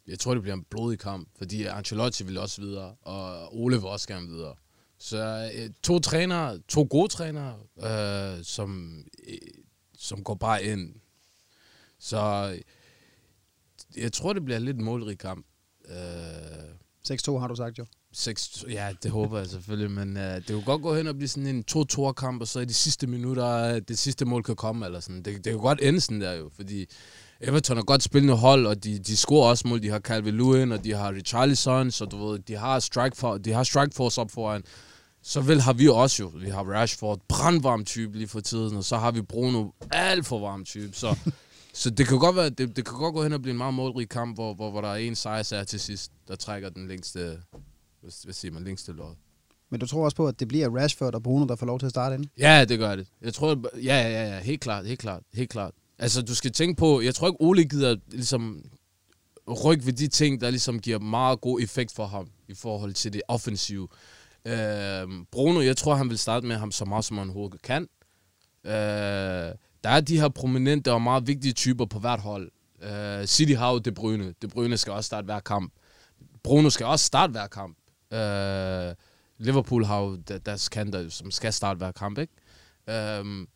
[0.06, 3.84] Jeg tror, det bliver en blodig kamp, fordi Ancelotti vil også videre, og Ole vil
[3.84, 4.54] også gerne videre.
[4.98, 9.38] Så øh, to trænere, to gode trænere, øh, som, øh,
[9.98, 10.94] som går bare ind.
[11.98, 12.60] Så øh,
[14.02, 15.46] jeg tror, det bliver lidt målrig kamp.
[15.88, 15.96] Øh,
[17.12, 17.86] 6-2 har du sagt jo.
[18.12, 21.28] 6, ja, det håber jeg selvfølgelig, men øh, det kunne godt gå hen og blive
[21.28, 24.86] sådan en 2-2-kamp, og så i de sidste minutter, øh, det sidste mål kan komme,
[24.86, 25.22] eller sådan.
[25.22, 26.86] Det, det kan godt ende sådan der jo, fordi
[27.40, 29.82] Everton er godt spillende hold, og de, de scorer også mål.
[29.82, 33.38] De har Calvin Lewin, og de har Richarlison, så du ved, de har strike, for,
[33.38, 34.62] de har strike force op foran.
[35.28, 38.84] Så vel har vi også jo, vi har Rashford, brandvarm type lige for tiden, og
[38.84, 40.96] så har vi Bruno, alt for varm type.
[40.96, 41.16] Så,
[41.82, 43.74] så det kan godt være, det, det kan godt gå hen og blive en meget
[43.74, 47.38] målrig kamp, hvor, hvor, hvor der er en sejrsager til sidst, der trækker den længste,
[48.00, 49.14] hvad, siger man, længste lod.
[49.70, 51.86] Men du tror også på, at det bliver Rashford og Bruno, der får lov til
[51.86, 52.24] at starte ind?
[52.38, 53.06] Ja, det gør det.
[53.22, 55.72] Jeg tror, ja, ja, ja, ja, helt klart, helt klart, helt klart.
[55.98, 58.64] Altså, du skal tænke på, jeg tror ikke, Ole gider ligesom
[59.64, 63.12] rykke ved de ting, der ligesom giver meget god effekt for ham i forhold til
[63.12, 63.88] det offensive.
[64.46, 67.88] Øh, Bruno, jeg tror, han vil starte med ham så meget, som han overhovedet kan.
[68.64, 69.52] Øh,
[69.84, 72.50] der er de her prominente og meget vigtige typer på hvert hold.
[72.82, 74.34] Øh, City har jo De Bruyne.
[74.42, 75.72] De Bruyne skal også starte hver kamp.
[76.42, 77.76] Bruno skal også starte hver kamp.
[78.12, 78.94] Øh,
[79.38, 82.32] Liverpool har jo deres kanter, som skal starte hver kamp, ikke?
[82.88, 83.46] Øh,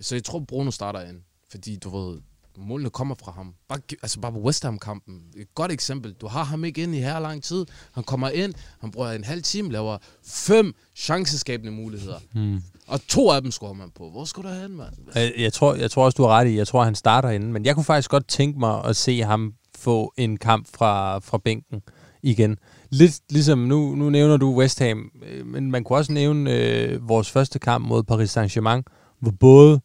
[0.00, 2.20] så jeg tror, Bruno starter ind, fordi du ved,
[2.56, 3.54] målene kommer fra ham.
[3.68, 5.22] Bare, altså bare på West Ham-kampen.
[5.36, 6.12] Et godt eksempel.
[6.12, 7.66] Du har ham ikke ind i her lang tid.
[7.92, 12.18] Han kommer ind, han bruger en halv time, laver fem chanceskabende muligheder.
[12.32, 12.62] Hmm.
[12.86, 14.10] Og to af dem scorer man på.
[14.10, 14.92] Hvor skulle du hen, mand?
[15.14, 16.56] Jeg, jeg, tror, jeg tror også, du har ret i.
[16.56, 17.52] Jeg tror, han starter inden.
[17.52, 21.38] Men jeg kunne faktisk godt tænke mig at se ham få en kamp fra, fra
[21.38, 21.82] bænken
[22.22, 22.56] igen.
[22.90, 27.08] Lidt ligesom, nu, nu nævner du West Ham, øh, men man kunne også nævne øh,
[27.08, 28.82] vores første kamp mod Paris Saint-Germain,
[29.20, 29.80] hvor både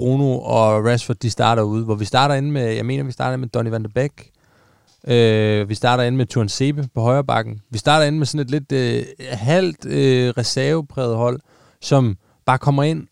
[0.00, 1.84] Bruno og Rashford, de starter ude.
[1.84, 4.30] Hvor vi starter inde med, jeg mener, vi starter med Donny van de Beek.
[5.08, 7.60] Øh, vi starter inde med Tuan Sebe på højre bakken.
[7.70, 11.40] Vi starter inde med sådan et lidt øh, halvt øh, reservepræget hold,
[11.80, 13.06] som bare kommer ind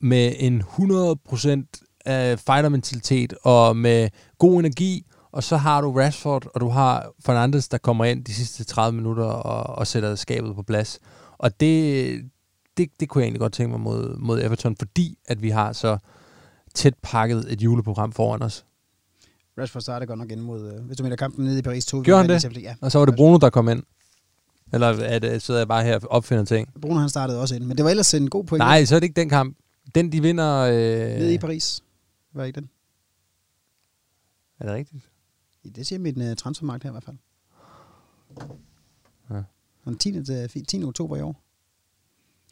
[0.00, 6.46] med en 100% af øh, fightermentalitet og med god energi, og så har du Rashford,
[6.54, 10.54] og du har Fernandes, der kommer ind de sidste 30 minutter og, og sætter skabet
[10.54, 10.98] på plads.
[11.38, 12.30] Og det,
[12.76, 15.72] det, det kunne jeg egentlig godt tænke mig mod, mod Everton, fordi at vi har
[15.72, 15.98] så
[16.74, 18.66] tæt pakket et juleprogram foran os.
[19.58, 22.02] Rashford startede godt nok ind mod, øh, hvis du mener kampen nede i Paris 2.
[22.02, 22.62] Gjorde han det?
[22.62, 22.74] Ja.
[22.80, 23.82] Og så var det Bruno, der kom ind.
[24.72, 26.68] Eller er det, sidder jeg bare her og opfinder ting?
[26.82, 28.58] Bruno han startede også ind, men det var ellers en god point.
[28.58, 29.56] Nej, så er det ikke den kamp.
[29.94, 30.60] Den, de vinder...
[30.60, 31.82] Øh, Nede i Paris.
[32.32, 32.70] Var ikke den?
[34.60, 35.04] er det rigtigt?
[35.64, 37.16] Ja, Det siger mit uh, transfermarkt her i hvert fald.
[39.30, 39.42] Ja.
[39.84, 40.24] Den 10.
[40.24, 40.84] til 10.
[40.84, 41.43] oktober i år.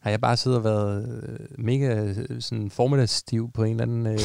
[0.03, 4.07] Har jeg bare siddet og været øh, mega øh, sådan formiddagsstiv på, en eller anden,
[4.07, 4.19] øh,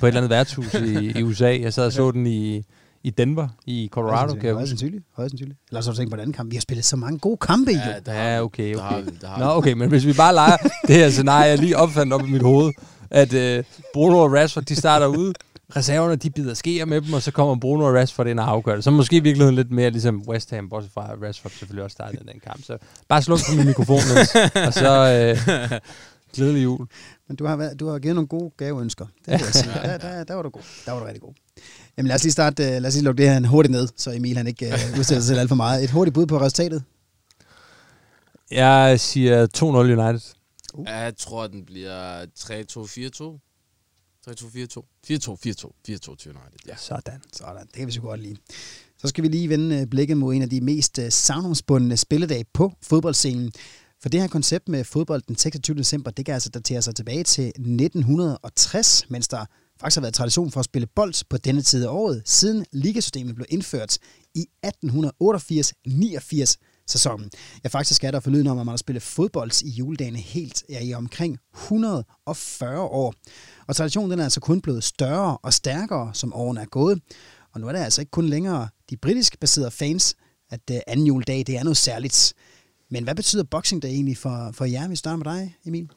[0.00, 1.58] på et eller andet værtshus i, i USA.
[1.60, 2.62] Jeg sad og så den i,
[3.02, 4.68] i Denver, i Colorado, Højst huske.
[4.68, 5.04] sandsynligt.
[5.16, 5.58] Højst sandsynligt.
[5.70, 6.50] Eller så har du tænkt på den anden kamp.
[6.50, 8.40] Vi har spillet så mange gode kampe i Ja, der Ja, vi.
[8.44, 9.04] okay, Der har okay.
[9.10, 10.56] vi, der har Nå, okay, men hvis vi bare leger
[10.86, 12.72] det her scenarie, jeg lige opfandt op i mit hoved,
[13.10, 13.64] at øh,
[13.94, 15.32] Bruno og Rashford, de starter ude,
[15.76, 18.74] reserverne, de bider skeer med dem, og så kommer Bruno og Rashford ind og afgør
[18.74, 18.84] det.
[18.84, 21.94] Så måske i virkeligheden lidt mere ligesom West Ham, bortset fra at Rashford selvfølgelig også
[21.94, 22.64] startede den kamp.
[22.64, 23.96] Så bare sluk på min mikrofon,
[24.66, 25.80] og så øh,
[26.34, 26.86] glædelig jul.
[27.28, 29.06] Men du har, været, du har givet nogle gode gaveønsker.
[29.06, 29.72] Det vil jeg sige.
[29.74, 30.62] Der, der, der, var du god.
[30.86, 31.32] Der var du rigtig god.
[31.96, 34.10] Jamen lad os lige starte, uh, lad os lige lukke det her hurtigt ned, så
[34.12, 35.84] Emil han ikke uh, udsætter sig selv alt for meget.
[35.84, 36.82] Et hurtigt bud på resultatet.
[38.50, 40.20] Jeg siger 2-0 United.
[40.86, 43.51] Ja, Jeg tror, den bliver 3-2-4-2.
[44.28, 44.32] 3-2-4-2.
[45.10, 45.72] 4-2, 4-2.
[45.88, 46.58] 4-2 til United.
[46.66, 46.76] Ja.
[46.76, 47.20] Sådan.
[47.32, 48.36] Sådan, det kan vi så godt lide.
[48.98, 52.44] Så skal vi lige vende øh, blikket mod en af de mest øh, savnomsbundne spilledage
[52.52, 53.52] på fodboldscenen.
[54.02, 55.76] For det her koncept med fodbold den 26.
[55.76, 59.44] december, det kan altså datere sig tilbage til 1960, mens der
[59.80, 63.34] faktisk har været tradition for at spille bold på denne tid af året, siden ligasystemet
[63.34, 63.98] blev indført
[64.34, 66.56] i 1888-89
[66.86, 67.30] sæsonen.
[67.64, 70.80] Ja, faktisk er der forlyden om, at man har spillet fodbold i juledagene helt ja,
[70.80, 73.14] i omkring 140 år.
[73.66, 77.00] Og traditionen den er altså kun blevet større og stærkere, som årene er gået.
[77.54, 80.16] Og nu er det altså ikke kun længere de britisk baserede fans,
[80.50, 82.34] at øh, anden juledag det er noget særligt.
[82.90, 84.88] Men hvad betyder Boxing Day egentlig for, for jer?
[84.88, 85.88] Vi starter med dig, Emil.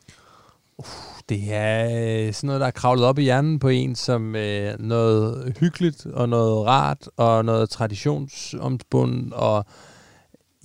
[0.77, 0.85] Uh,
[1.29, 1.85] det er
[2.27, 6.05] øh, sådan noget, der er kravlet op i hjernen på en som øh, noget hyggeligt
[6.05, 9.65] og noget rart og noget traditionsomspundet og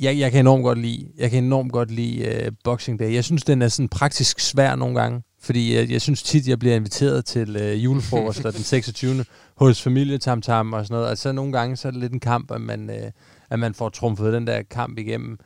[0.01, 3.14] jeg, jeg kan enormt godt lide, jeg kan enormt godt lide øh, Boxing Day.
[3.14, 6.59] Jeg synes, den er sådan praktisk svær nogle gange, fordi jeg, jeg synes tit, jeg
[6.59, 9.24] bliver inviteret til øh, julefrokoster den 26.
[9.57, 11.09] hos familie Tam Tam og sådan noget.
[11.09, 13.11] Altså nogle gange, så er det lidt en kamp, at man, øh,
[13.51, 15.38] at man får trumfet den der kamp igennem.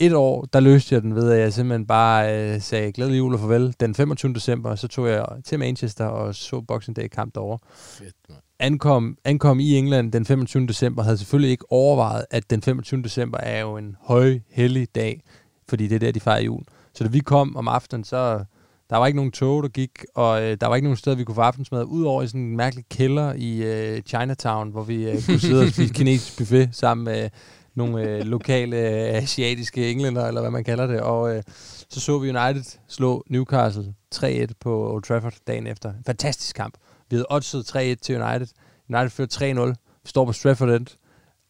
[0.00, 3.34] Et år, der løste jeg den ved, at jeg simpelthen bare øh, sagde glædelig jul
[3.34, 4.34] og farvel den 25.
[4.34, 8.40] december, og så tog jeg til Manchester og så Boxing Day kamp derovre Fedt, mand
[8.60, 10.66] ankom, ankom i England den 25.
[10.66, 13.02] december, havde selvfølgelig ikke overvejet, at den 25.
[13.02, 15.22] december er jo en høj, hellig dag,
[15.68, 16.62] fordi det er der, de fejrer jul.
[16.94, 18.44] Så da vi kom om aftenen, så
[18.90, 21.24] der var ikke nogen tog, der gik, og øh, der var ikke nogen sted, vi
[21.24, 25.26] kunne få aftensmad, udover i sådan en mærkelig kælder i øh, Chinatown, hvor vi øh,
[25.26, 27.30] kunne sidde og spise kinesisk buffet sammen med
[27.74, 31.42] nogle øh, lokale øh, asiatiske englænder, eller hvad man kalder det, og øh,
[31.90, 35.90] så så vi United slå Newcastle 3-1 på Old Trafford dagen efter.
[35.90, 36.74] En fantastisk kamp.
[37.10, 38.46] Vi havde oddset 3-1 til United.
[38.88, 39.74] United fører 3-0.
[40.02, 40.86] Vi står på Stratford End.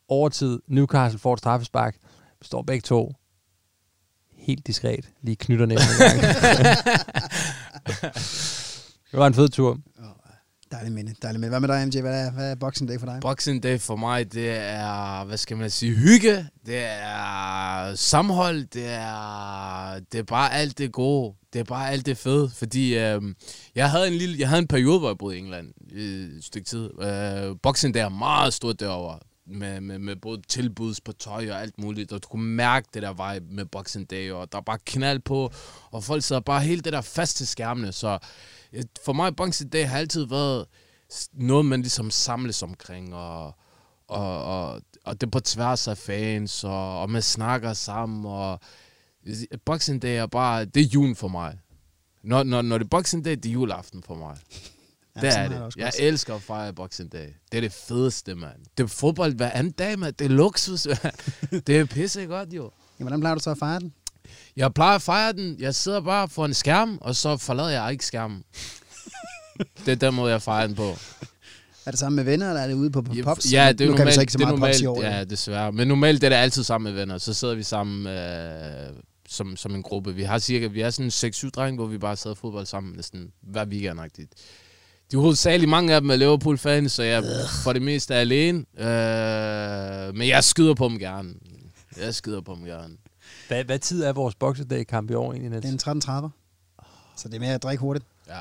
[0.08, 0.60] Overtid.
[0.66, 1.96] Newcastle får et straffespark.
[2.40, 3.14] Vi står begge to.
[4.36, 5.08] Helt diskret.
[5.22, 5.80] Lige knytter en gang.
[9.10, 9.78] det var en fed tur.
[10.70, 11.58] Dejligt minde, dejligt minde.
[11.58, 12.00] Hvad med dig, MJ?
[12.00, 13.18] Hvad er, hvad er Boxing Day for dig?
[13.20, 16.46] Boxing Day for mig, det er, hvad skal man sige, hygge.
[16.66, 21.34] Det er samhold, Det er, det er bare alt det gode.
[21.52, 22.50] Det er bare alt det fede.
[22.54, 23.22] Fordi øh,
[23.74, 26.44] jeg, havde en lille, jeg havde en periode, hvor jeg boede i England i et
[26.44, 26.90] stykke tid.
[27.02, 29.18] Øh, Boxing Day er meget stort derovre.
[29.50, 33.02] Med, med, med både tilbuds på tøj og alt muligt, og du kunne mærke det
[33.02, 35.52] der vibe med Boxing Day, og der er bare knald på,
[35.90, 38.18] og folk sidder bare helt det der fast til skærmene, så
[39.04, 39.36] for mig
[39.72, 40.66] Day har altid været
[41.32, 43.54] noget, man ligesom samles omkring, og,
[44.08, 48.60] og, og, og det er på tværs af fans, og, og man snakker sammen, og
[49.64, 51.58] Boxing Day er bare, det er julen for mig.
[52.22, 54.36] Når, når, når det er Boxing Day, det er juleaften for mig.
[55.16, 55.76] Ja, det er det.
[55.76, 55.94] Jeg godt.
[55.98, 57.28] elsker at fejre Boxing Day.
[57.52, 58.56] Det er det fedeste, mand.
[58.76, 60.14] Det er fodbold hver anden dag, mand.
[60.14, 61.60] Det er luksus, mand.
[61.66, 62.70] Det er pisse godt, jo.
[62.98, 63.94] Ja, hvordan plejer du så at fejre den?
[64.58, 65.56] Jeg plejer at fejre den.
[65.58, 68.42] Jeg sidder bare for en skærm, og så forlader jeg ikke skærmen.
[69.86, 70.96] det er den måde, jeg fejrer den på.
[71.86, 73.52] Er det sammen med venner, eller er det ude på, på Ja, Pops?
[73.52, 74.84] Ja, det er nu kan vi normalt, så ikke så det er meget Pops i
[74.84, 75.10] normalt, år.
[75.10, 75.72] ja, desværre.
[75.72, 77.18] Men normalt det er det altid sammen med venner.
[77.18, 78.92] Så sidder vi sammen øh,
[79.28, 80.14] som, som en gruppe.
[80.14, 83.30] Vi har cirka, vi er sådan 6-7 drenge, hvor vi bare sidder fodbold sammen næsten
[83.42, 84.32] hver weekend -agtigt.
[85.10, 87.24] De er hovedsageligt mange af dem er Liverpool-fans, så jeg
[87.64, 88.58] for det meste er alene.
[88.58, 91.34] Øh, men jeg skyder på dem gerne.
[92.00, 92.94] Jeg skyder på dem gerne.
[93.48, 95.82] Hvad, hvad tid er vores boksedag-kamp i år egentlig, Niels?
[95.82, 96.24] Det er en
[96.82, 96.84] 13.30.
[97.16, 98.06] Så det er med at drikke hurtigt.
[98.28, 98.40] Ja.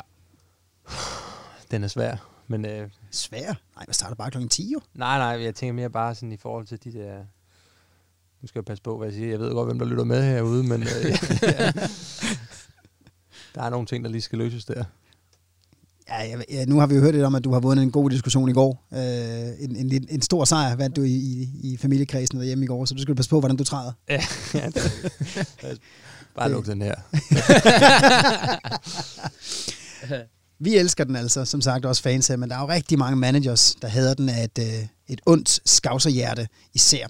[1.72, 2.16] Den er svær.
[2.48, 3.46] Men øh, Svær.
[3.76, 4.82] Nej, man starter bare klokken 10 jo.
[4.94, 7.18] nej, nej, jeg tænker mere bare sådan i forhold til de der...
[8.42, 9.30] Nu skal jeg passe på, hvad jeg siger.
[9.30, 10.88] Jeg ved godt, hvem der lytter med herude, men øh,
[11.42, 11.72] ja.
[13.56, 14.84] der er nogle ting, der lige skal løses der.
[16.10, 17.92] Ja, ja, ja, nu har vi jo hørt lidt om, at du har vundet en
[17.92, 18.88] god diskussion i går.
[18.94, 19.00] Øh,
[19.60, 22.94] en, en, en, stor sejr vandt du i, i, i familiekredsen derhjemme i går, så
[22.94, 23.92] du skal passe på, hvordan du træder.
[24.10, 24.22] Ja,
[26.36, 26.96] bare luk den her.
[30.60, 33.16] Vi elsker den altså, som sagt også fans af, men der er jo rigtig mange
[33.16, 37.08] managers, der hader den af et, øh, et ondt skavserhjerte især.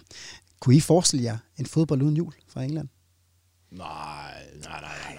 [0.60, 2.88] Kunne I forestille jer en fodbold uden jul fra England?
[3.72, 4.34] Nej,
[4.64, 5.17] nej, nej.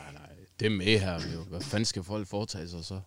[0.61, 1.43] Det med her, jo.
[1.49, 3.01] Hvad fanden skal folk foretage sig så?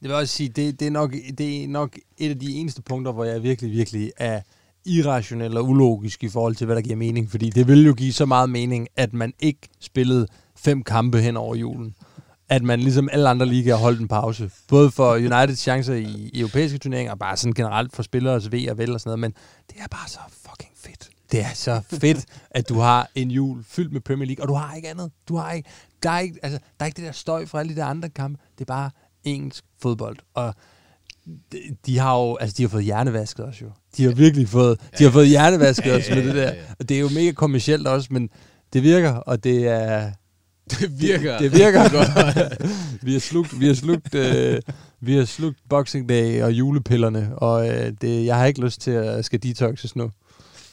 [0.00, 2.82] Det vil også sige, det, det, er nok, det er nok et af de eneste
[2.82, 4.40] punkter, hvor jeg virkelig, virkelig er
[4.86, 7.30] irrationel og ulogisk i forhold til, hvad der giver mening.
[7.30, 10.26] Fordi det ville jo give så meget mening, at man ikke spillede
[10.56, 11.94] fem kampe hen over julen.
[12.48, 14.50] At man ligesom alle andre ligaer holdt en pause.
[14.68, 18.68] Både for Uniteds chancer i, i europæiske turneringer, og bare sådan generelt for spilleres ved
[18.68, 19.20] og vel og sådan noget.
[19.20, 19.34] Men
[19.70, 21.10] det er bare så fucking fedt.
[21.32, 24.54] Det er så fedt, at du har en jul fyldt med Premier League, og du
[24.54, 25.10] har ikke andet.
[25.28, 25.68] Du har ikke,
[26.04, 28.08] der, er ikke, altså, der er ikke det der støj fra alle de der andre
[28.08, 28.42] kampe.
[28.52, 28.90] Det er bare
[29.24, 30.16] engelsk fodbold.
[30.34, 30.54] Og
[31.52, 33.70] de, de har jo, altså de har fået hjernevasket os jo.
[33.96, 36.54] De har virkelig fået, de har fået hjernevasket os med det der.
[36.78, 38.30] Og det er jo mega kommercielt også, men
[38.72, 40.12] det virker, og det er...
[40.70, 41.38] Det virker.
[41.38, 43.02] Det, det virker godt.
[43.02, 44.60] vi har slugt, vi har slugt, øh,
[45.00, 48.90] vi har slugt Boxing Day og julepillerne, og øh, det, jeg har ikke lyst til
[48.90, 50.10] at skal detoxes nu.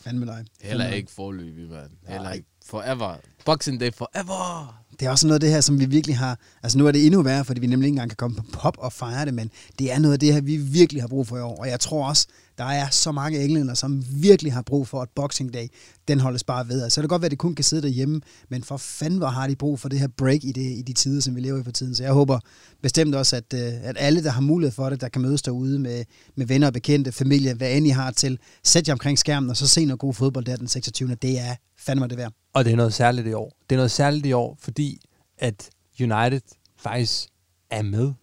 [0.04, 0.46] Fandme dig.
[0.62, 1.90] Heller ikke forløbig, mand.
[2.08, 3.16] Heller ikke forever.
[3.46, 4.81] Boxing Day forever.
[5.02, 6.40] Det er også noget af det her, som vi virkelig har...
[6.64, 8.78] Altså nu er det endnu værre, fordi vi nemlig ikke engang kan komme på pop
[8.80, 11.38] og fejre det, men det er noget af det her, vi virkelig har brug for
[11.38, 11.56] i år.
[11.56, 15.10] Og jeg tror også, der er så mange englænder, som virkelig har brug for, at
[15.16, 15.68] Boxing Day,
[16.08, 16.90] den holdes bare ved.
[16.90, 19.28] Så det kan godt være, at det kun kan sidde derhjemme, men for fanden, hvor
[19.28, 21.60] har de brug for det her break i, det, i de tider, som vi lever
[21.60, 21.96] i for tiden.
[21.96, 22.40] Så jeg håber
[22.82, 25.80] bestemt også, at, øh, at alle, der har mulighed for det, der kan mødes derude
[25.80, 26.04] med,
[26.36, 29.58] med venner og bekendte, familie, hvad end I har til, sæt jer omkring skærmen, og
[29.58, 31.16] så se noget god fodbold der den 26.
[31.16, 32.34] Det er fandme det værd.
[32.54, 33.58] Og det er noget særligt i år.
[33.70, 35.02] Det er noget særligt i år, fordi
[35.38, 36.42] at United
[36.78, 37.30] faktisk
[37.70, 38.14] er med.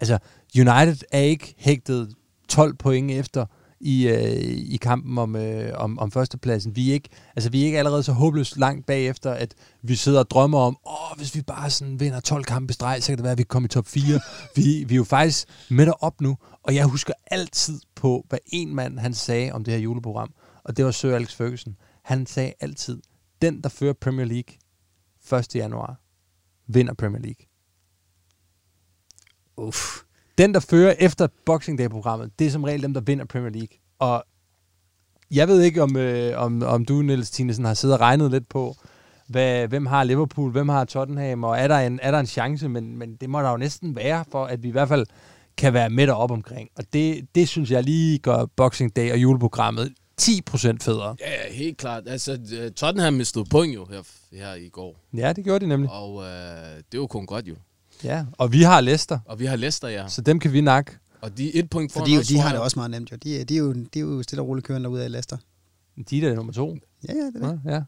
[0.00, 0.18] Altså,
[0.56, 2.14] United er ikke hægtet
[2.48, 3.46] 12 point efter
[3.80, 4.40] i, øh,
[4.72, 6.76] i kampen om, øh, om, om førstepladsen.
[6.76, 10.18] Vi er, ikke, altså, vi er ikke allerede så håbløst langt bagefter, at vi sidder
[10.18, 13.16] og drømmer om, åh, hvis vi bare sådan vinder 12 kampe i streg, så kan
[13.16, 14.20] det være, at vi kommer i top 4.
[14.56, 18.74] vi, vi er jo faktisk med op nu, og jeg husker altid på, hvad en
[18.74, 20.32] mand han sagde om det her juleprogram,
[20.64, 21.76] og det var Sir Alex Ferguson.
[22.08, 23.02] Han sagde altid,
[23.42, 24.54] den der fører Premier League
[25.38, 25.54] 1.
[25.54, 26.00] januar,
[26.66, 27.46] vinder Premier League.
[29.56, 30.02] Uff.
[30.38, 33.78] Den, der fører efter Boxing Day-programmet, det er som regel dem, der vinder Premier League.
[33.98, 34.24] Og
[35.30, 38.48] jeg ved ikke, om, øh, om, om du, Niels Tinesen, har siddet og regnet lidt
[38.48, 38.74] på,
[39.26, 42.68] hvad, hvem har Liverpool, hvem har Tottenham, og er der en, er der en chance,
[42.68, 45.06] men, men det må der jo næsten være, for at vi i hvert fald
[45.56, 46.68] kan være med op omkring.
[46.76, 51.16] Og det, det synes jeg lige gør Boxing Day og juleprogrammet 10% federe.
[51.20, 52.02] Ja, ja, helt klart.
[52.06, 54.00] Altså, øh, Tottenham mistede point jo her,
[54.32, 55.00] her i går.
[55.16, 55.90] Ja, det gjorde de nemlig.
[55.90, 56.28] Og øh,
[56.92, 57.54] det var kun godt jo.
[58.04, 60.08] Ja, og vi har Leicester, Og vi har Leicester, ja.
[60.08, 60.92] så dem kan vi nakke.
[61.20, 63.10] Og de er et point For foran de, os, de har det også meget nemt
[63.12, 63.16] jo.
[63.16, 65.36] De, er- de, er, jo, de er jo stille og roligt kørende derude af Leicester.
[66.10, 66.76] De er der nummer to.
[67.08, 67.60] Ja, ja, det er det.
[67.66, 67.80] Ja, ja.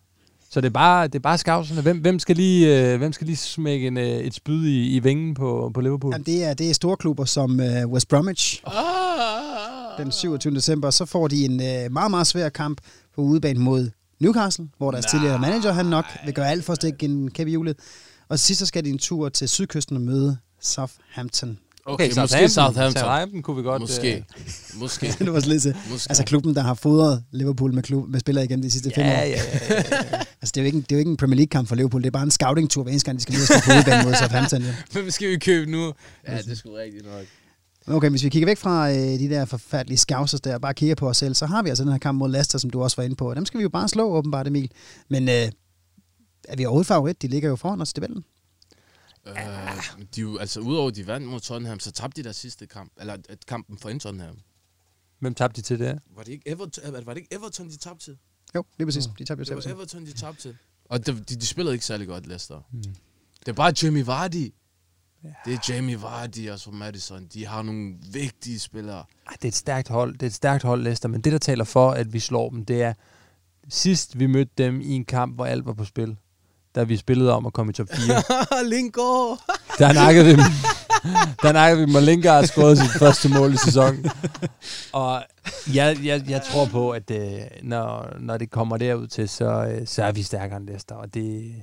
[0.51, 1.83] Så det er bare, det er bare skavserne.
[1.83, 4.99] Hvem, hvem, skal lige, øh, hvem skal lige smække en, øh, et spyd i, i
[4.99, 6.13] vingen på, på Liverpool?
[6.15, 9.80] Jamen, det, er, det er store klubber som øh, West Bromwich Ah!
[9.99, 10.55] Den 27.
[10.55, 10.91] december.
[10.91, 12.81] Så får de en øh, meget, meget svær kamp
[13.15, 13.91] på udebane mod
[14.21, 15.11] Newcastle, hvor deres Nej.
[15.11, 17.77] tidligere manager han nok vil gøre alt for at stikke en kæppe i hjulet.
[18.29, 21.59] Og til sidst så skal de en tur til sydkysten og møde Southampton.
[21.85, 23.01] Okay, okay måske Southampton.
[23.01, 23.81] Southampton kunne vi godt...
[23.83, 24.17] Måske.
[24.17, 24.23] Øh,
[24.81, 25.07] Måske.
[25.19, 25.67] det var lidt.
[25.91, 26.11] Måske.
[26.11, 29.09] Altså klubben, der har fodret Liverpool med, klub, med spillere igennem de sidste fem år.
[29.11, 29.37] ja, ja, ja,
[29.71, 29.77] ja,
[30.13, 30.19] ja.
[30.43, 32.03] Altså, det er, jo ikke, en- det er jo ikke en Premier League-kamp for Liverpool.
[32.03, 34.05] Det er bare en scouting-tur, hver eneste gang, de skal ned og spille på udebane
[34.09, 34.63] mod Southampton.
[34.63, 34.75] Ja.
[34.93, 35.93] Hvem skal vi købe nu?
[36.29, 37.25] Ja, det er sgu rigtigt nok.
[37.87, 40.95] Okay, hvis vi kigger væk fra øh, de der forfærdelige scousers der, og bare kigger
[40.95, 42.97] på os selv, så har vi altså den her kamp mod Leicester, som du også
[42.97, 43.35] var inde på.
[43.35, 44.71] Dem skal vi jo bare slå, åbenbart, Emil.
[45.09, 45.35] Men øh,
[46.49, 47.23] er vi overhovedet favorit?
[47.23, 48.25] De ligger jo foran os i tabellen.
[49.27, 52.67] Øh, de er jo, altså udover de vandt mod Tottenham, så tabte de der sidste
[52.67, 54.37] kamp, eller øh, kampen for ind Tottenham.
[55.19, 55.99] Hvem tabte de til det?
[56.17, 58.17] Var det ikke Everton, øh, var det ikke Everton de tabte til?
[58.55, 59.05] Jo, lige præcis.
[59.19, 60.03] De tabte jo Det til var Everton.
[60.03, 60.57] Everton, de tabte til.
[60.85, 62.61] Og de, de, de spillede ikke særlig godt, Leicester.
[62.73, 62.83] Mm.
[63.41, 64.53] Det er bare Jamie Vardy.
[65.25, 65.29] Ja.
[65.45, 67.27] Det er Jamie Vardy og så Madison.
[67.35, 69.05] De har nogle vigtige spillere.
[69.27, 70.13] Ej, det er et stærkt hold.
[70.13, 71.09] Det er et stærkt hold, Leicester.
[71.09, 72.93] Men det, der taler for, at vi slår dem, det er,
[73.69, 76.17] sidst vi mødte dem i en kamp, hvor alt var på spil,
[76.75, 79.39] da vi spillede om at komme i top 4, Lingard!
[79.79, 80.41] der nakkede vi dem.
[81.43, 84.11] Der nakkede vi dem, og Lingard scorede sit første mål i sæsonen.
[84.93, 85.23] Og
[85.75, 89.87] jeg, jeg, jeg tror på, at øh, når, når det kommer derud til, så, øh,
[89.87, 91.55] så er vi stærkere end Leicester, og det,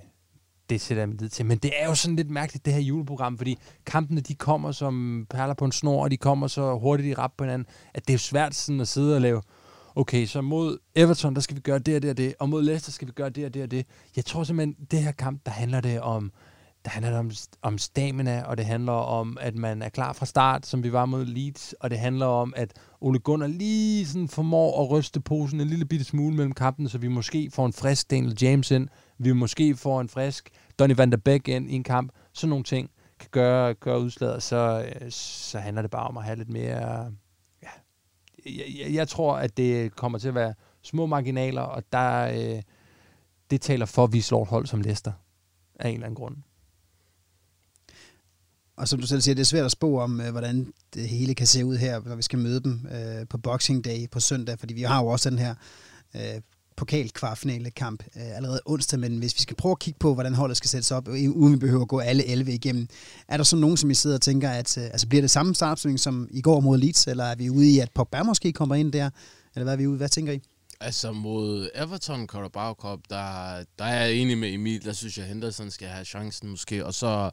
[0.70, 1.46] det sætter jeg mig lid til.
[1.46, 5.26] Men det er jo sådan lidt mærkeligt, det her juleprogram, fordi kampene, de kommer som
[5.30, 8.14] perler på en snor, og de kommer så hurtigt i rap på hinanden, at det
[8.14, 9.42] er svært sådan at sidde og lave,
[9.96, 12.64] okay, så mod Everton, der skal vi gøre det og det og det, og mod
[12.64, 13.86] Leicester skal vi gøre det og det og det.
[14.16, 16.32] Jeg tror simpelthen, det her kamp, der handler det om,
[16.86, 17.32] der handler det om,
[17.62, 21.06] om stamina, og det handler om, at man er klar fra start, som vi var
[21.06, 25.62] mod Leeds, og det handler om, at Ole Gunnar lige sådan formår at ryste posen
[25.62, 28.88] en lille bitte smule mellem kampene, så vi måske får en frisk Daniel James ind,
[29.18, 30.50] vi måske får en frisk
[30.80, 32.90] Donny van der Beek ind i en kamp, sådan nogle ting
[33.20, 37.12] kan gøre, gøre udslaget, så, øh, så handler det bare om at have lidt mere...
[37.64, 37.70] Ja,
[38.46, 42.62] jeg, jeg, jeg tror, at det kommer til at være små marginaler, og der, øh,
[43.50, 45.12] det taler for, at vi slår et hold som Leicester
[45.80, 46.36] af en eller anden grund.
[48.78, 51.36] Og som du selv siger, det er svært at spå om, øh, hvordan det hele
[51.36, 54.60] kan se ud her, når vi skal møde dem øh, på Boxing Day på søndag,
[54.60, 55.56] fordi vi har jo også den her
[56.16, 56.42] øh,
[56.78, 60.58] pokalkvartfinale kamp øh, allerede onsdag, men hvis vi skal prøve at kigge på, hvordan holdet
[60.58, 62.88] skal sættes op, øh, uden vi behøver at gå alle 11 igennem,
[63.28, 65.56] er der så nogen, som I sidder og tænker, at øh, altså bliver det samme
[65.56, 68.76] startopstilling som i går mod Leeds, eller er vi ude i, at Pogba måske kommer
[68.76, 69.10] ind der,
[69.56, 69.98] eller hvad er vi ude?
[69.98, 70.42] Hvad tænker I?
[70.80, 74.86] Altså mod Everton Carabao Cup, der, der er jeg enig med Emil.
[74.86, 76.86] Der synes jeg, Henderson skal have chancen måske.
[76.86, 77.30] Og så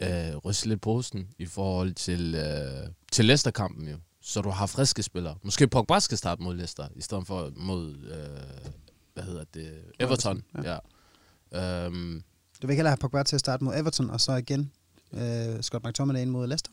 [0.00, 3.96] øh, ryste lidt posen i forhold til, øh, til Leicester-kampen jo.
[4.22, 5.36] Så du har friske spillere.
[5.42, 8.70] Måske Pogba skal starte mod Leicester, i stedet for mod, øh,
[9.14, 10.42] hvad hedder det, Everton.
[10.64, 10.78] Ja.
[11.52, 11.84] Ja.
[11.84, 12.22] Øhm,
[12.62, 14.72] Du vil ikke hellere have Pogba til at starte mod Everton, og så igen
[15.12, 16.70] øh, Scott McTominay ind mod Leicester?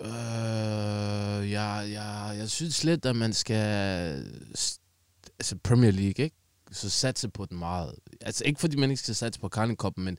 [0.00, 3.56] Øh, ja, ja, jeg synes lidt, at man skal...
[5.38, 6.36] Altså Premier League, ikke?
[6.72, 7.94] Så satse på den meget.
[8.20, 10.18] Altså ikke fordi man ikke skal satse på Carling Cup, men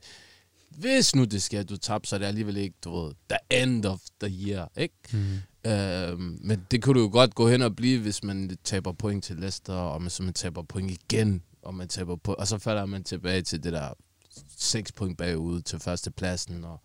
[0.70, 3.62] hvis nu det sker, at du taber, så er det alligevel ikke, du ved, the
[3.62, 4.94] end of the year, ikke?
[5.12, 5.38] Mm.
[5.66, 9.24] Øh, men det kunne du jo godt gå hen og blive, hvis man taber point
[9.24, 12.58] til Leicester, og man så man taber point igen, og man taber point, og så
[12.58, 13.88] falder man tilbage til det der
[14.56, 16.80] 6 point bagud til førstepladsen, og,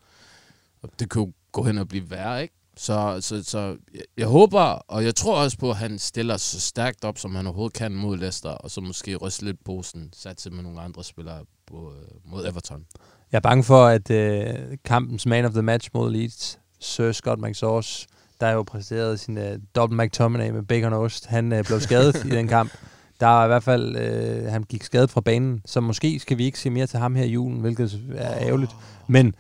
[0.82, 2.56] og det kunne gå hen og blive værre, ikke?
[2.78, 6.60] Så, så, så jeg, jeg håber, og jeg tror også på, at han stiller så
[6.60, 10.50] stærkt op, som han overhovedet kan mod Leicester, og så måske ryste lidt posen, satse
[10.50, 12.86] med nogle andre spillere på, øh, mod Everton.
[13.32, 17.42] Jeg er bange for, at øh, kampens man of the match mod Leeds, Sir Scott
[17.42, 18.08] McSauce,
[18.42, 22.26] der jo præsteret sin øh, double McTominay med bacon og ost, han øh, blev skadet
[22.26, 22.72] i den kamp.
[23.20, 26.46] Der er i hvert fald, øh, han gik skadet fra banen, så måske skal vi
[26.46, 28.72] ikke se mere til ham her i julen, hvilket er ærgerligt.
[29.08, 29.36] Men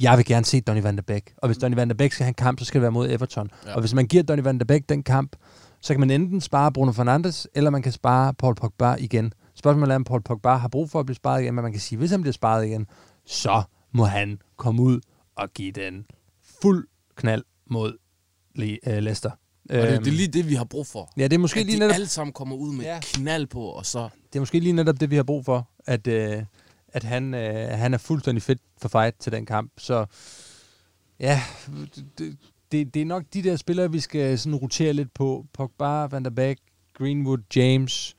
[0.00, 1.34] jeg vil gerne se Donny van der Beek.
[1.36, 3.10] Og hvis Donny van der Beek skal have en kamp, så skal det være mod
[3.10, 3.50] Everton.
[3.66, 3.74] Ja.
[3.74, 5.36] Og hvis man giver Donny van der Beek den kamp,
[5.80, 9.32] så kan man enten spare Bruno Fernandes, eller man kan spare Paul Pogba igen.
[9.54, 11.80] Spørgsmålet er, om Paul Pogba har brug for at blive sparet igen, men man kan
[11.80, 12.86] sige, hvis han bliver sparet igen,
[13.26, 13.62] så
[13.92, 15.00] må han komme ud
[15.36, 16.06] og give den
[16.62, 17.98] fuld knald mod
[18.56, 19.30] Le- øh, Leicester.
[19.30, 21.12] Og det, det er lige det, vi har brug for.
[21.16, 23.00] ja, det er måske At lige netop alle sammen kommer ud med ja.
[23.02, 24.08] knald på, og så...
[24.32, 26.42] det er måske lige netop det, vi har brug for, at, øh,
[26.88, 29.72] at han, øh, han er fuldstændig fedt for fight til den kamp.
[29.78, 30.06] Så
[31.20, 31.42] ja,
[32.18, 32.36] det,
[32.72, 35.46] det, det er nok de der spillere, vi skal sådan rotere lidt på.
[35.52, 36.58] Pogba, Van der Beek,
[36.94, 38.16] Greenwood, James.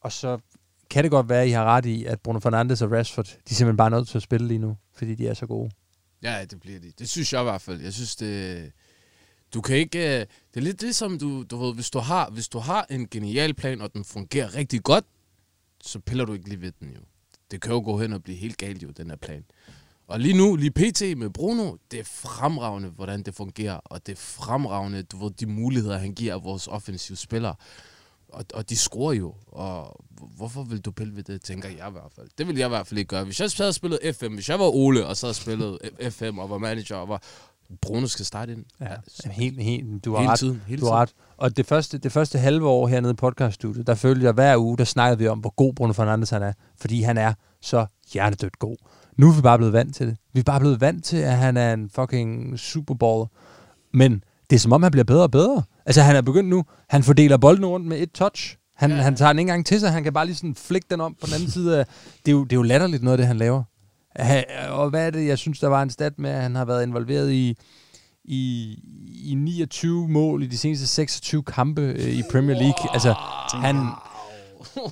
[0.00, 0.38] Og så
[0.90, 3.32] kan det godt være, at I har ret i, at Bruno Fernandes og Rashford, de
[3.50, 5.70] er simpelthen bare nødt til at spille lige nu, fordi de er så gode.
[6.22, 6.92] Ja, det bliver de.
[6.98, 7.80] Det synes jeg i hvert fald.
[7.80, 8.72] Jeg synes, det...
[9.54, 9.98] Du kan ikke...
[9.98, 10.26] øh, Det
[10.56, 13.54] er lidt det, som du, du ved, hvis du, har, hvis du har en genial
[13.54, 15.04] plan, og den fungerer rigtig godt,
[15.82, 17.00] så piller du ikke lige ved den jo.
[17.50, 19.44] Det kan jo gå hen og blive helt galt jo, den her plan.
[20.06, 21.18] Og lige nu, lige pt.
[21.18, 25.46] med Bruno, det er fremragende, hvordan det fungerer, og det er fremragende, du ved, de
[25.46, 27.54] muligheder, han giver vores offensive spillere.
[28.28, 30.04] Og, og de scorer jo, og
[30.36, 32.28] hvorfor vil du pille ved det, tænker jeg i hvert fald.
[32.38, 33.24] Det vil jeg i hvert fald ikke gøre.
[33.24, 35.78] Hvis jeg havde spillet FM, hvis jeg var Ole, og så havde spillet
[36.10, 37.22] FM, og var manager, og var
[37.82, 38.64] Bruno skal starte ind.
[38.80, 40.38] Ja, Altså, ja helt, helt, du har hele ret.
[40.38, 40.62] tiden.
[40.66, 41.12] Hele Du har ret.
[41.36, 44.78] Og det første, det første halve år hernede i podcaststudiet, der følte jeg hver uge,
[44.78, 46.52] der snakkede vi om, hvor god Bruno Fernandes han er.
[46.80, 47.32] Fordi han er
[47.62, 48.76] så hjertedødt god.
[49.16, 50.16] Nu er vi bare blevet vant til det.
[50.32, 53.26] Vi er bare blevet vant til, at han er en fucking superball.
[53.92, 55.62] Men det er som om, han bliver bedre og bedre.
[55.86, 56.64] Altså, han er begyndt nu.
[56.88, 58.56] Han fordeler bolden rundt med et touch.
[58.76, 58.96] Han, ja.
[58.96, 61.14] han tager den ikke engang til sig, han kan bare lige sådan flikke den om
[61.20, 61.78] på den anden side.
[61.78, 61.86] Af,
[62.26, 63.62] det, er jo, det er jo latterligt noget af det, han laver.
[64.70, 66.82] Og hvad er det, jeg synes, der var en stat med, at han har været
[66.82, 67.56] involveret i,
[68.24, 68.78] i,
[69.24, 72.92] i 29 mål i de seneste 26 kampe øh, i Premier League.
[72.92, 73.14] Altså,
[73.54, 73.76] han,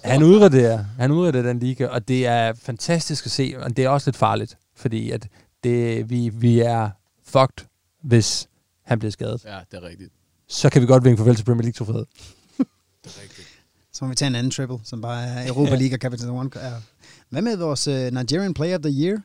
[0.04, 3.88] han udrederer, han udrederer den liga, og det er fantastisk at se, og det er
[3.88, 5.28] også lidt farligt, fordi at
[5.64, 6.90] det, vi, vi er
[7.24, 7.66] fucked,
[8.02, 8.48] hvis
[8.84, 9.44] han bliver skadet.
[9.44, 10.10] Ja, det er rigtigt.
[10.48, 12.06] Så kan vi godt vinke farvel til Premier League trofæet.
[12.58, 13.41] Det er rigtigt.
[13.92, 16.50] Så må vi tage en anden triple, som bare er Europa League og Capital One.
[16.56, 16.72] Ja.
[17.28, 19.18] Hvad med vores uh, Nigerian Player of the Year?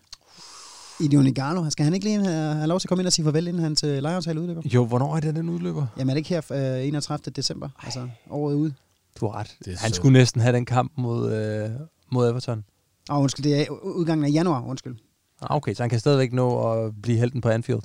[0.99, 1.69] Idion Igalo.
[1.69, 3.63] Skal han ikke lige have, have lov til at komme ind og sige farvel, inden
[3.63, 4.61] hans uh, lejeaftale udløber?
[4.65, 5.87] Jo, hvornår er det, den udløber?
[5.97, 7.31] Jamen er det ikke her uh, 31.
[7.35, 7.67] december?
[7.79, 7.85] Ej.
[7.85, 8.73] Altså året ude?
[9.19, 9.55] Du har ret.
[9.77, 11.69] Han så- skulle næsten have den kamp mod, øh,
[12.11, 12.63] mod Everton.
[13.09, 14.95] Åh, oh, undskyld, det er udgangen af januar, undskyld.
[15.41, 17.79] Ah, Okay, så han kan stadigvæk nå at blive helten på Anfield.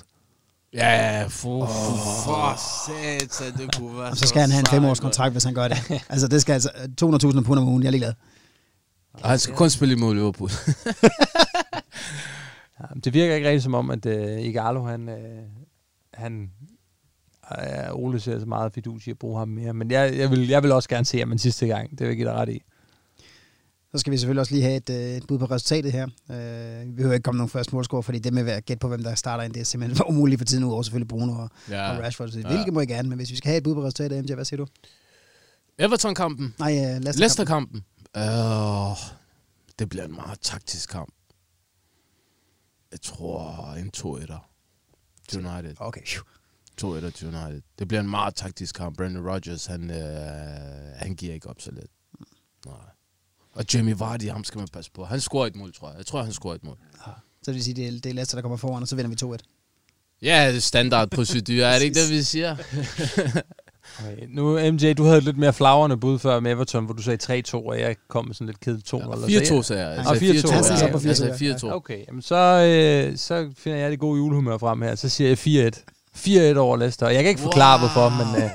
[0.73, 1.67] Ja, for, oh.
[2.25, 2.55] for
[2.85, 5.67] satan, det kunne være Og så skal han have en femårs kontrakt, hvis han gør
[5.67, 5.77] det.
[6.09, 6.69] altså, det skal altså
[7.01, 8.13] 200.000 pund om ugen, jeg er ligeglad.
[9.13, 10.49] Og han skal kun spille imod Liverpool.
[13.03, 15.43] Det virker ikke rigtig som om, at øh, Igalo, han, øh,
[16.13, 16.51] han
[17.51, 19.73] øh, Ole ser så meget fidus i at bruge ham mere.
[19.73, 21.91] Men jeg, jeg, vil, jeg vil også gerne se ham en sidste gang.
[21.91, 22.61] Det vil jeg give dig ret i.
[23.93, 26.07] Så skal vi selvfølgelig også lige have et, øh, et bud på resultatet her.
[26.31, 29.03] Øh, vi behøver ikke komme nogen første målscore, fordi det med at gætte på, hvem
[29.03, 31.91] der starter ind, det er simpelthen for umuligt for tiden, udover selvfølgelig Bruno og, ja.
[31.91, 32.29] og Rashford.
[32.29, 34.33] Så, hvilket må jeg gerne, men hvis vi skal have et bud på resultatet, MJ,
[34.33, 34.67] hvad siger du?
[35.79, 36.55] Everton-kampen.
[36.59, 37.19] Nej, uh, Leicester.
[37.19, 37.83] Leicester-kampen.
[38.17, 38.97] Uh,
[39.79, 41.13] det bliver en meget taktisk kamp.
[42.91, 44.49] Jeg tror en 2-1'er
[45.27, 45.75] til United.
[45.79, 46.01] Okay.
[46.81, 47.61] 2-1'er til United.
[47.79, 48.97] Det bliver en meget taktisk kamp.
[48.97, 49.97] Brendan Rodgers, han, øh,
[50.95, 51.87] han giver ikke op så let.
[52.65, 52.92] Nej.
[53.55, 55.05] Og Jamie Vardy, ham skal man passe på.
[55.05, 55.97] Han scorer et mål, tror jeg.
[55.97, 56.77] Jeg tror, han scorer et mål.
[57.43, 59.27] Så det vil sige, det er, det er Leicester, der kommer foran, og så vinder
[59.27, 59.37] vi 2-1.
[60.21, 61.63] Ja, det er standardprocedur.
[61.63, 62.55] er det ikke det, vi siger?
[63.99, 64.25] Okay.
[64.29, 67.43] Nu, MJ, du havde et lidt mere flagrende bud før med Everton, hvor du sagde
[67.47, 69.97] 3-2, og jeg kom med sådan lidt kedeligt 2 eller 4-2 sagde jeg.
[69.97, 70.47] Ah, sagde 4-2.
[70.47, 70.51] 4-2.
[70.51, 70.91] Han sagde så ja.
[70.91, 71.55] på 4-2, Jeg sagde ja.
[71.55, 71.73] 4-2.
[71.73, 74.95] Okay, jamen så, øh, så finder jeg det gode julehumør frem her.
[74.95, 75.71] Så siger jeg
[76.53, 76.53] 4-1.
[76.55, 77.05] 4-1 over Leicester.
[77.05, 77.87] Og jeg kan ikke forklare, Wow.
[77.87, 78.49] hvorfor, men øh,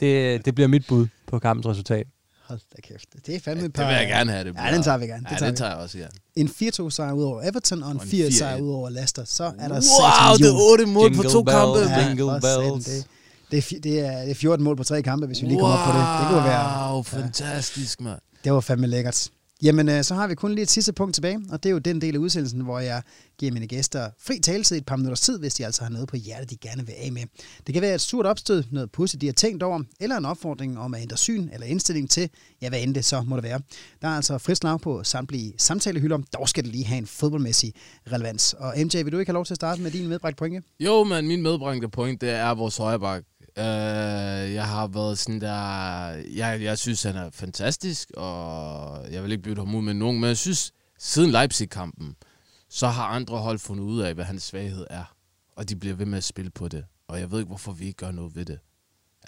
[0.00, 2.06] det, det bliver mit bud på kampens resultat.
[2.48, 3.08] Hold da kæft.
[3.26, 3.86] Det er fandme et Det par...
[3.86, 4.44] vil jeg gerne have.
[4.44, 5.24] Det Ja, den tager vi gerne.
[5.24, 6.06] Det Ja, tager den tager jeg også, ja.
[6.36, 8.60] En 4-2 sejr ud over Everton, og en Og en 4 sejr 4-1.
[8.60, 9.24] ud over Leicester.
[9.24, 11.78] Så er der Wow, det er 8 mål på to kampe.
[11.78, 11.98] Ja.
[12.00, 12.84] Ja, Jingle bells.
[12.84, 13.06] Det,
[13.50, 15.76] det, er, det, er, det er 14 mål på tre kampe, hvis vi lige kommer
[15.76, 16.06] op på det.
[16.20, 16.92] Det kunne være...
[16.92, 18.18] Wow, fantastisk, mand.
[18.44, 19.28] Det var fandme lækkert.
[19.62, 21.78] Jamen, øh, så har vi kun lige et sidste punkt tilbage, og det er jo
[21.78, 23.02] den del af udsendelsen, hvor jeg
[23.38, 26.08] giver mine gæster fri taletid i et par minutters tid, hvis de altså har noget
[26.08, 27.22] på hjertet, de gerne vil af med.
[27.66, 30.78] Det kan være et surt opstød, noget pudsigt, de har tænkt over, eller en opfordring
[30.78, 32.30] om at ændre syn eller indstilling til,
[32.62, 33.60] ja, hvad end det så må det være.
[34.02, 37.74] Der er altså frisk slag på samtlige samtalehylder, dog skal det lige have en fodboldmæssig
[38.12, 38.52] relevans.
[38.58, 40.62] Og MJ, vil du ikke have lov til at starte med din medbragt pointe?
[40.80, 43.24] Jo, men min medbragte pointe, det er vores højreback.
[43.58, 43.64] Uh,
[44.54, 45.56] jeg har været sådan der...
[46.10, 50.20] Jeg, jeg synes, han er fantastisk, og jeg vil ikke bytte ham ud med nogen,
[50.20, 52.16] men jeg synes, siden Leipzig-kampen,
[52.68, 55.14] så har andre hold fundet ud af, hvad hans svaghed er.
[55.56, 56.84] Og de bliver ved med at spille på det.
[57.08, 58.58] Og jeg ved ikke, hvorfor vi ikke gør noget ved det.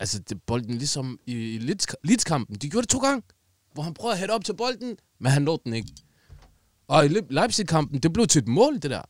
[0.00, 3.22] Altså, det, bolden ligesom i, i Leeds- Leeds-kampen, de gjorde det to gange,
[3.74, 5.92] hvor han prøvede at hætte op til bolden, men han nåede den ikke.
[6.88, 9.02] Og i Leipzig-kampen, det blev til et mål, det der.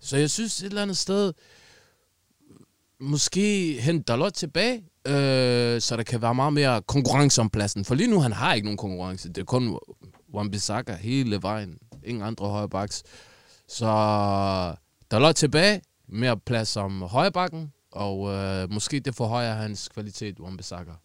[0.00, 1.32] Så jeg synes et eller andet sted,
[3.00, 7.84] måske hente Dalot tilbage, øh, så der kan være meget mere konkurrence om pladsen.
[7.84, 9.28] For lige nu, han har ikke nogen konkurrence.
[9.28, 9.78] Det er kun
[10.34, 11.78] Wan-Bissaka hele vejen.
[12.04, 13.02] Ingen andre højrebacks.
[13.68, 13.86] Så
[15.10, 21.02] Dalot tilbage, mere plads som højrebakken, og øh, måske det forhøjer hans kvalitet, Wan-Bissaka.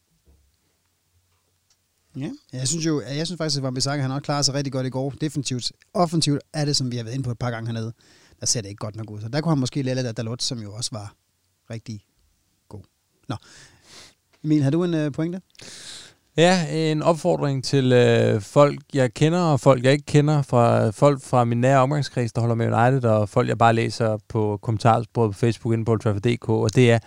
[2.18, 4.88] Ja, jeg synes jo, jeg synes faktisk, at Wan-Bissaka han også klarer sig rigtig godt
[4.88, 5.13] i går.
[5.22, 7.93] Defensivt, offensivt er det, som vi har været inde på et par gange hernede.
[8.39, 9.22] Der ser det ikke godt nok ud.
[9.22, 11.15] Så der kunne han måske lære lidt af Dalot, som jo også var
[11.72, 12.06] rigtig
[12.69, 12.81] god.
[13.30, 13.35] Nå.
[14.43, 15.41] Emil, har du en øh, pointe?
[16.38, 21.22] Ja, en opfordring til øh, folk, jeg kender, og folk, jeg ikke kender, fra folk
[21.22, 25.31] fra min nære omgangskreds, der holder med United, og folk, jeg bare læser på kommentarsporet
[25.31, 26.99] på Facebook inde på Trafford.dk, og det er,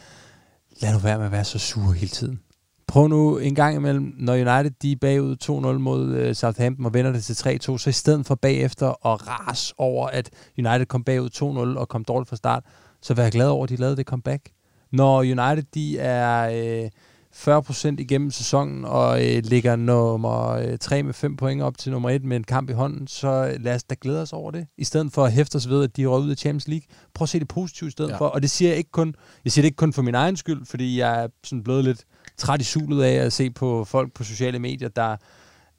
[0.81, 2.41] lad nu være med at være så sur hele tiden.
[2.87, 6.95] Prøv nu en gang imellem, når United de er bagud 2-0 mod øh, Southampton og
[6.95, 11.05] vender det til 3-2, så i stedet for bagefter at ras over, at United kom
[11.05, 11.31] bagud
[11.75, 12.65] 2-0 og kom dårligt fra start,
[13.05, 14.51] så vær glad over, at de lavede det comeback.
[14.93, 16.51] Når United de er
[16.85, 16.91] øh,
[17.35, 22.11] 40% igennem sæsonen og øh, ligger nummer øh, 3 med 5 point op til nummer
[22.11, 24.67] 1 med en kamp i hånden, så lad os da glæde os over det.
[24.79, 26.87] I stedet for at hæfte os ved, at de røg ud af Champions League.
[27.15, 28.15] Prøv at se det positivt i stedet ja.
[28.15, 28.21] Ja.
[28.21, 28.27] for.
[28.27, 29.15] Og det siger jeg ikke kun,
[29.45, 32.05] jeg siger det ikke kun for min egen skyld, fordi jeg er sådan blevet lidt
[32.37, 35.17] træt i sulet af at se på folk på sociale medier, der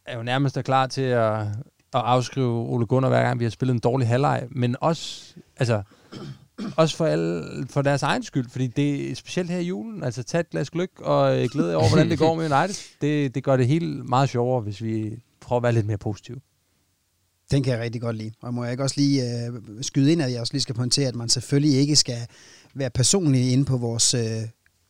[0.06, 1.48] er jo nærmest er klar til at, at
[1.94, 4.48] afskrive Ole Gunnar, hver gang vi har spillet en dårlig halvleg.
[4.52, 5.82] Men også, altså,
[6.78, 10.04] også for, alle, for deres egen skyld, fordi det er specielt her i julen.
[10.04, 12.76] Altså, tag et glas gløk og øh, glæde jer over, hvordan det går med United.
[13.02, 16.40] Det, det gør det hele meget sjovere, hvis vi prøver at være lidt mere positive.
[17.52, 18.32] Den kan jeg rigtig godt lide.
[18.42, 21.08] Og må jeg ikke også lige øh, skyde ind, at jeg også lige skal pointere,
[21.08, 22.28] at man selvfølgelig ikke skal
[22.74, 24.22] være personlig inde på vores øh,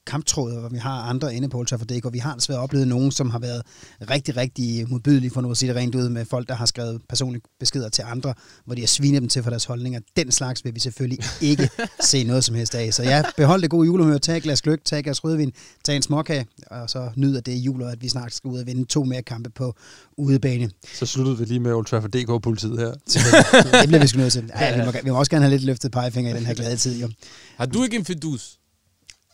[0.08, 3.12] kamptråd, hvor vi har andre inde på Old Trafford og vi har desværre oplevet nogen,
[3.12, 3.62] som har været
[4.10, 7.02] rigtig, rigtig modbydelige, for nu at sige det rent ud, med folk, der har skrevet
[7.10, 8.34] personlige beskeder til andre,
[8.66, 10.00] hvor de har svinet dem til for deres holdninger.
[10.16, 11.70] Den slags vil vi selvfølgelig ikke
[12.12, 12.94] se noget som helst af.
[12.94, 15.52] Så ja, behold det gode julehumør, tag et glas gløk, tag et glas rødvin,
[15.84, 18.68] tag en småkage, og så nyder det jul, og at vi snart skal ud og
[18.68, 19.76] vinde to mere kampe på
[20.18, 20.70] udebane.
[20.94, 22.92] Så sluttede vi lige med Old Trafford DK-politiet her.
[23.82, 24.52] det bliver vi sgu nødt til.
[24.60, 26.78] Ja, vi, må, vi må også gerne have lidt løftet pegefinger i den her glade
[26.78, 27.02] tid.
[27.02, 27.10] Jo.
[27.58, 28.60] Har du ikke en fidus?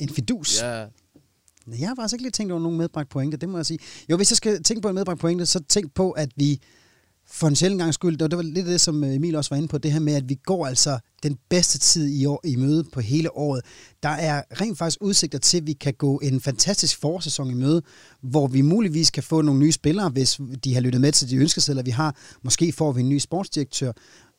[0.01, 0.61] En fidus?
[0.61, 0.85] Ja.
[1.79, 3.79] Jeg har faktisk ikke lige tænkt over nogen medbragt pointe, det må jeg sige.
[4.09, 6.61] Jo, hvis jeg skal tænke på en medbragt pointe, så tænk på, at vi
[7.27, 9.77] for en sjældent gang skyld, det var lidt det, som Emil også var inde på,
[9.77, 12.99] det her med, at vi går altså den bedste tid i, år, i møde på
[13.01, 13.61] hele året.
[14.03, 17.81] Der er rent faktisk udsigter til, at vi kan gå en fantastisk forsæson i møde,
[18.21, 21.35] hvor vi muligvis kan få nogle nye spillere, hvis de har lyttet med til de
[21.35, 22.15] ønskesedler, vi har.
[22.43, 23.91] Måske får vi en ny sportsdirektør.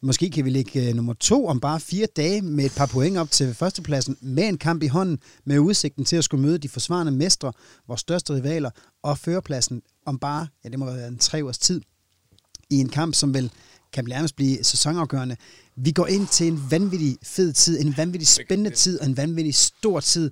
[0.05, 3.17] Måske kan vi ligge uh, nummer to om bare fire dage med et par point
[3.17, 6.69] op til førstepladsen, med en kamp i hånden, med udsigten til at skulle møde de
[6.69, 7.53] forsvarende mestre,
[7.89, 8.71] vores største rivaler,
[9.03, 11.81] og førerpladsen om bare, ja det må være en tre års tid,
[12.71, 13.51] i en kamp, som vel
[13.93, 15.37] kan nærmest blive sæsonafgørende.
[15.77, 19.55] Vi går ind til en vanvittig fed tid, en vanvittig spændende tid, og en vanvittig
[19.55, 20.31] stor tid.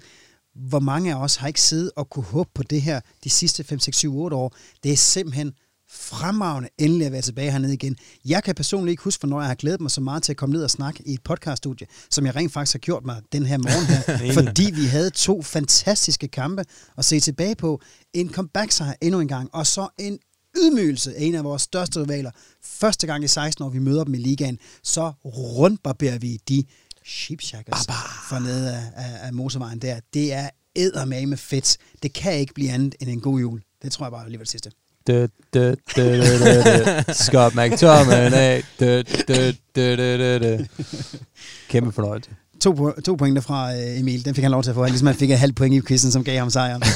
[0.55, 3.65] Hvor mange af os har ikke siddet og kunne håbe på det her de sidste
[3.65, 4.55] 5, 6, 7, 8 år.
[4.83, 5.53] Det er simpelthen
[5.93, 7.97] fremragende endelig at være tilbage hernede igen.
[8.25, 10.53] Jeg kan personligt ikke huske, hvornår jeg har glædet mig så meget til at komme
[10.53, 13.59] ned og snakke i et podcaststudie, som jeg rent faktisk har gjort mig den her
[13.59, 16.65] morgen her, fordi vi havde to fantastiske kampe
[16.99, 17.81] at se tilbage på.
[18.15, 20.19] En comeback sejr endnu en gang, og så en
[20.57, 22.31] ydmygelse af en af vores største rivaler.
[22.65, 26.65] Første gang i 16 år, vi møder dem i ligaen, så rundbarberer vi de
[27.05, 27.87] sheepshackers
[28.29, 30.01] for nede af, af, af motorvejen der.
[30.15, 31.79] Det er eddermame fedt.
[32.03, 33.63] Det kan ikke blive andet end en god jul.
[33.83, 34.71] Det tror jeg bare alligevel sidste.
[34.71, 36.23] Dø, dø, dø, dø, dø.
[37.13, 38.63] Scott McTominay.
[41.69, 42.31] Kæmpe fornøjelse.
[42.61, 44.25] To, to pointer fra Emil.
[44.25, 44.87] Den fik han lov til at få.
[44.87, 46.83] Ligesom han fik et halvt point i quizzen, som gav ham sejren.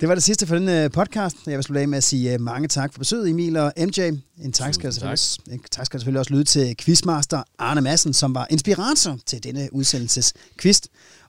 [0.00, 1.36] Det var det sidste for den podcast.
[1.46, 4.00] Jeg vil slutte af med at sige mange tak for besøget, Emil og MJ.
[4.44, 5.18] En tak skal, tak.
[5.50, 9.68] en tak skal selvfølgelig også lyde til quizmaster Arne Madsen, som var inspirator til denne
[9.72, 10.80] udsendelses quiz.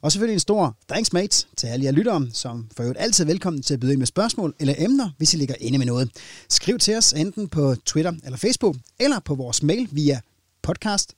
[0.01, 3.27] Og selvfølgelig en stor thanks mate til alle jer lyttere, som for øvrigt altid er
[3.27, 6.09] velkommen til at byde ind med spørgsmål eller emner, hvis I ligger inde med noget.
[6.49, 10.19] Skriv til os enten på Twitter eller Facebook, eller på vores mail via
[10.61, 11.15] podcast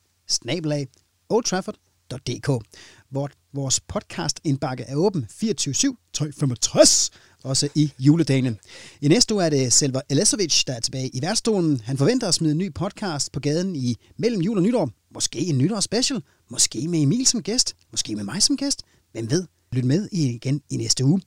[3.09, 7.11] hvor vores podcast indbakke er åben 24-7, 365
[7.45, 8.55] også i juledagene.
[9.01, 11.81] I næste uge er det Selva Elesovic, der er tilbage i værtsstolen.
[11.85, 14.89] Han forventer at smide en ny podcast på gaden i mellem jul og nytår.
[15.13, 18.81] Måske en nytår special, måske med Emil som gæst, måske med mig som gæst.
[19.11, 19.45] Hvem ved?
[19.71, 21.21] Lyt med igen i næste uge.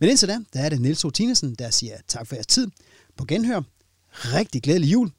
[0.00, 2.68] Men indtil da, der er det Niels Tinesen, der siger tak for jeres tid.
[3.16, 3.60] På genhør.
[4.10, 5.10] Rigtig glædelig jul.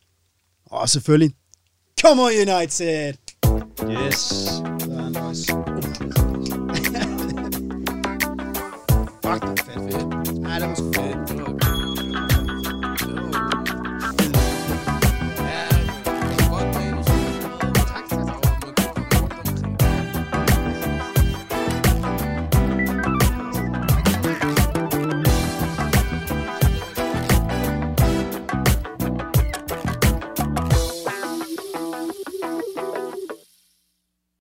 [0.65, 1.31] Og selvfølgelig,
[2.01, 3.13] Come on United!
[3.89, 4.33] Yes.
[9.23, 10.12] Fuck, det er fedt.
[10.53, 10.92] Ej,